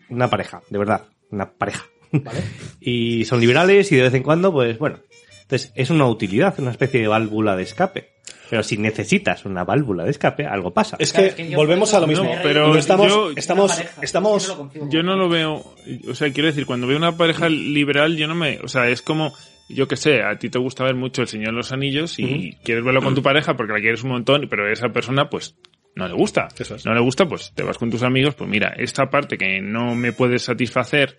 [0.09, 1.85] una pareja, de verdad, una pareja.
[2.79, 4.99] y son liberales y de vez en cuando, pues bueno.
[5.41, 8.09] Entonces, es una utilidad, una especie de válvula de escape.
[8.49, 10.95] Pero si necesitas una válvula de escape, algo pasa.
[10.99, 12.23] Es Claro, que, es que yo volvemos a lo mismo.
[12.25, 15.29] no, pero estamos, yo- estamos, pareja, estamos, yo no lo concibo Yo como- no lo
[15.29, 15.73] veo,
[16.09, 19.01] o sea, quiero decir, cuando veo una pareja liberal, yo no me, o sea, es
[19.01, 19.33] como,
[19.69, 22.57] yo que sé, a ti te gusta ver mucho El Señor de los Anillos y
[22.63, 25.55] quieres verlo con tu pareja porque la quieres un montón, pero a esa persona, pues,
[25.95, 26.47] no le gusta.
[26.57, 26.85] Eso es.
[26.85, 29.93] No le gusta, pues te vas con tus amigos, pues mira, esta parte que no
[29.95, 31.17] me puedes satisfacer,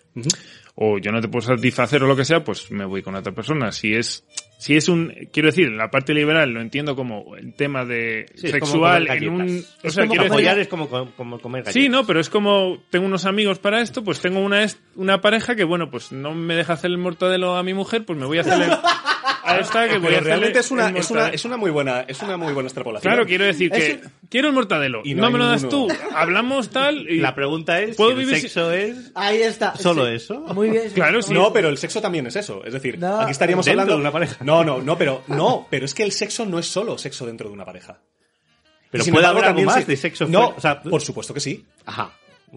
[0.75, 3.33] o yo no te puedo satisfacer o lo que sea, pues me voy con otra
[3.33, 3.73] persona.
[3.73, 4.25] Si es,
[4.61, 8.49] si es un, quiero decir, la parte liberal lo entiendo como el tema de Sí,
[8.49, 9.47] sexual en un, o
[9.83, 11.73] Es sea, como quiero decir, es como, co- como comer galletas.
[11.83, 14.67] Sí, no, pero es como tengo unos amigos para esto, pues tengo una
[14.97, 18.19] una pareja que bueno, pues no me deja hacer el mortadelo a mi mujer, pues
[18.19, 18.71] me voy a hacer el-
[19.53, 22.01] a esta que voy a realmente es una, el es una, es una muy buena,
[22.03, 23.13] es una muy buena extrapolación.
[23.13, 25.89] Claro, quiero decir que quiero el mortadelo Y no me lo das tú.
[26.15, 29.13] Hablamos tal y La pregunta es, ¿Puedo si el vivir si- sexo es...
[29.15, 29.75] Ahí está.
[29.77, 30.13] ¿Solo Sí.
[30.15, 30.41] eso?
[30.55, 30.91] Muy bien.
[30.95, 31.33] Claro, sí.
[31.35, 32.65] No, pero el sexo también es eso.
[32.65, 34.37] Es decir, No, aquí estaríamos dentro hablando de una pareja.
[34.45, 37.49] No, no, no, pero no, pero es que el sexo no es solo sexo dentro
[37.49, 37.99] de una pareja.
[38.91, 40.27] Pero puede embargo, haber algo también más de sexo.
[40.27, 41.65] No, fuera- o sea, por supuesto que sí.
[41.87, 42.13] Ajá.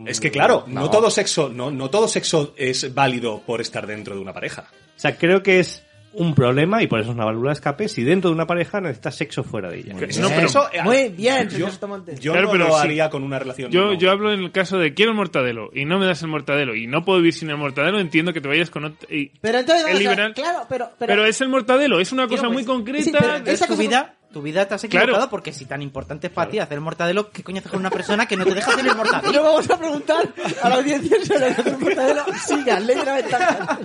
[0.07, 0.90] Es que claro, no, No.
[0.90, 4.65] todo sexo, no, no todo sexo es válido por estar dentro de una pareja.
[4.95, 5.84] O sea, creo que es
[6.15, 8.80] un problema y por eso es una válvula de escape si dentro de una pareja
[8.81, 9.94] necesitas sexo fuera de ella.
[9.94, 9.99] No,
[10.30, 12.15] pero- Eso, eh, Muy bien, yo, señor Sotomonte.
[12.19, 12.81] yo Claro, no pero lo sí.
[12.81, 13.72] haría con una relación.
[13.72, 13.94] yo, no.
[13.94, 16.76] yo hablo en el caso de quiero el mortadelo y no me das el mortadelo
[16.76, 19.60] y no puedo vivir sin el mortadelo, entiendo que te vayas con otro, y- Pero
[19.60, 22.64] entonces, el a- liberal, claro, pero, pero, pero, es el mortadelo, es una cosa muy
[22.64, 23.03] pues, concreta.
[23.03, 25.06] sí, pero Es esa cosa- vida, tu vida te has Claro.
[25.06, 27.80] equivocado porque si tan importante es para ti hacer el mortadelo, ¿qué coño haces con
[27.80, 29.32] una persona que no te deja hacer el mortadelo?
[29.32, 32.26] Pero vamos a preguntar a la audiencia sobre el mortadelo.
[32.46, 33.80] Sigan, ley de la ventaja.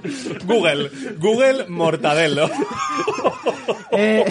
[0.44, 2.50] Google, Google Mortadelo.
[3.90, 4.24] Eh,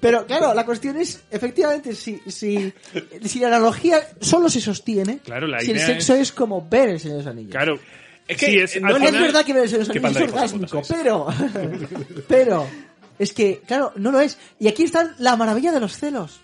[0.00, 2.72] pero claro, la cuestión es, efectivamente, si, si,
[3.24, 6.20] si la analogía solo se sostiene, Claro, la si el sexo es...
[6.20, 7.50] es- como ver el Señor de los Anillos.
[7.52, 7.78] Claro.
[8.26, 10.32] Es que Sí, es, No, es verdad que ver el Señor de los Anillos es
[10.34, 11.26] orgásmico, pero,
[12.28, 12.66] pero,
[13.18, 14.38] es que, claro, no lo es.
[14.58, 16.40] Y aquí está la maravilla de los celos.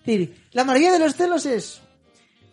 [0.00, 1.80] Es decir, la maravilla de los celos es,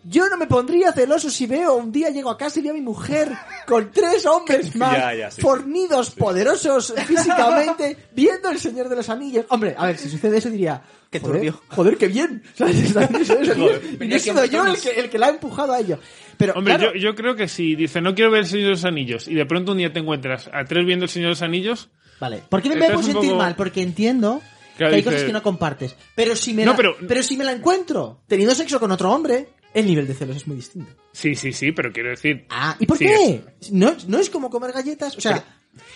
[0.04, 2.76] yo no me pondría celoso si veo un día llego a casa y veo a
[2.76, 3.30] mi mujer
[3.68, 5.42] con tres hombres más Ya, ya, sí.
[5.42, 9.46] fornidos, poderosos físicamente, viendo el Señor de los Anillos.
[9.50, 10.82] Hombre, a ver, si sucede eso diría,
[11.12, 11.62] Qué joder, turbio.
[11.68, 12.42] joder, qué bien.
[14.00, 16.00] Y he sido yo el que, el que la ha empujado a ello.
[16.38, 18.72] Pero, Hombre, claro, yo, yo creo que si dice no quiero ver el Señor de
[18.72, 21.32] los Anillos y de pronto un día te encuentras a tres viendo el Señor de
[21.32, 21.90] los Anillos,
[22.22, 22.42] Vale.
[22.48, 23.56] ¿Por qué me, Estás puedo sentir poco- mal?
[23.58, 24.42] Porque entiendo
[24.78, 25.96] que hay dice- cosas que no compartes.
[26.16, 29.12] Pero si me No, la, pero- pero si me la encuentro teniendo sexo con otro
[29.12, 30.92] hombre, el nivel de celos es muy distinto.
[31.12, 32.46] sí, sí, sí, pero quiero decir...
[32.50, 33.42] Ah, ¿y por sí, qué?
[33.72, 35.18] ¿No, no es como comer galletas.
[35.18, 35.44] O sea,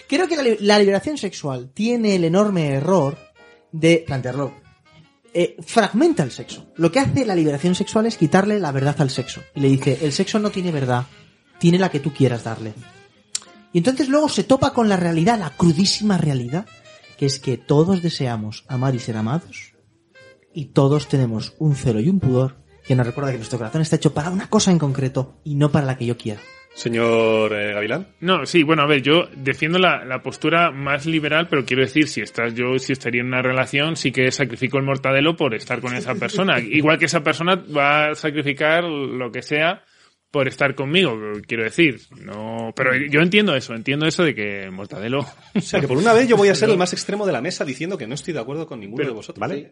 [0.10, 3.18] creo que la, la liberación sexual tiene el enorme error
[3.72, 4.54] de plantearlo.
[5.34, 6.72] Eh, fragmenta el sexo.
[6.78, 9.42] Lo que hace la liberación sexual es quitarle la verdad al sexo.
[9.54, 11.04] Y le dice, el sexo no tiene verdad,
[11.60, 12.74] tiene la que tú quieras darle.
[13.76, 16.66] Y entonces luego se topa con la realidad, la crudísima realidad,
[17.18, 19.74] que es que todos deseamos amar y ser amados,
[20.54, 22.56] y todos tenemos un celo y un pudor
[22.88, 25.74] que nos recuerda que nuestro corazón está hecho para una cosa en concreto y no
[25.74, 26.40] para la que yo quiera.
[26.74, 28.08] Señor eh, Gavilán.
[28.22, 32.08] No, sí, bueno, a ver, yo defiendo la, la postura más liberal, pero quiero decir,
[32.08, 35.82] si estás, yo si estaría en una relación, sí que sacrifico el mortadelo por estar
[35.82, 36.60] con esa persona.
[36.62, 39.84] Igual que esa persona va a sacrificar lo que sea
[40.36, 41.18] por estar conmigo,
[41.48, 42.02] quiero decir.
[42.20, 45.26] No, pero yo entiendo eso, entiendo eso de que el mortadelo.
[45.56, 47.40] O sea, que por una vez yo voy a ser el más extremo de la
[47.40, 49.40] mesa diciendo que no estoy de acuerdo con ninguno Pero, de vosotros.
[49.40, 49.72] ¿Vale?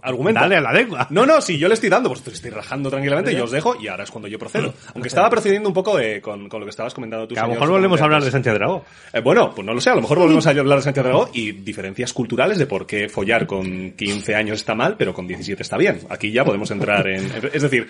[0.00, 0.40] Argumenta.
[0.40, 1.06] Dale a la lengua.
[1.10, 3.88] No, no, si yo le estoy dando, vosotros estoy rajando tranquilamente, yo os dejo y
[3.88, 4.72] ahora es cuando yo procedo.
[4.94, 7.34] Aunque estaba procediendo un poco eh, con, con lo que estabas comentando tú.
[7.34, 8.30] Que a lo mejor volvemos a hablar de.
[8.30, 8.86] Sánchez Dragó.
[9.12, 11.28] Eh, bueno, pues no lo sé, a lo mejor volvemos a hablar de Sánchez Dragó
[11.34, 15.62] y diferencias culturales de por qué follar con 15 años está mal, pero con 17
[15.62, 16.00] está bien.
[16.08, 17.30] Aquí ya podemos entrar en...
[17.52, 17.86] Es decir,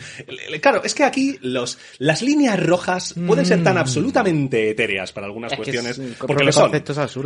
[0.61, 5.53] claro, es que aquí los, las líneas rojas pueden ser tan absolutamente etéreas para algunas
[5.53, 6.71] Es cuestiones, es porque lo son.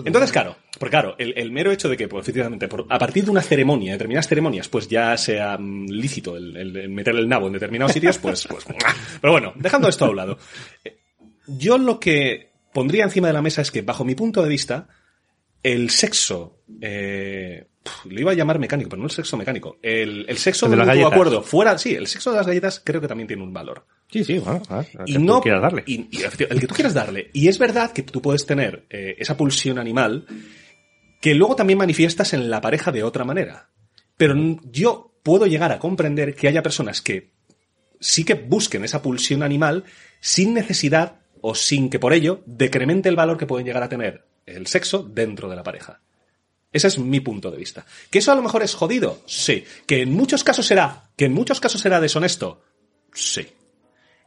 [0.07, 3.25] Entonces, claro, porque claro, el, el mero hecho de que, pues, efectivamente, por- a partir
[3.25, 7.29] de una ceremonia, determinadas ceremonias, pues ya sea mm, lícito el, el- el meter el
[7.29, 8.65] nabo en determinados sitios, pues, pues,
[9.21, 10.39] pero bueno, dejando esto a un lado.
[10.85, 10.99] eh,
[11.47, 14.89] Yo lo que pondría encima de la mesa es que, bajo mi punto de vista,
[15.63, 19.77] el sexo, eh, pf, le iba a llamar mecánico, pero no el sexo mecánico.
[19.83, 22.81] El, el sexo El de de las acuerdo, fuera, sí, el sexo de las galletas
[22.85, 23.85] creo que también tiene un valor.
[24.11, 25.85] Sí, sí, bueno, al y que no tú quieras darle.
[25.87, 26.09] y-
[26.49, 27.31] el que tú quieras darle.
[27.33, 30.27] Y es verdad que tú puedes tener eh, esa pulsión animal
[31.21, 33.69] que luego también manifiestas en la pareja de otra manera.
[34.17, 34.35] Pero
[34.71, 37.33] yo puedo llegar a comprender que haya personas que
[38.01, 39.85] sí que busquen esa pulsión animal
[40.21, 44.25] sin necesidad o sin que por ello decremente el valor que pueden llegar a tener
[44.47, 46.01] el sexo dentro de la pareja
[46.75, 47.87] ese es mi punto de vista.
[48.11, 49.23] ¿Que eso a lo mejor es jodido?
[49.27, 49.65] Sí.
[49.87, 52.61] ¿Que en muchos casos será, que en muchos casos será deshonesto?
[53.15, 53.47] Sí.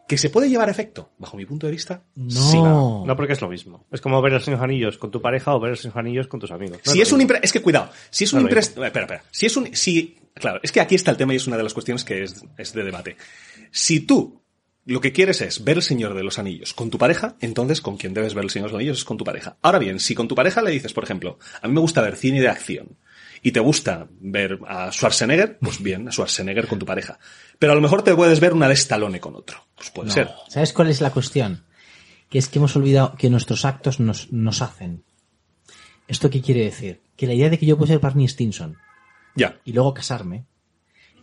[0.08, 1.12] ¿Que se puede llevar a efecto?
[1.18, 2.32] Bajo mi punto de vista, No.
[2.32, 2.58] sí.
[2.58, 3.86] No, porque es lo mismo.
[3.92, 6.40] Es como ver el Señor Anillos con tu pareja o ver el Señor Anillos con
[6.40, 6.80] tus amigos.
[6.86, 8.88] No Si es un impre- es que cuidado, si es un No lo impres- espera,
[9.06, 11.58] espera, si es un si claro, es que aquí está el tema y es una
[11.58, 13.18] de las cuestiones que es, es de debate.
[13.72, 14.42] Si tú
[14.88, 17.98] lo que quieres es ver el Señor de los Anillos con tu pareja, entonces con
[17.98, 19.58] quien debes ver el Señor de los Anillos es con tu pareja.
[19.62, 22.16] Ahora bien, si con tu pareja le dices, por ejemplo, a mí me gusta ver
[22.16, 22.98] cine de acción
[23.44, 27.20] y te gusta ver a Schwarzenegger, pues bien, a Schwarzenegger con tu pareja.
[27.60, 29.68] Pero a lo mejor te puedes ver una de Stallone con otro.
[29.76, 30.14] Pues puede No.
[30.14, 30.30] ser.
[30.48, 31.66] ¿Sabes cuál es la cuestión?
[32.30, 35.04] Que es que hemos olvidado que nuestros actos nos, nos hacen.
[36.08, 37.02] ¿Esto qué quiere decir?
[37.16, 38.78] Que la idea de que yo puedo ser Barney Stinson
[39.36, 40.46] Ya, y luego casarme.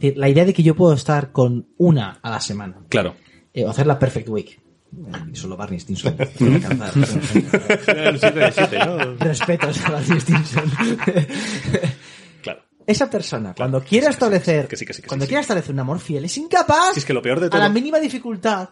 [0.01, 2.77] La idea de que yo puedo estar con una a la semana.
[2.89, 3.15] claro.
[3.55, 4.51] Eh, o hacer la Perfect Week.
[4.51, 4.61] Eh,
[5.33, 6.15] y solo Barney Stinson.
[6.39, 6.93] puede alcanzar.
[7.97, 9.15] El siete de siete, ¿no?
[9.17, 10.65] Respetos a Barney Stinson.
[12.43, 12.63] Claro.
[12.87, 15.29] Esa persona, cuando quiera establecer, que sí, que sí, que sí, cuando sí.
[15.31, 16.93] quiera establecer un amor fiel, es incapaz.
[16.95, 18.69] Si es que lo peor de todo- A la mínima dificultad.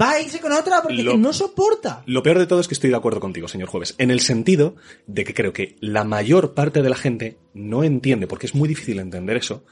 [0.00, 2.02] Va a irse con otra porque Lo- no soporta.
[2.06, 4.76] Lo peor de todo es que estoy de acuerdo contigo, señor Jueves, en el sentido
[5.06, 8.68] de que creo que la mayor parte de la gente no entiende, porque es muy
[8.68, 9.64] difícil entender eso,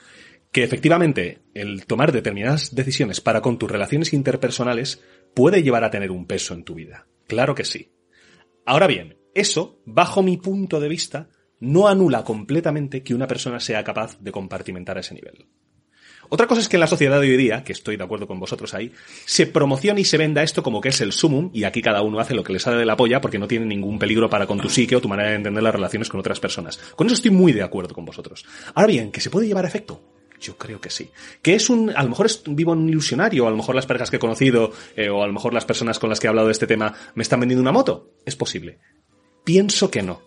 [0.57, 5.03] que efectivamente el tomar determinadas decisiones para con tus relaciones interpersonales
[5.35, 7.07] puede llevar a tener un peso en tu vida.
[7.27, 7.93] Claro que sí.
[8.65, 11.29] Ahora bien, eso, bajo mi punto de vista,
[11.61, 15.47] no anula completamente que una persona sea capaz de compartimentar a ese nivel.
[16.31, 18.41] Otra cosa es que en la sociedad de hoy día, que estoy de acuerdo con
[18.41, 18.93] vosotros ahí,
[19.27, 22.19] se promociona y se venda esto como que es el sumum y aquí cada uno
[22.19, 24.59] hace lo que le sale de la polla porque no tiene ningún peligro para con
[24.59, 26.79] tu psique o tu manera de entender las relaciones con otras personas.
[26.97, 28.47] Con eso estoy muy de acuerdo con vosotros.
[28.75, 30.16] Ahora bien, ¿que se puede llevar a efecto?
[30.41, 31.11] Yo creo que sí.
[31.43, 33.75] Que es un, a lo mejor es, vivo en un ilusionario, o a lo mejor
[33.75, 36.27] las parejas que he conocido, eh, o a lo mejor las personas con las que
[36.27, 38.11] he hablado de este tema me están vendiendo una moto.
[38.25, 38.79] Es posible.
[39.45, 40.23] Pienso que no.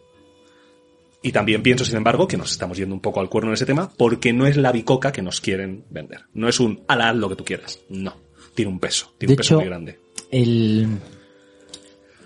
[1.21, 3.65] Y también pienso, sin embargo, que nos estamos yendo un poco al cuerno en ese
[3.65, 6.21] tema porque no es la bicoca que nos quieren vender.
[6.33, 7.81] No es un ala, haz lo que tú quieras.
[7.89, 8.15] No.
[8.55, 9.13] Tiene un peso.
[9.17, 9.99] Tiene De un peso hecho, muy grande.
[10.31, 10.87] El.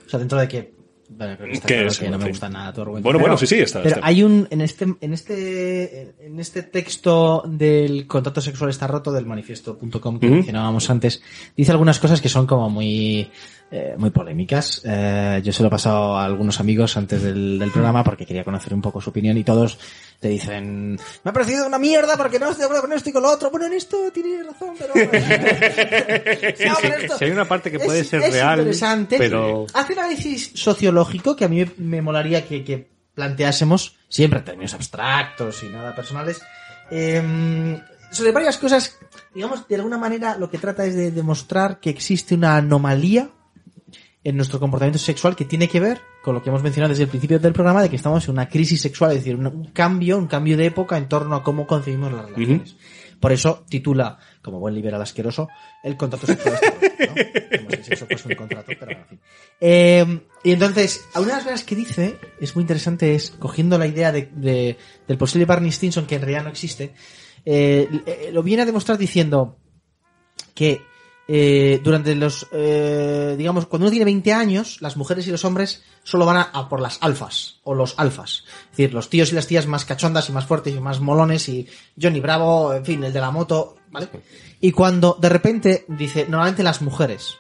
[0.05, 0.73] O sea, dentro de que.
[1.15, 1.99] Bueno, creo que está ¿Qué claro es?
[1.99, 2.31] que no En me fin.
[2.31, 3.03] gusta nada tu argumento.
[3.07, 4.07] Bueno, bueno, sí, sí, está- Pero está.
[4.07, 4.47] hay un.
[4.49, 6.15] En este, en este.
[6.25, 11.21] En este texto del contrato sexual está roto del manifiesto.com que mencionábamos antes,
[11.55, 13.29] dice algunas cosas que son como muy.
[13.71, 14.81] eh, muy polémicas.
[14.85, 18.43] Eh, yo se lo he pasado a algunos amigos antes del, del programa porque quería
[18.43, 19.79] conocer un poco su opinión y todos
[20.19, 20.91] te dicen,
[21.23, 23.31] me ha parecido una mierda porque no estoy de acuerdo con esto y con lo
[23.31, 23.49] otro.
[23.49, 24.93] Bueno, en esto tienes razón, pero...
[26.55, 28.59] Sí, No, sí, pero esto- si hay una parte que es- puede ser es real,
[28.59, 29.17] interesante.
[29.17, 31.02] pero Hace un análisis sociológico
[31.37, 36.41] que a mí me molaría que, que planteásemos, siempre en términos abstractos y nada personales,
[36.89, 37.79] em,
[38.11, 38.97] sobre varias cosas,
[39.33, 43.29] digamos, de alguna manera lo que trata es de demostrar que existe una anomalía
[44.23, 47.09] en nuestro comportamiento sexual que tiene que ver con lo que hemos mencionado desde el
[47.09, 50.17] principio del programa de que estamos en una crisis sexual, es decir, un, un cambio,
[50.17, 52.75] un cambio de época en torno a cómo concebimos las relaciones.
[53.19, 55.47] Por eso titula, como buen liberal asqueroso,
[55.83, 56.59] el contrato sexual.
[56.81, 57.13] este, ¿no?
[57.69, 59.19] Como si eso fuese un contrato, pero bueno, en fin.
[59.59, 63.87] Eh, y entonces, una de las cosas que dice, es muy interesante, es cogiendo la
[63.87, 66.93] idea de, de- del posible Barney Stinson, que en realidad no existe,
[67.45, 69.57] eh, eh, lo viene a demostrar diciendo
[70.53, 70.81] que
[71.27, 75.83] eh, durante los, eh, digamos, cuando uno tiene 20 años, las mujeres y los hombres
[76.03, 78.43] solo van a, a por las alfas, o los alfas.
[78.65, 81.47] Es decir, los tíos y las tías más cachondas y más fuertes y más molones
[81.47, 81.67] y
[82.01, 84.09] Johnny Bravo, en fin, el de la moto, ¿vale?
[84.59, 87.37] Y cuando de repente dice, normalmente las mujeres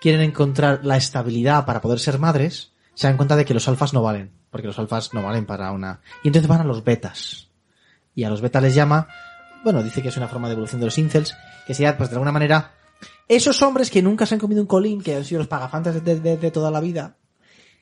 [0.00, 3.92] quieren encontrar la estabilidad para poder ser madres, se dan cuenta de que los alfas
[3.92, 6.00] no valen, porque los alfas no valen para una...
[6.22, 7.48] Y entonces van a los betas.
[8.14, 9.08] Y a los betas les llama,
[9.64, 11.34] bueno, dice que es una forma de evolución de los incels,
[11.66, 12.72] que sería, pues de alguna manera,
[13.28, 16.20] esos hombres que nunca se han comido un colín, que han sido los pagafantas de,
[16.20, 17.16] de- de toda la vida,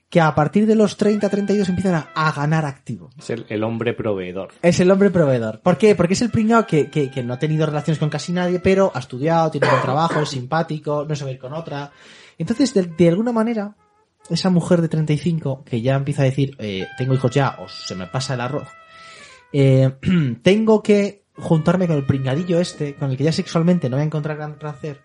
[0.08, 3.08] que a partir de los 30, 32 empiezan a, a ganar activo.
[3.18, 4.50] es el, el hombre proveedor.
[4.60, 5.60] Es el hombre proveedor.
[5.62, 5.94] ¿Por qué?
[5.94, 8.92] Porque es el pringao que, que, que no ha tenido relaciones con casi nadie, pero
[8.94, 11.90] ha estudiado, tiene un buen trabajo, es simpático, no se va a ir con otra.
[12.36, 13.74] Entonces, de, de alguna manera,
[14.28, 17.94] esa mujer de 35 que ya empieza a decir, eh, tengo hijos ya, o se
[17.94, 18.68] me pasa el arroz,
[19.52, 19.92] eh,
[20.42, 24.06] tengo que juntarme con el pringadillo este, con el que ya sexualmente no voy a
[24.06, 25.00] encontrar gran placer,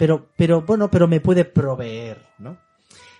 [0.00, 2.58] pero, pero bueno, pero me puede proveer, ¿no?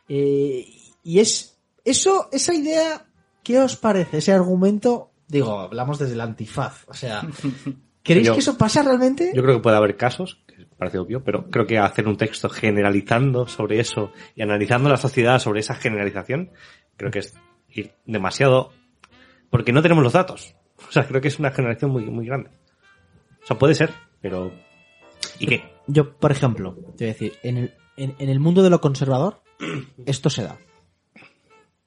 [0.09, 0.67] Eh,
[1.05, 3.05] y es, eso, esa idea,
[3.43, 4.17] ¿qué os parece?
[4.17, 7.21] Ese argumento, digo, hablamos desde el antifaz, o sea,
[8.03, 9.31] ¿creéis Yo- que eso pasa realmente?
[9.35, 12.49] Yo creo que puede haber casos, que parece obvio, pero creo que hacer un texto
[12.49, 16.51] generalizando sobre eso y analizando la sociedad sobre esa generalización,
[16.97, 17.35] creo que es
[17.69, 18.73] ir demasiado,
[19.51, 20.57] porque no tenemos los datos.
[20.89, 22.49] O sea, creo que es una generación muy, muy grande.
[23.45, 23.91] O sea, puede ser,
[24.23, 24.51] pero...
[25.39, 25.63] ¿Y qué?
[25.93, 28.81] Yo, por ejemplo, te voy a decir, en el, en, en el mundo de lo
[28.81, 29.43] conservador,
[30.07, 30.59] esto se da.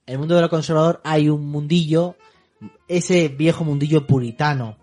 [0.06, 2.16] En el mundo de lo conservador hay un mundillo,
[2.88, 4.78] ese viejo mundillo puritano,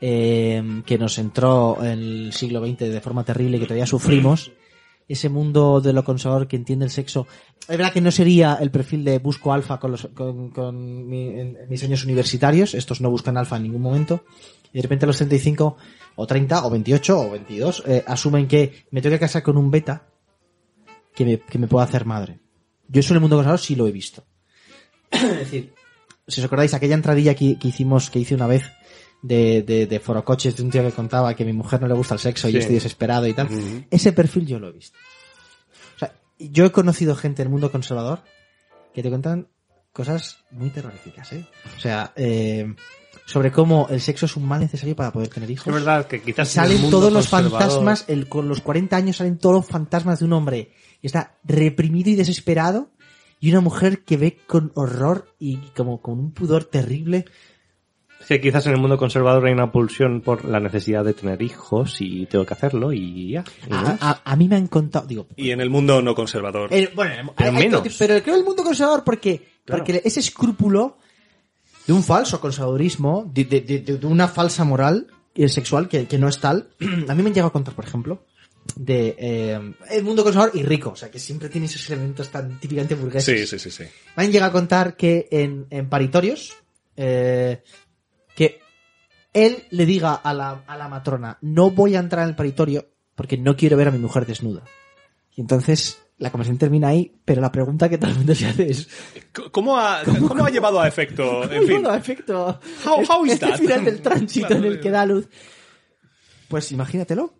[0.00, 4.52] eh, que nos entró en el siglo XX de forma terrible y que todavía sufrimos,
[5.08, 7.26] ese mundo de lo conservador que entiende el sexo.
[7.62, 11.56] Es verdad que no sería el perfil de busco alfa con, los, con, mi- en
[11.68, 12.74] mis años universitarios.
[12.74, 14.24] Estos no buscan alfa en ningún momento.
[14.72, 15.76] Y de repente a los 35
[16.16, 19.70] o 30 o 28 o 22 eh, asumen que me tengo que casar con un
[19.70, 20.06] beta
[21.14, 22.38] que me, que me pueda hacer madre.
[22.88, 24.24] Yo eso en el mundo conservador sí lo he visto.
[25.10, 25.72] es decir,
[26.26, 28.70] si os acordáis, aquella entradilla que, que hicimos, que hice una vez
[29.22, 31.94] de, de, de forocoches de un tío que contaba que a mi mujer no le
[31.94, 33.48] gusta el sexo y estoy desesperado y tal.
[33.90, 34.98] Ese perfil yo lo he visto.
[35.96, 38.22] O sea, yo he conocido gente en el mundo conservador
[38.94, 39.48] que te cuentan
[39.92, 41.44] cosas muy terroríficas, ¿eh?
[41.76, 42.74] O sea, eh,
[43.26, 45.66] sobre cómo el sexo es un mal necesario para poder tener hijos.
[45.66, 48.96] Es verdad que Y quizás el salen mundo todos los fantasmas, el, con los 40
[48.96, 52.90] años salen todos los fantasmas de un hombre que está reprimido y desesperado
[53.40, 57.24] y una mujer que ve con horror y como con un pudor terrible.
[58.28, 61.96] Que quizás en el mundo conservador hay una pulsión por la necesidad de tener hijos
[62.00, 63.44] y tengo que hacerlo y ya.
[63.66, 63.98] y A, no más.
[64.02, 66.72] a- a mí me han contado, digo, Y en el mundo no conservador.
[66.72, 67.96] el- bueno, el- Pero hay- hay- menos.
[67.98, 69.82] pero creo el mundo conservador porque, Claro.
[69.84, 70.98] porque ese escrúpulo
[71.86, 76.06] de un falso conservadurismo, de, de- de- de una falsa moral y el sexual que,
[76.06, 76.68] que no es tal.
[77.08, 78.24] A mí me han llegado a contar, por ejemplo,
[78.76, 79.58] de eh,
[79.90, 83.48] el mundo conservador y rico, o sea, que siempre tiene esos elementos tan típicamente burgueses.
[83.48, 83.84] Sí, sí, sí, sí.
[84.18, 86.54] Me han llegado a contar que en, en paritorios,
[86.94, 87.62] eh,
[89.32, 92.86] él le diga a la, a la matrona, no voy a entrar en el paritorio
[93.14, 94.62] porque no quiero ver a mi mujer desnuda.
[95.34, 98.70] Y entonces la conversación termina ahí, pero la pregunta que todo el mundo se hace
[98.70, 98.88] es,
[99.52, 101.44] ¿Cómo ha, cómo ha llevado a efecto?
[101.50, 102.60] En Uy, fin, bueno, efecto.
[102.84, 103.58] How- how is este that?
[103.58, 105.28] final del tránsito Claro, en el que da luz.
[106.48, 107.34] Pues imagínatelo.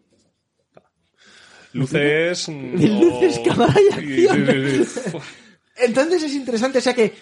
[1.73, 2.49] luces...
[2.49, 4.87] Luces, o- cámara y acción.
[5.77, 7.15] Entonces es interesante, o sea que,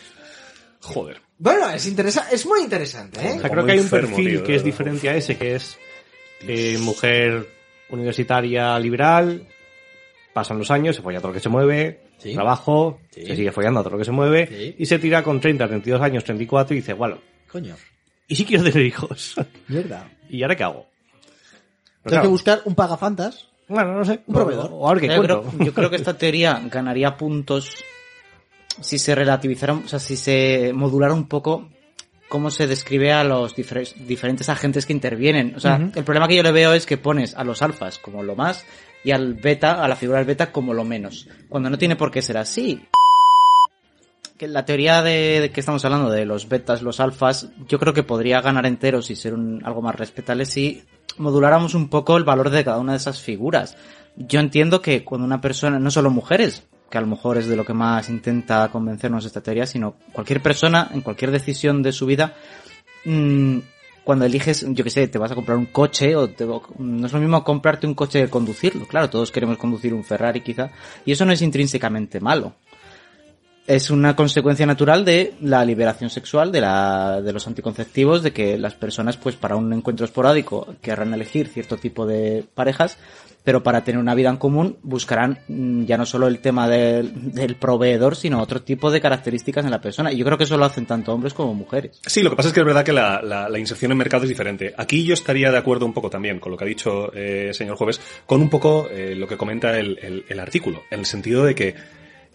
[0.81, 1.21] Joder.
[1.39, 3.35] Bueno, es interesante, es muy interesante, ¿eh?
[3.37, 5.55] O sea, Como creo que hay un enfermo, perfil que es diferente a ese, que
[5.57, 5.79] es
[6.43, 7.47] eh, mujer
[7.91, 9.47] universitaria liberal,
[10.33, 12.33] pasan los años, se folla todo lo que se mueve, Sí.
[12.35, 13.27] trabajo, Sí.
[13.27, 14.75] se sigue follando a todo lo que se mueve, Sí.
[14.79, 17.19] y se tira con 30, 32 años, 34 y dice, bueno,
[17.53, 17.77] Coño,
[18.27, 19.35] ¿y si quiero tener hijos?
[19.69, 20.11] mierda.
[20.29, 20.87] ¿Y ahora qué hago?
[22.03, 23.49] Pero Tengo que buscar un pagafantas.
[23.69, 24.21] Bueno, no sé.
[24.27, 24.71] un proveedor.
[24.73, 25.43] O, o ahora que Yo cuento.
[25.43, 27.77] creo, yo creo que esta teoría ganaría puntos
[28.81, 31.69] si se relativizara, o sea, si se modulara un poco
[32.29, 35.55] cómo se describe a los difer- diferentes agentes que intervienen.
[35.57, 38.23] O sea, el problema que yo le veo es que pones a los alfas como
[38.23, 38.65] lo más
[39.05, 41.29] y al beta, a la figura del beta como lo menos.
[41.49, 42.83] Cuando no tiene por qué ser así.
[44.37, 47.95] Que la teoría de, de que estamos hablando de los betas, los alfas, yo creo
[47.95, 50.83] que podría ganar enteros y ser un, algo más respetable si
[51.17, 53.77] moduláramos un poco el valor de cada una de esas figuras.
[54.17, 57.57] Yo entiendo que cuando una persona, no solo mujeres, que a lo mejor es de
[57.57, 62.07] lo que más intenta convencernos esta teoría, sino cualquier persona en cualquier decisión de su
[62.07, 62.35] vida,
[63.05, 63.59] mm,
[64.05, 67.13] cuando eliges, yo que sé, te vas a comprar un coche o te- no es
[67.13, 68.87] lo mismo comprarte un coche que conducirlo.
[68.87, 70.71] Claro, todos queremos conducir un Ferrari quizá,
[71.05, 72.53] y eso no es intrínsecamente malo
[73.67, 78.59] es una consecuencia natural de la liberación sexual, de, la, de los anticonceptivos, de que
[78.59, 82.97] las personas, pues para un encuentro esporádico, querrán elegir cierto tipo de parejas,
[83.43, 87.33] pero para tener una vida en común buscarán mm, ya no solo el tema del,
[87.33, 90.13] del proveedor, sino otro tipo de características en la persona.
[90.13, 92.01] Y yo creo que eso lo hacen tanto hombres como mujeres.
[92.07, 94.29] Sí, lo que pasa es que es verdad que la, la- inserción en mercado es
[94.29, 94.75] diferente.
[94.77, 97.77] Aquí yo estaría de acuerdo un poco también con lo que ha dicho eh, señor
[97.77, 101.45] Jueves, con un poco eh, lo que comenta el, el- el artículo, en el sentido
[101.45, 101.75] de que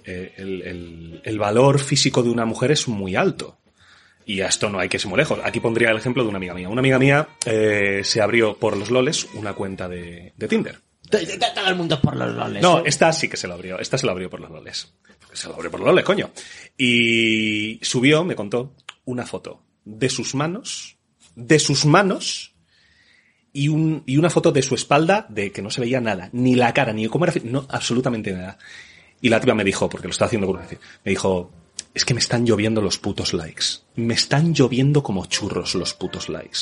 [0.06, 3.58] eh, el, el- el valor físico de una mujer es muy alto.
[4.26, 5.40] Y a esto no hay que irse muy lejos.
[5.44, 6.70] Aquí pondría el ejemplo de una amiga mía.
[6.70, 10.80] Una amiga mía eh, se abrió por los loles una cuenta de, de Tinder.
[11.10, 12.62] Todo el mundo por los loles.
[12.62, 13.80] No, esta sí que se lo abrió.
[13.80, 14.94] Esta se lo abrió por los loles.
[15.34, 16.30] Se lo abrió por los loles, coño.
[16.78, 18.76] Y subió, me contó,
[19.06, 20.98] una foto de sus manos,
[21.36, 22.54] de sus manos,
[23.54, 26.56] y, un, y una foto de su espalda de que no se veía nada, ni
[26.56, 28.58] la cara, ni cómo era, no, absolutamente nada.
[29.22, 31.52] Y la tipa me dijo, porque lo estaba haciendo vez, me dijo,
[31.94, 33.66] es que me están lloviendo los putos likes.
[33.96, 36.60] Me están lloviendo como churros los putos likes.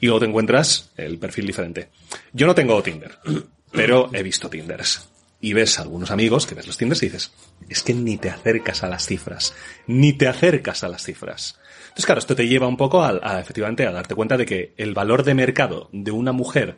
[0.00, 1.90] Y luego te encuentras el perfil diferente.
[2.32, 3.18] Yo no tengo Tinder,
[3.72, 5.08] pero he visto Tinders.
[5.40, 7.32] Y ves a algunos amigos que ves los Tinders y dices,
[7.68, 9.54] es que ni te acercas a las cifras.
[9.86, 11.58] Ni te acercas a las cifras.
[11.82, 14.74] Entonces, claro, esto te lleva un poco a, a, efectivamente a darte cuenta de que
[14.76, 16.76] el valor de mercado de una mujer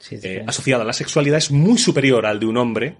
[0.00, 2.96] Sí, eh, asociada a la sexualidad es muy superior al de un hombre,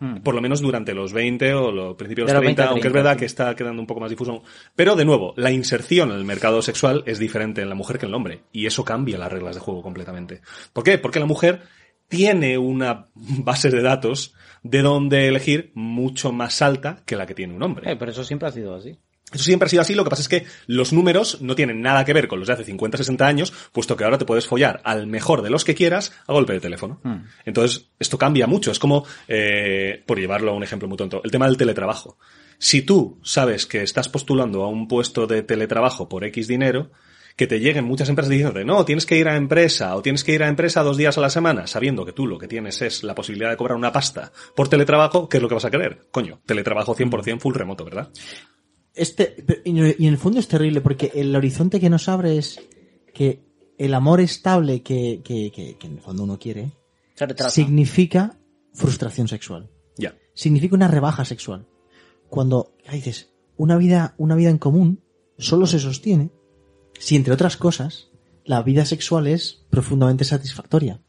[0.00, 0.18] Hmm.
[0.18, 2.66] por lo menos durante los 20 o los principios de los los 30, 20 a
[2.66, 4.42] aunque es 30, verdad que está quedando un poco más difuso.
[4.76, 8.06] Pero de nuevo, la inserción en el mercado sexual es diferente en la mujer que
[8.06, 8.42] en el hombre.
[8.52, 10.40] Y eso cambia las reglas de juego completamente.
[10.72, 10.98] ¿Por qué?
[10.98, 11.62] Porque la mujer
[12.08, 17.54] tiene una base de datos de donde elegir mucho más alta que la que tiene
[17.54, 17.92] un hombre.
[17.92, 18.98] Eh, pero eso siempre ha sido así.
[19.32, 22.04] Eso siempre ha sido así, lo que pasa es que los números no tienen nada
[22.04, 24.80] que ver con los de hace 50, 60 años, puesto que ahora te puedes follar
[24.84, 27.00] al mejor de los que quieras a golpe de teléfono.
[27.44, 28.70] Entonces, esto cambia mucho.
[28.70, 32.18] Es como, eh, por llevarlo a un ejemplo muy tonto, el tema del teletrabajo.
[32.58, 36.90] Si tú sabes que estás postulando a un puesto de teletrabajo por X dinero,
[37.36, 40.32] que te lleguen muchas empresas diciéndote, no, tienes que ir a empresa o tienes que
[40.32, 43.04] ir a empresa dos días a la semana, sabiendo que tú lo que tienes es
[43.04, 46.08] la posibilidad de cobrar una pasta por teletrabajo, ¿qué es lo que vas a querer?
[46.10, 48.10] Coño, teletrabajo 100% full remoto, ¿verdad?
[48.98, 52.60] Este, y en el fondo es terrible porque el horizonte que nos abre es
[53.14, 53.44] que
[53.78, 56.72] el amor estable que, que, que, que en el fondo uno quiere
[57.14, 58.38] Se significa
[58.74, 59.70] frustración sexual.
[59.96, 60.16] Ya.
[60.34, 61.66] Significa una rebaja sexual.
[62.28, 65.02] Cuando dices, una vida, una vida en común
[65.38, 66.30] solo se sostiene
[66.98, 68.10] si, entre otras cosas,
[68.44, 71.00] la vida sexual es profundamente satisfactoria.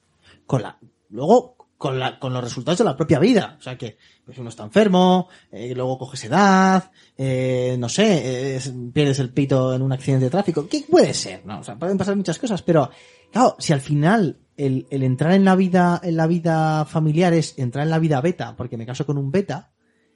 [0.46, 0.80] Con la,
[1.10, 3.56] luego, con la, con los resultados de la propia vida.
[3.58, 8.62] O sea que, pues uno está enfermo, eh, luego coges edad, eh, no sé, eh,
[8.94, 10.68] pierdes el pito en un accidente de tráfico.
[10.68, 11.46] ¿Qué puede ser?
[11.46, 12.90] No, o sea, pueden pasar muchas cosas, pero,
[13.32, 17.58] claro, si al final el, el entrar en la vida, en la vida familiar es
[17.58, 19.72] entrar en la vida beta, porque me caso con un beta,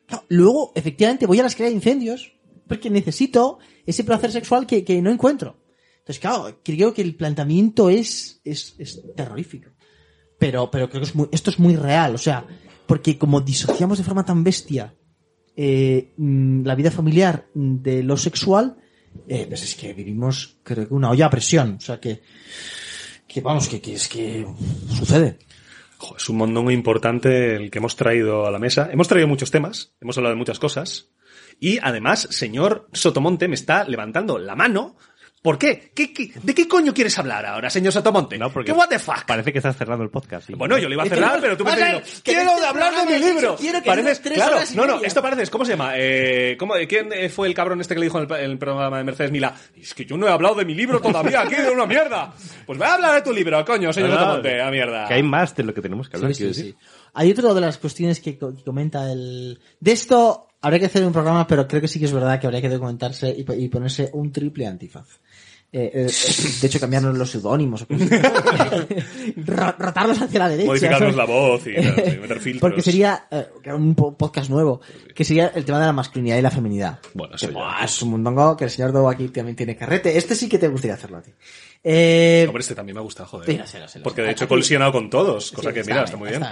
[0.05, 2.33] claro, luego, efectivamente, voy a la escalera de incendios,
[2.67, 5.63] porque necesito ese placer sexual que, que no encuentro.
[5.99, 9.69] Entonces, claro, creo que el planteamiento es, es, es terrorífico.
[10.43, 12.45] Pero, pero creo que es muy, esto es muy real, o sea,
[12.85, 14.93] porque como disociamos de forma tan bestia
[15.55, 18.75] eh, mm, la vida familiar de lo sexual,
[19.25, 22.23] eh, pues es que vivimos, creo que una olla a presión, o sea que,
[23.25, 24.45] que vamos, que, es que
[24.93, 25.39] sucede.
[26.17, 28.89] Es un montón muy importante el que hemos traído a la mesa.
[28.91, 31.13] Hemos traído muchos temas, hemos hablado de muchas cosas.
[31.57, 34.97] Y además, señor Sotomonte me está levantando la mano.
[35.43, 35.91] ¿Por qué?
[35.93, 38.37] ¿Qué, qué- de qué coño quieres hablar ahora, señor Sotomonte?
[38.37, 39.25] No, porque ¿Qué what the fuck?
[39.27, 40.47] Parece que estás cerrando el podcast.
[40.47, 40.53] sí.
[40.55, 42.93] Bueno, yo lo iba a cerrar, pero tú me has dicho, quiero este de hablar
[43.05, 43.55] de mi libro.
[43.57, 45.07] quiero que Pareces, tres claro, horas y no, no, media.
[45.07, 45.91] esto parece, ¿cómo se llama?
[45.97, 48.57] Eh, ¿cómo, ¿Quién eh, fue el cabrón este que le dijo en el, en el
[48.57, 49.53] programa de Mercedes Mila?
[49.75, 52.33] Es que yo no he hablado de mi libro todavía, aquí de una mierda.
[52.65, 55.07] Pues voy a hablar de tu libro, coño, señor No, no, Sotomonte, a mierda.
[55.09, 56.75] Que hay más de lo que tenemos que hablar, Sí, quiero sí, decir.
[56.79, 56.87] sí.
[57.15, 59.59] Hay otra de las cuestiones que, co- que comenta el...
[59.81, 62.47] De esto habría que hacer un programa, pero creo que sí que es verdad que
[62.47, 65.19] habría que documentarse y ponerse un triple antifaz.
[65.75, 67.83] Eh, eh, eh, de hecho, cambiarnos los seudónimos.
[69.35, 70.67] Rotarlos hacia la derecha.
[70.67, 71.15] Modificarnos ¿sabes?
[71.15, 71.73] la voz y
[72.11, 72.61] sí, meter filtros.
[72.61, 74.81] Porque sería eh, un po- podcast nuevo,
[75.15, 76.99] que sería el tema de la masculinidad y la feminidad.
[77.13, 77.59] Bueno, eso Que, ya.
[77.59, 80.17] buah, es un mundongo que el señor Dow aquí también tiene carrete.
[80.17, 81.31] Este sí que te gustaría hacerlo a ti.
[81.83, 83.49] Eh, Hombre, este también me gusta, joder.
[83.49, 85.83] Sí, lo sé, lo sé, lo Porque de hecho he colisionado con todos, cosa que
[85.83, 86.43] mira, está muy bien.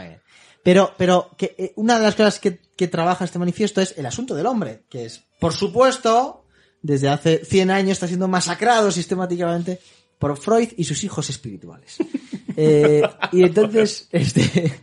[0.64, 4.35] Pero, pero que una de las cosas que, que trabaja este manifiesto es el asunto
[4.35, 6.40] del hombre, que es, por supuesto,
[6.82, 9.80] desde hace 100 años está siendo masacrado sistemáticamente
[10.20, 11.98] por Freud y sus hijos espirituales.
[12.58, 13.02] Eh,
[13.32, 14.74] y entonces, este,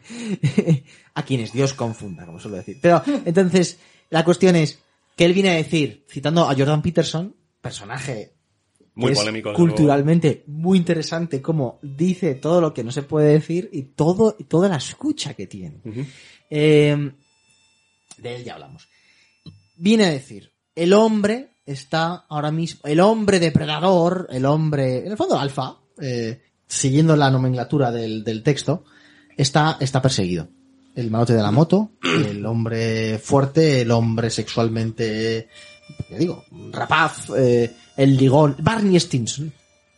[1.14, 2.78] a quienes Dios confunda, como suelo decir.
[2.80, 4.78] Pero, entonces, la cuestión es
[5.14, 8.32] que él viene a decir, citando a Jordan Peterson, personaje
[8.94, 9.52] Muy es polémico.
[9.52, 14.44] culturalmente muy interesante como dice todo lo que no se puede decir y todo y
[14.44, 15.82] toda la escucha que tiene.
[16.48, 17.12] Eh,
[18.16, 18.88] de él ya hablamos.
[19.76, 25.16] Viene a decir, el hombre está ahora mismo, el hombre depredador, el hombre, en el
[25.16, 28.84] fondo alfa, eh, siguiendo la nomenclatura del, del texto,
[29.36, 30.48] está, está perseguido.
[30.94, 35.48] El malote de la moto, el hombre fuerte, el hombre sexualmente,
[36.10, 39.52] ya digo, rapaz, eh, el ligón, Barney Stinson,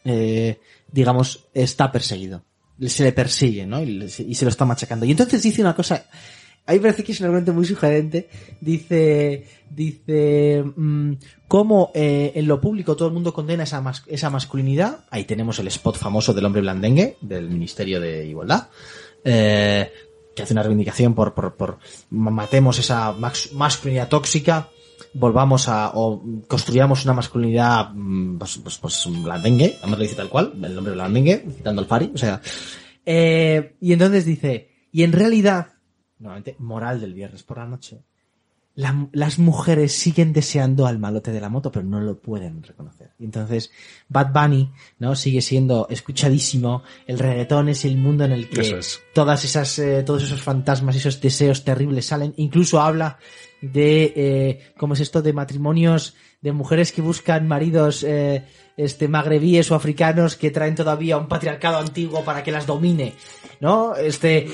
[0.04, 0.58] eh,
[0.90, 2.44] digamos, está perseguido.
[2.86, 3.82] Se le persigue, ¿no?
[3.82, 5.06] Y, se lo está machacando.
[5.06, 6.06] Y entonces dice una cosa,
[6.66, 8.28] a mí me parece que es un argumento muy sugerente.
[8.60, 11.12] Dice, dice, mm,
[11.48, 15.04] cómo eh, en lo público todo el mundo condena esa, esa masculinidad.
[15.10, 18.68] Ahí tenemos el spot famoso del hombre blandengue, del Ministerio de Igualdad.
[19.24, 19.90] Eh,
[20.34, 21.78] que hace una reivindicación por, por,
[22.10, 23.14] matemos esa
[23.52, 24.68] masculinidad tóxica,
[25.14, 30.28] volvamos a, o construyamos una masculinidad, mm, pues, pues, pues blandengue, además lo dice tal
[30.28, 32.12] cual, el nombre blandengue, citando al Fari,
[33.06, 35.79] eh, y entonces dice, y en realidad,
[36.20, 38.02] nuevamente, moral del viernes por la noche,
[38.76, 43.10] la- las mujeres siguen deseando al malote de la moto, pero no lo pueden reconocer.
[43.18, 43.72] Y entonces,
[44.08, 44.70] Bad Bunny,
[45.00, 45.16] ¿no?
[45.16, 46.82] Sigue siendo escuchadísimo.
[47.06, 49.00] El reggaetón es el mundo en el que es.
[49.12, 52.32] todas esas, eh, todos esos fantasmas, esos deseos terribles salen.
[52.36, 53.18] Incluso habla
[53.60, 55.20] de, eh, ¿cómo es esto?
[55.20, 58.46] De matrimonios, de mujeres que buscan maridos, eh,
[58.84, 63.14] este, magrebíes o africanos que traen todavía un patriarcado antiguo para que las domine.
[63.60, 63.94] ¿No?
[63.94, 64.48] Este,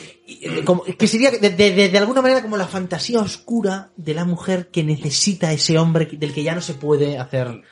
[0.99, 5.79] que sería de, alguna manera como la fantasía oscura de la mujer que necesita ese
[5.79, 7.63] hombre del que ya no se puede hacer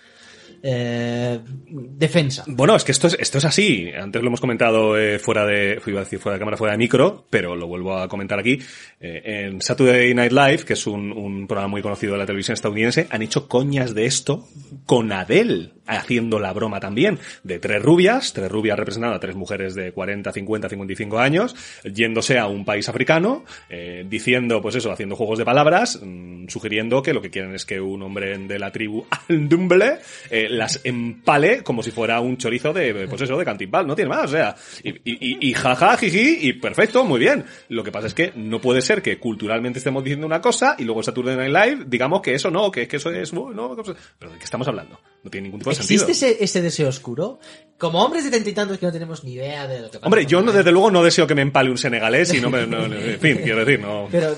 [0.67, 2.45] eh, defensa.
[2.47, 3.91] Bueno, es que esto es, esto es así.
[3.95, 6.79] Antes lo hemos comentado eh, fuera de, iba a decir fuera de cámara, fuera de
[6.79, 8.59] micro, pero lo vuelvo a comentar aquí.
[9.07, 13.07] Eh, en Saturday Night Live, que es un, programa muy conocido de la televisión estadounidense,
[13.11, 14.49] han hecho coñas de esto
[14.87, 19.75] con Adele haciendo la broma también de tres rubias, tres rubias representando a tres mujeres
[19.75, 21.55] de 40, 50, 55 años,
[21.85, 27.03] yéndose a un país africano, eh, diciendo, pues eso, haciendo juegos de palabras, mm, sugiriendo
[27.03, 29.99] que lo que quieren es que un hombre de la tribu Aldumble
[30.31, 34.09] eh, las empale como si fuera un chorizo de, pues eso, de cantimpal, no tiene
[34.09, 37.45] más, o sea, y, y, y jaja, jiji, y perfecto, muy bien.
[37.69, 40.85] Lo que pasa es que no puede ser que culturalmente estemos diciendo una cosa y
[40.85, 43.77] luego en Saturday Night Live digamos que eso no, que, que eso es, uh, no,
[44.19, 44.99] pero ¿de qué estamos hablando?
[45.23, 46.31] No tiene ningún tipo de ¿Existe sentido.
[46.33, 47.39] ese, ese deseo oscuro?
[47.79, 50.07] Como hombres de treinta y tantos que no tenemos ni idea de lo que pasa.
[50.07, 52.67] Hombre, yo no, desde luego no deseo que me empale un senegalés y no me,
[52.67, 54.09] no, no, en fin, quiero decir, no.
[54.11, 54.37] Pero,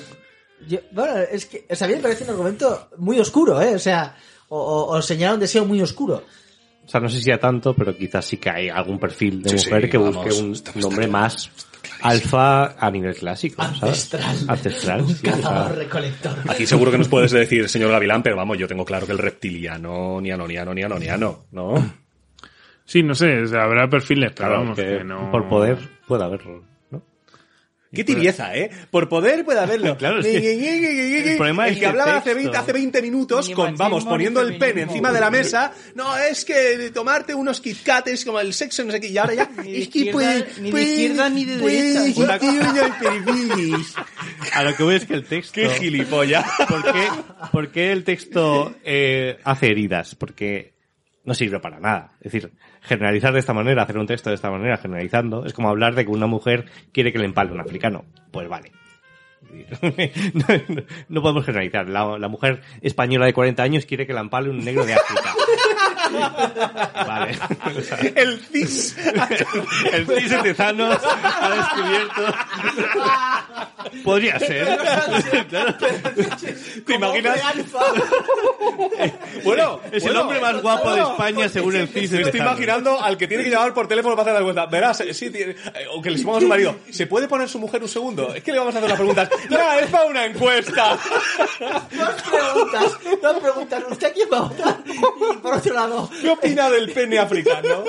[0.69, 3.75] yo, bueno, es que, o sea, a mí me parece un argumento muy oscuro, ¿eh?
[3.75, 4.17] O sea,
[4.49, 6.25] o, o, o señalar un deseo muy oscuro.
[6.85, 9.51] O sea, no sé si a tanto, pero quizás sí que hay algún perfil de
[9.59, 11.13] Sí, mujer sí, que vamos, busque un está- está nombre claro.
[11.25, 11.51] más
[12.03, 13.83] alfa a nivel clásico, ¿sabes?
[13.83, 14.37] Ancestral.
[14.49, 16.37] Ancestral, Un sí, cazador recolector.
[16.49, 19.19] Aquí seguro que nos puedes decir, señor Gavilán, pero vamos, yo tengo claro que el
[19.19, 22.07] reptiliano, ni anoniano, ni anoniano, ¿no?
[22.85, 25.31] Sí, no sé, o sea, habrá perfiles, pero claro, vamos, que que no...
[25.31, 26.76] por poder puede haberlo.
[27.93, 28.71] Qué tibieza, ¿eh?
[28.91, 29.97] Por poder puede haberlo.
[30.07, 32.51] Claro, que el problema el es que hablaba hace texto.
[32.53, 35.73] 20, hace 20 minutos con, vamos, ni poniendo el pene encima de la mesa.
[35.95, 39.51] No, es que tomarte unos kitkates como el sexo, no sé qué, y ahora ya.
[39.63, 42.21] Ni es que izquierda- puede, ni de izquierda ni de derecha.
[42.21, 42.39] Una.
[44.53, 45.55] A lo que voy es que el texto...
[45.55, 46.45] Qué gilipollas.
[46.69, 47.09] ¿Por qué,
[47.53, 50.15] por qué el texto eh, hace heridas?
[50.15, 50.76] Porque
[51.27, 52.13] no sirve para nada.
[52.21, 55.69] Es decir, generalizar de esta manera, hacer un texto de esta manera, generalizando, es como
[55.69, 58.05] hablar de que una mujer quiere que le empale un africano.
[58.31, 58.73] Pues vale.
[59.85, 59.95] No,
[60.69, 61.89] no- no podemos generalizar.
[61.89, 65.35] La, la mujer española de 40 años quiere que la empale un negro de África.
[67.07, 67.37] Vale.
[67.77, 68.97] O sea, El cis.
[69.93, 72.35] el cis de Tezanos ha descubierto.
[74.05, 74.79] Podría ser.
[76.87, 77.39] ¿Te imaginas?
[79.45, 82.13] Bueno, Es el hombre más guapo de España según el CIS.
[82.13, 84.67] Me estoy imaginando al que tiene que llamar por teléfono para hacer la cuenta.
[84.67, 86.77] Verás, eh, sí, tiene- eh, o que le ponga a su marido.
[86.91, 88.35] ¿Se puede poner su mujer un segundo?
[88.35, 89.29] Es que le vamos a hacer las preguntas.
[89.49, 90.99] No, es para una encuesta.
[91.61, 92.93] Dos preguntas,
[93.23, 93.85] dos preguntas.
[93.91, 94.77] ¿Usted a quién va a votar?
[94.87, 97.85] Y por otro lado, ¿Qué opina del pene africano?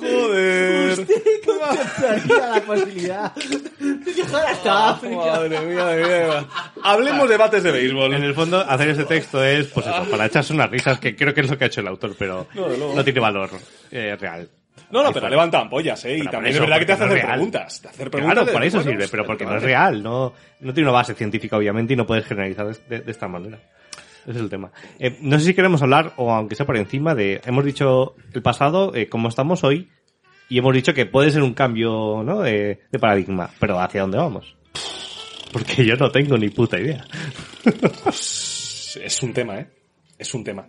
[0.00, 1.06] Joder.
[1.46, 5.00] contemplaría la posibilidad de hasta.
[5.10, 6.44] Madre mía, madre mía.
[6.82, 8.14] Hablemos de bates de béisbol.
[8.14, 11.32] En el fondo, hacer ese texto es, pues eso, para echarse unas risas, que creo
[11.34, 12.94] que es lo que ha hecho el autor, pero No, de luego.
[12.94, 13.50] no tiene valor
[13.90, 14.48] eh, real.
[14.90, 16.16] No, no, pero levanta ampollas, ¿eh?
[16.16, 17.38] Y Pero por también es eso, verdad que te hace porque no hacer es real.
[17.38, 17.80] preguntas.
[17.82, 20.32] Te hacer preguntas Claro, de- para eso bueno, sirve, pero porque no es real, no,
[20.60, 23.58] no tiene una base científica, obviamente, y no puedes generalizar de, de- de esta manera.
[24.22, 24.70] Ese es el tema.
[24.98, 28.42] Eh, no sé si queremos hablar, o aunque sea por encima, de, hemos dicho el
[28.42, 29.90] pasado, eh, cómo estamos hoy,
[30.48, 32.40] y hemos dicho que puede ser un cambio, ¿no?
[32.40, 34.56] De, de paradigma, pero ¿hacia dónde vamos?
[35.52, 37.04] Porque yo no tengo ni puta idea.
[39.02, 39.66] Es un tema, ¿eh?
[40.18, 40.68] Es un tema.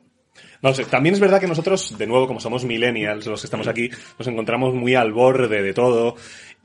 [0.61, 3.67] No sé, también es verdad que nosotros, de nuevo, como somos millennials, los que estamos
[3.67, 6.15] aquí, nos encontramos muy al borde de todo.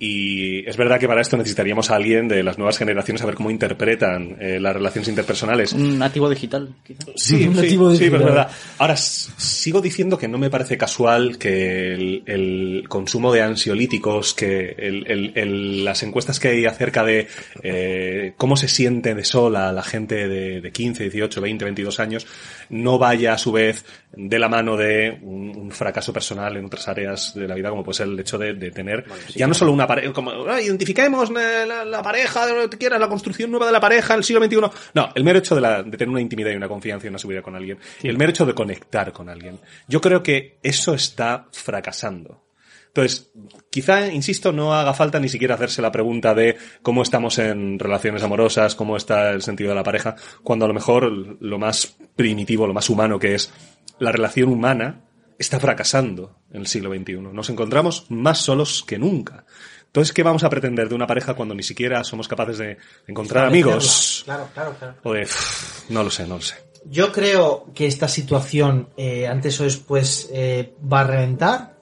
[0.01, 3.35] Y es verdad que para esto necesitaríamos a alguien de las nuevas generaciones a ver
[3.35, 5.73] cómo interpretan eh, las relaciones interpersonales.
[5.73, 7.01] Un nativo digital, quizá.
[7.17, 8.11] Sí, Un sí, nativo sí, digital.
[8.21, 8.51] pero es verdad.
[8.79, 14.77] Ahora, sigo diciendo que no me parece casual que el, el consumo de ansiolíticos, que
[14.79, 17.27] el- el- el- las encuestas que hay acerca de
[17.65, 22.25] eh, cómo se siente de sola la gente de, de 15, 18, 20, 22 años,
[22.71, 26.87] no vaya a su vez de la mano de un, un fracaso personal en otras
[26.87, 29.05] áreas de la vida, como puede ser el hecho de, de tener
[29.35, 32.79] ya no solo una pareja, como "Ah, identifiquemos la, la- la pareja, de lo que
[32.79, 34.61] quieras, la construcción nueva de la pareja, el siglo XXI.
[34.95, 37.19] No, el mero hecho de, la- de tener una intimidad y una confianza y una
[37.19, 37.79] seguridad con alguien.
[38.05, 39.59] El mero hecho de conectar con alguien.
[39.89, 42.45] Yo creo que eso está fracasando.
[42.89, 43.31] Entonces,
[43.71, 48.23] quizá, insisto, no haga falta ni siquiera hacerse la pregunta de cómo estamos en relaciones
[48.23, 52.67] amorosas, cómo está el sentido de la pareja, cuando a lo mejor lo más primitivo,
[52.67, 53.53] lo más humano que es
[54.01, 55.05] la relación humana
[55.39, 57.19] está fracasando en el siglo XXI.
[57.33, 59.45] Nos encontramos más solos que nunca.
[59.89, 63.47] Entonces, ¿qué vamos a pretender de una pareja cuando ni siquiera somos capaces de encontrar
[63.47, 64.23] amigos?
[64.25, 64.95] Claro, claro, claro.
[65.03, 65.23] O de...
[65.23, 66.57] pff, No lo sé, no lo sé.
[66.85, 71.79] Yo creo que esta situación, eh, antes o después, eh, va a reventar.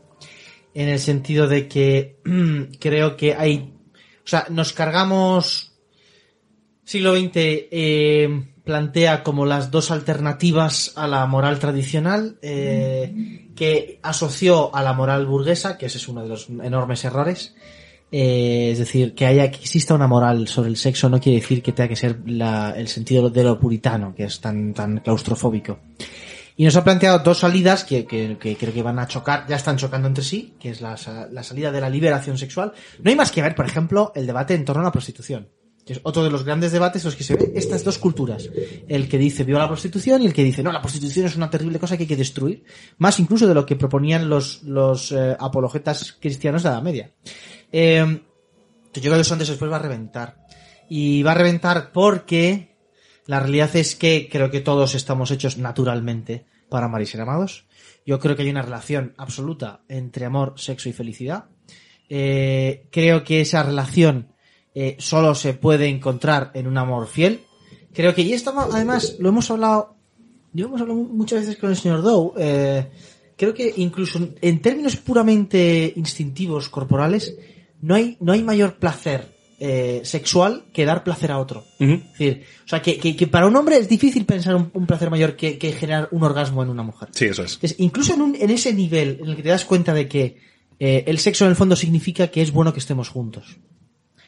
[0.72, 2.20] En el sentido de que
[2.80, 3.74] creo que hay.
[4.24, 5.72] O sea, nos cargamos.
[6.84, 14.74] Siglo XX eh, plantea como las dos alternativas a la moral tradicional, eh, que asoció
[14.74, 17.54] a la moral burguesa, que ese es uno de los enormes errores.
[18.12, 21.62] Eh, es decir, que haya que exista una moral sobre el sexo no quiere decir
[21.62, 25.80] que tenga que ser la- el sentido de lo puritano, que es tan, tan claustrofóbico.
[26.56, 29.56] Y nos ha planteado dos salidas que, que- que creo que van a chocar, ya
[29.56, 30.96] están chocando entre sí, que es la,
[31.32, 32.72] la salida de la liberación sexual.
[33.02, 35.48] No hay más que ver, por ejemplo, el debate en torno a la prostitución.
[35.84, 38.48] Que es otro de los grandes debates en los que se ve estas dos culturas.
[38.88, 41.48] El que dice viva la prostitución y el que dice no, la prostitución es una
[41.50, 42.64] terrible cosa que hay que destruir.
[42.98, 47.12] Más incluso de lo que proponían los, los eh, apologetas cristianos de la Media.
[47.72, 48.22] Eh,
[48.94, 50.46] yo creo que o después va a reventar.
[50.88, 52.76] Y va a reventar porque
[53.26, 57.66] la realidad es que creo que todos estamos hechos naturalmente para amar y ser amados.
[58.04, 61.46] Yo creo que hay una relación absoluta entre amor, sexo y felicidad.
[62.08, 64.32] Eh, creo que esa relación
[64.74, 67.40] eh, solo se puede encontrar en un amor fiel.
[67.92, 69.96] Creo que, y esto además lo hemos hablado,
[70.52, 72.86] yo hemos hablado muchas veces con el señor Dow, eh,
[73.36, 77.34] creo que incluso en términos puramente instintivos corporales,
[77.86, 81.64] no hay, no hay mayor placer eh, sexual que dar placer a otro.
[81.78, 84.86] Es decir, o sea, que, que, que para un hombre es difícil pensar un, un
[84.86, 87.08] placer mayor que, que generar un orgasmo en una mujer.
[87.12, 87.54] Sí, eso es.
[87.54, 90.36] Entonces, incluso en, un- en ese nivel en el que te das cuenta de que
[90.78, 93.56] eh, el sexo en el fondo significa que es bueno que estemos juntos,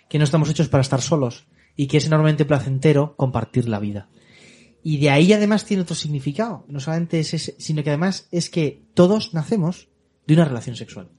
[0.09, 4.09] que no estamos hechos para estar solos y que es enormemente placentero compartir la vida.
[4.83, 8.49] Y de ahí además tiene otro significado, no solamente es ese, sino que además es
[8.49, 9.89] que todos nacemos
[10.27, 11.11] de una relación sexual.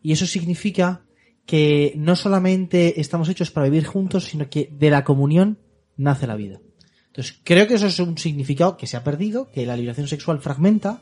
[0.00, 1.03] Y eso significa
[1.46, 5.58] que no solamente estamos hechos para vivir juntos, sino que de la comunión
[5.96, 6.60] nace la vida.
[7.06, 10.40] Entonces, creo que eso es un significado que se ha perdido, que la liberación sexual
[10.40, 11.00] fragmenta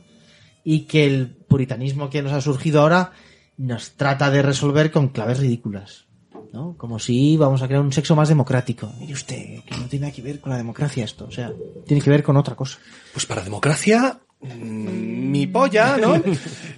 [0.65, 3.13] y que el puritanismo que nos ha surgido ahora
[3.57, 6.07] nos trata de resolver con claves ridículas.
[6.53, 6.77] ¿no?
[6.77, 8.93] Como si vamos a crear un sexo más democrático.
[9.01, 11.25] Mire usted, que no tiene que ver con la democracia esto.
[11.25, 11.51] O sea,
[11.87, 12.79] tiene que ver con otra cosa.
[13.13, 16.23] Pues para democracia, mi polla, ¿no?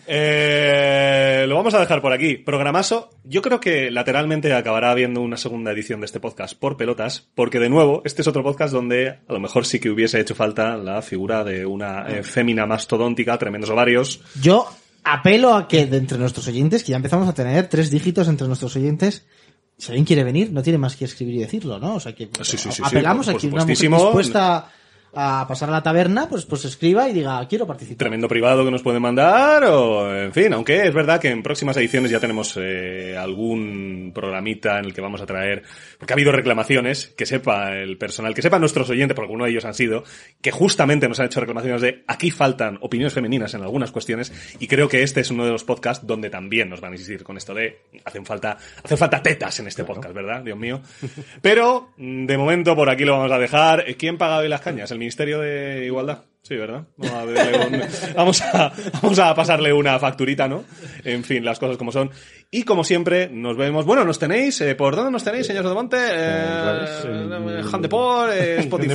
[0.06, 2.36] Eh, lo vamos a dejar por aquí.
[2.36, 3.08] Programazo.
[3.24, 7.58] Yo creo que lateralmente acabará habiendo una segunda edición de este podcast por pelotas, porque
[7.58, 10.76] de nuevo, este es otro podcast donde a lo mejor sí que hubiese hecho falta
[10.76, 14.20] la figura de una eh, fémina mastodóntica, tremendos ovarios.
[14.42, 14.68] Yo
[15.04, 18.46] apelo a que de entre nuestros oyentes, que ya empezamos a tener tres dígitos entre
[18.46, 19.26] nuestros oyentes,
[19.78, 21.94] si alguien quiere venir, no tiene más que escribir y decirlo, ¿no?
[21.94, 24.70] O sea que Sí, sí, sí, sí, apelamos por- a que una mujer dispuesta
[25.16, 27.98] a pasar a la taberna, pues, pues escriba y diga, quiero participar.
[27.98, 31.76] Tremendo privado que nos pueden mandar, o en fin, aunque es verdad que en próximas
[31.76, 35.62] ediciones ya tenemos eh, algún programita en el que vamos a traer,
[35.98, 39.52] porque ha habido reclamaciones, que sepa el personal, que sepan nuestros oyentes, porque algunos de
[39.52, 40.04] ellos han sido,
[40.40, 44.66] que justamente nos han hecho reclamaciones de aquí faltan opiniones femeninas en algunas cuestiones, y
[44.68, 47.36] creo que este es uno de los podcasts donde también nos van a insistir con
[47.36, 50.42] esto de hacen falta, hacen falta tetas en este podcast, ¿verdad?
[50.42, 50.80] Dios mío.
[51.40, 53.84] Pero, de momento, por aquí lo vamos a dejar.
[53.96, 54.90] ¿Quién paga hoy las cañas?
[54.90, 56.22] ¿El Ministerio de Igualdad?
[56.46, 56.84] Sí, ¿verdad?
[58.14, 58.70] Vamos a,
[59.00, 60.64] vamos a, pasarle una facturita, ¿no?
[61.02, 62.10] En fin, las cosas como son.
[62.50, 63.86] Y como siempre, nos vemos.
[63.86, 65.96] Bueno, nos tenéis, eh, ¿por dónde nos tenéis, señores de Monte?
[65.98, 68.94] Eh, Handepor, eh, Spotify,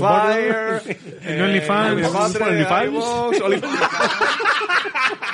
[1.23, 3.05] En OnlyFans, OnlyFans,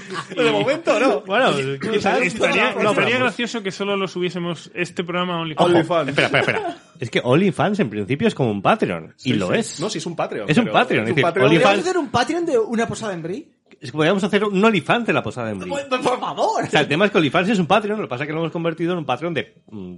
[0.36, 1.20] De momento, no.
[1.22, 1.50] Bueno,
[1.80, 6.08] quizás Estaría, no, estaría pero- gracioso que solo lo subiésemos este programa a OnlyFans.
[6.08, 6.78] Espera, espera, espera.
[7.00, 9.14] Es que OnlyFans en principio es como un Patreon.
[9.18, 9.58] y Sí, lo sí.
[9.58, 9.80] es.
[9.80, 10.48] No, sí, es un Patreon.
[10.50, 11.48] Es un Patreon, Es un decir, Patreon.
[11.50, 13.48] ¿Podríamos hacer un Patreon de una posada en Brie?
[13.80, 15.70] Es que podríamos hacer un OnlyFans de la posada en Brie.
[15.88, 16.62] Por, por favor.
[16.62, 18.32] O sea, el tema es que OnlyFans es un Patreon, lo que pasa es que
[18.32, 19.54] lo hemos convertido en un Patreon de...
[19.70, 19.96] mm,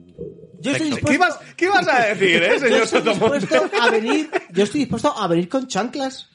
[0.60, 3.40] Yo estoy ¿Qué ibas, ¿Qué ibas a decir, eh, yo señor estoy Sotomonte?
[3.40, 6.30] dispuesto a venir, yo estoy dispuesto a venir con chanclas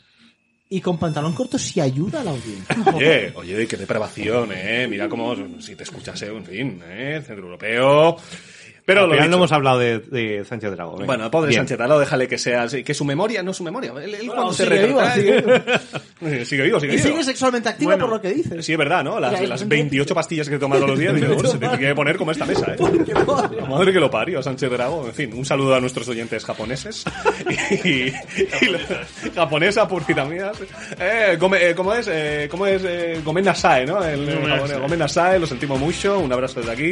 [0.72, 2.78] y con pantalón corto si ayuda a la audiencia.
[2.94, 4.88] Oye, oye, qué depravación, eh.
[4.88, 8.18] Mira cómo, si te escuchas, eh, en fin, eh, centro europeo.
[8.90, 10.94] Pero Al final no hemos hablado de, de Sánchez Dragó.
[10.94, 11.06] venga.
[11.06, 11.60] Bueno, pobre Bien.
[11.62, 13.94] Sánchez Taló, déjale que sea, sí, que su memoria, no su memoria.
[14.04, 15.54] Él, él cuando se sigue vivo, retrata- sigue vivo.
[16.44, 17.08] Sigue vivo, sigue Y vivo.
[17.08, 18.62] sigue sexualmente activo Bueno, por lo que dice.
[18.62, 19.22] Sí, es verdad, ¿no?
[19.22, 21.58] Las, Mira, las hay 28 pastillas que he tomado todos los días, digo, bueno, se
[21.58, 22.78] tiene que poner como esta mesa, ¿eh?
[23.58, 25.06] La madre que lo parió, Sánchez Drago.
[25.08, 27.06] En fin, un saludo a nuestros oyentes japoneses.
[27.84, 28.14] Y, y-
[28.62, 30.58] y la- japonesa, puritamias.
[31.00, 32.08] Eh, come- eh, ¿Cómo es?
[32.12, 32.82] Eh, ¿Cómo es?
[32.86, 34.04] Eh, Gomen Nasae, ¿no?
[34.04, 34.62] El, el Gomen japonés.
[34.70, 34.80] Nasae.
[34.82, 36.20] Gomen Nasae, lo sentimos mucho.
[36.20, 36.92] Un abrazo desde aquí.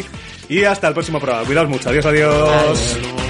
[0.49, 1.45] Y hasta el próximo programa.
[1.45, 1.87] Cuidaos mucho.
[1.88, 3.27] Adiós, adiós.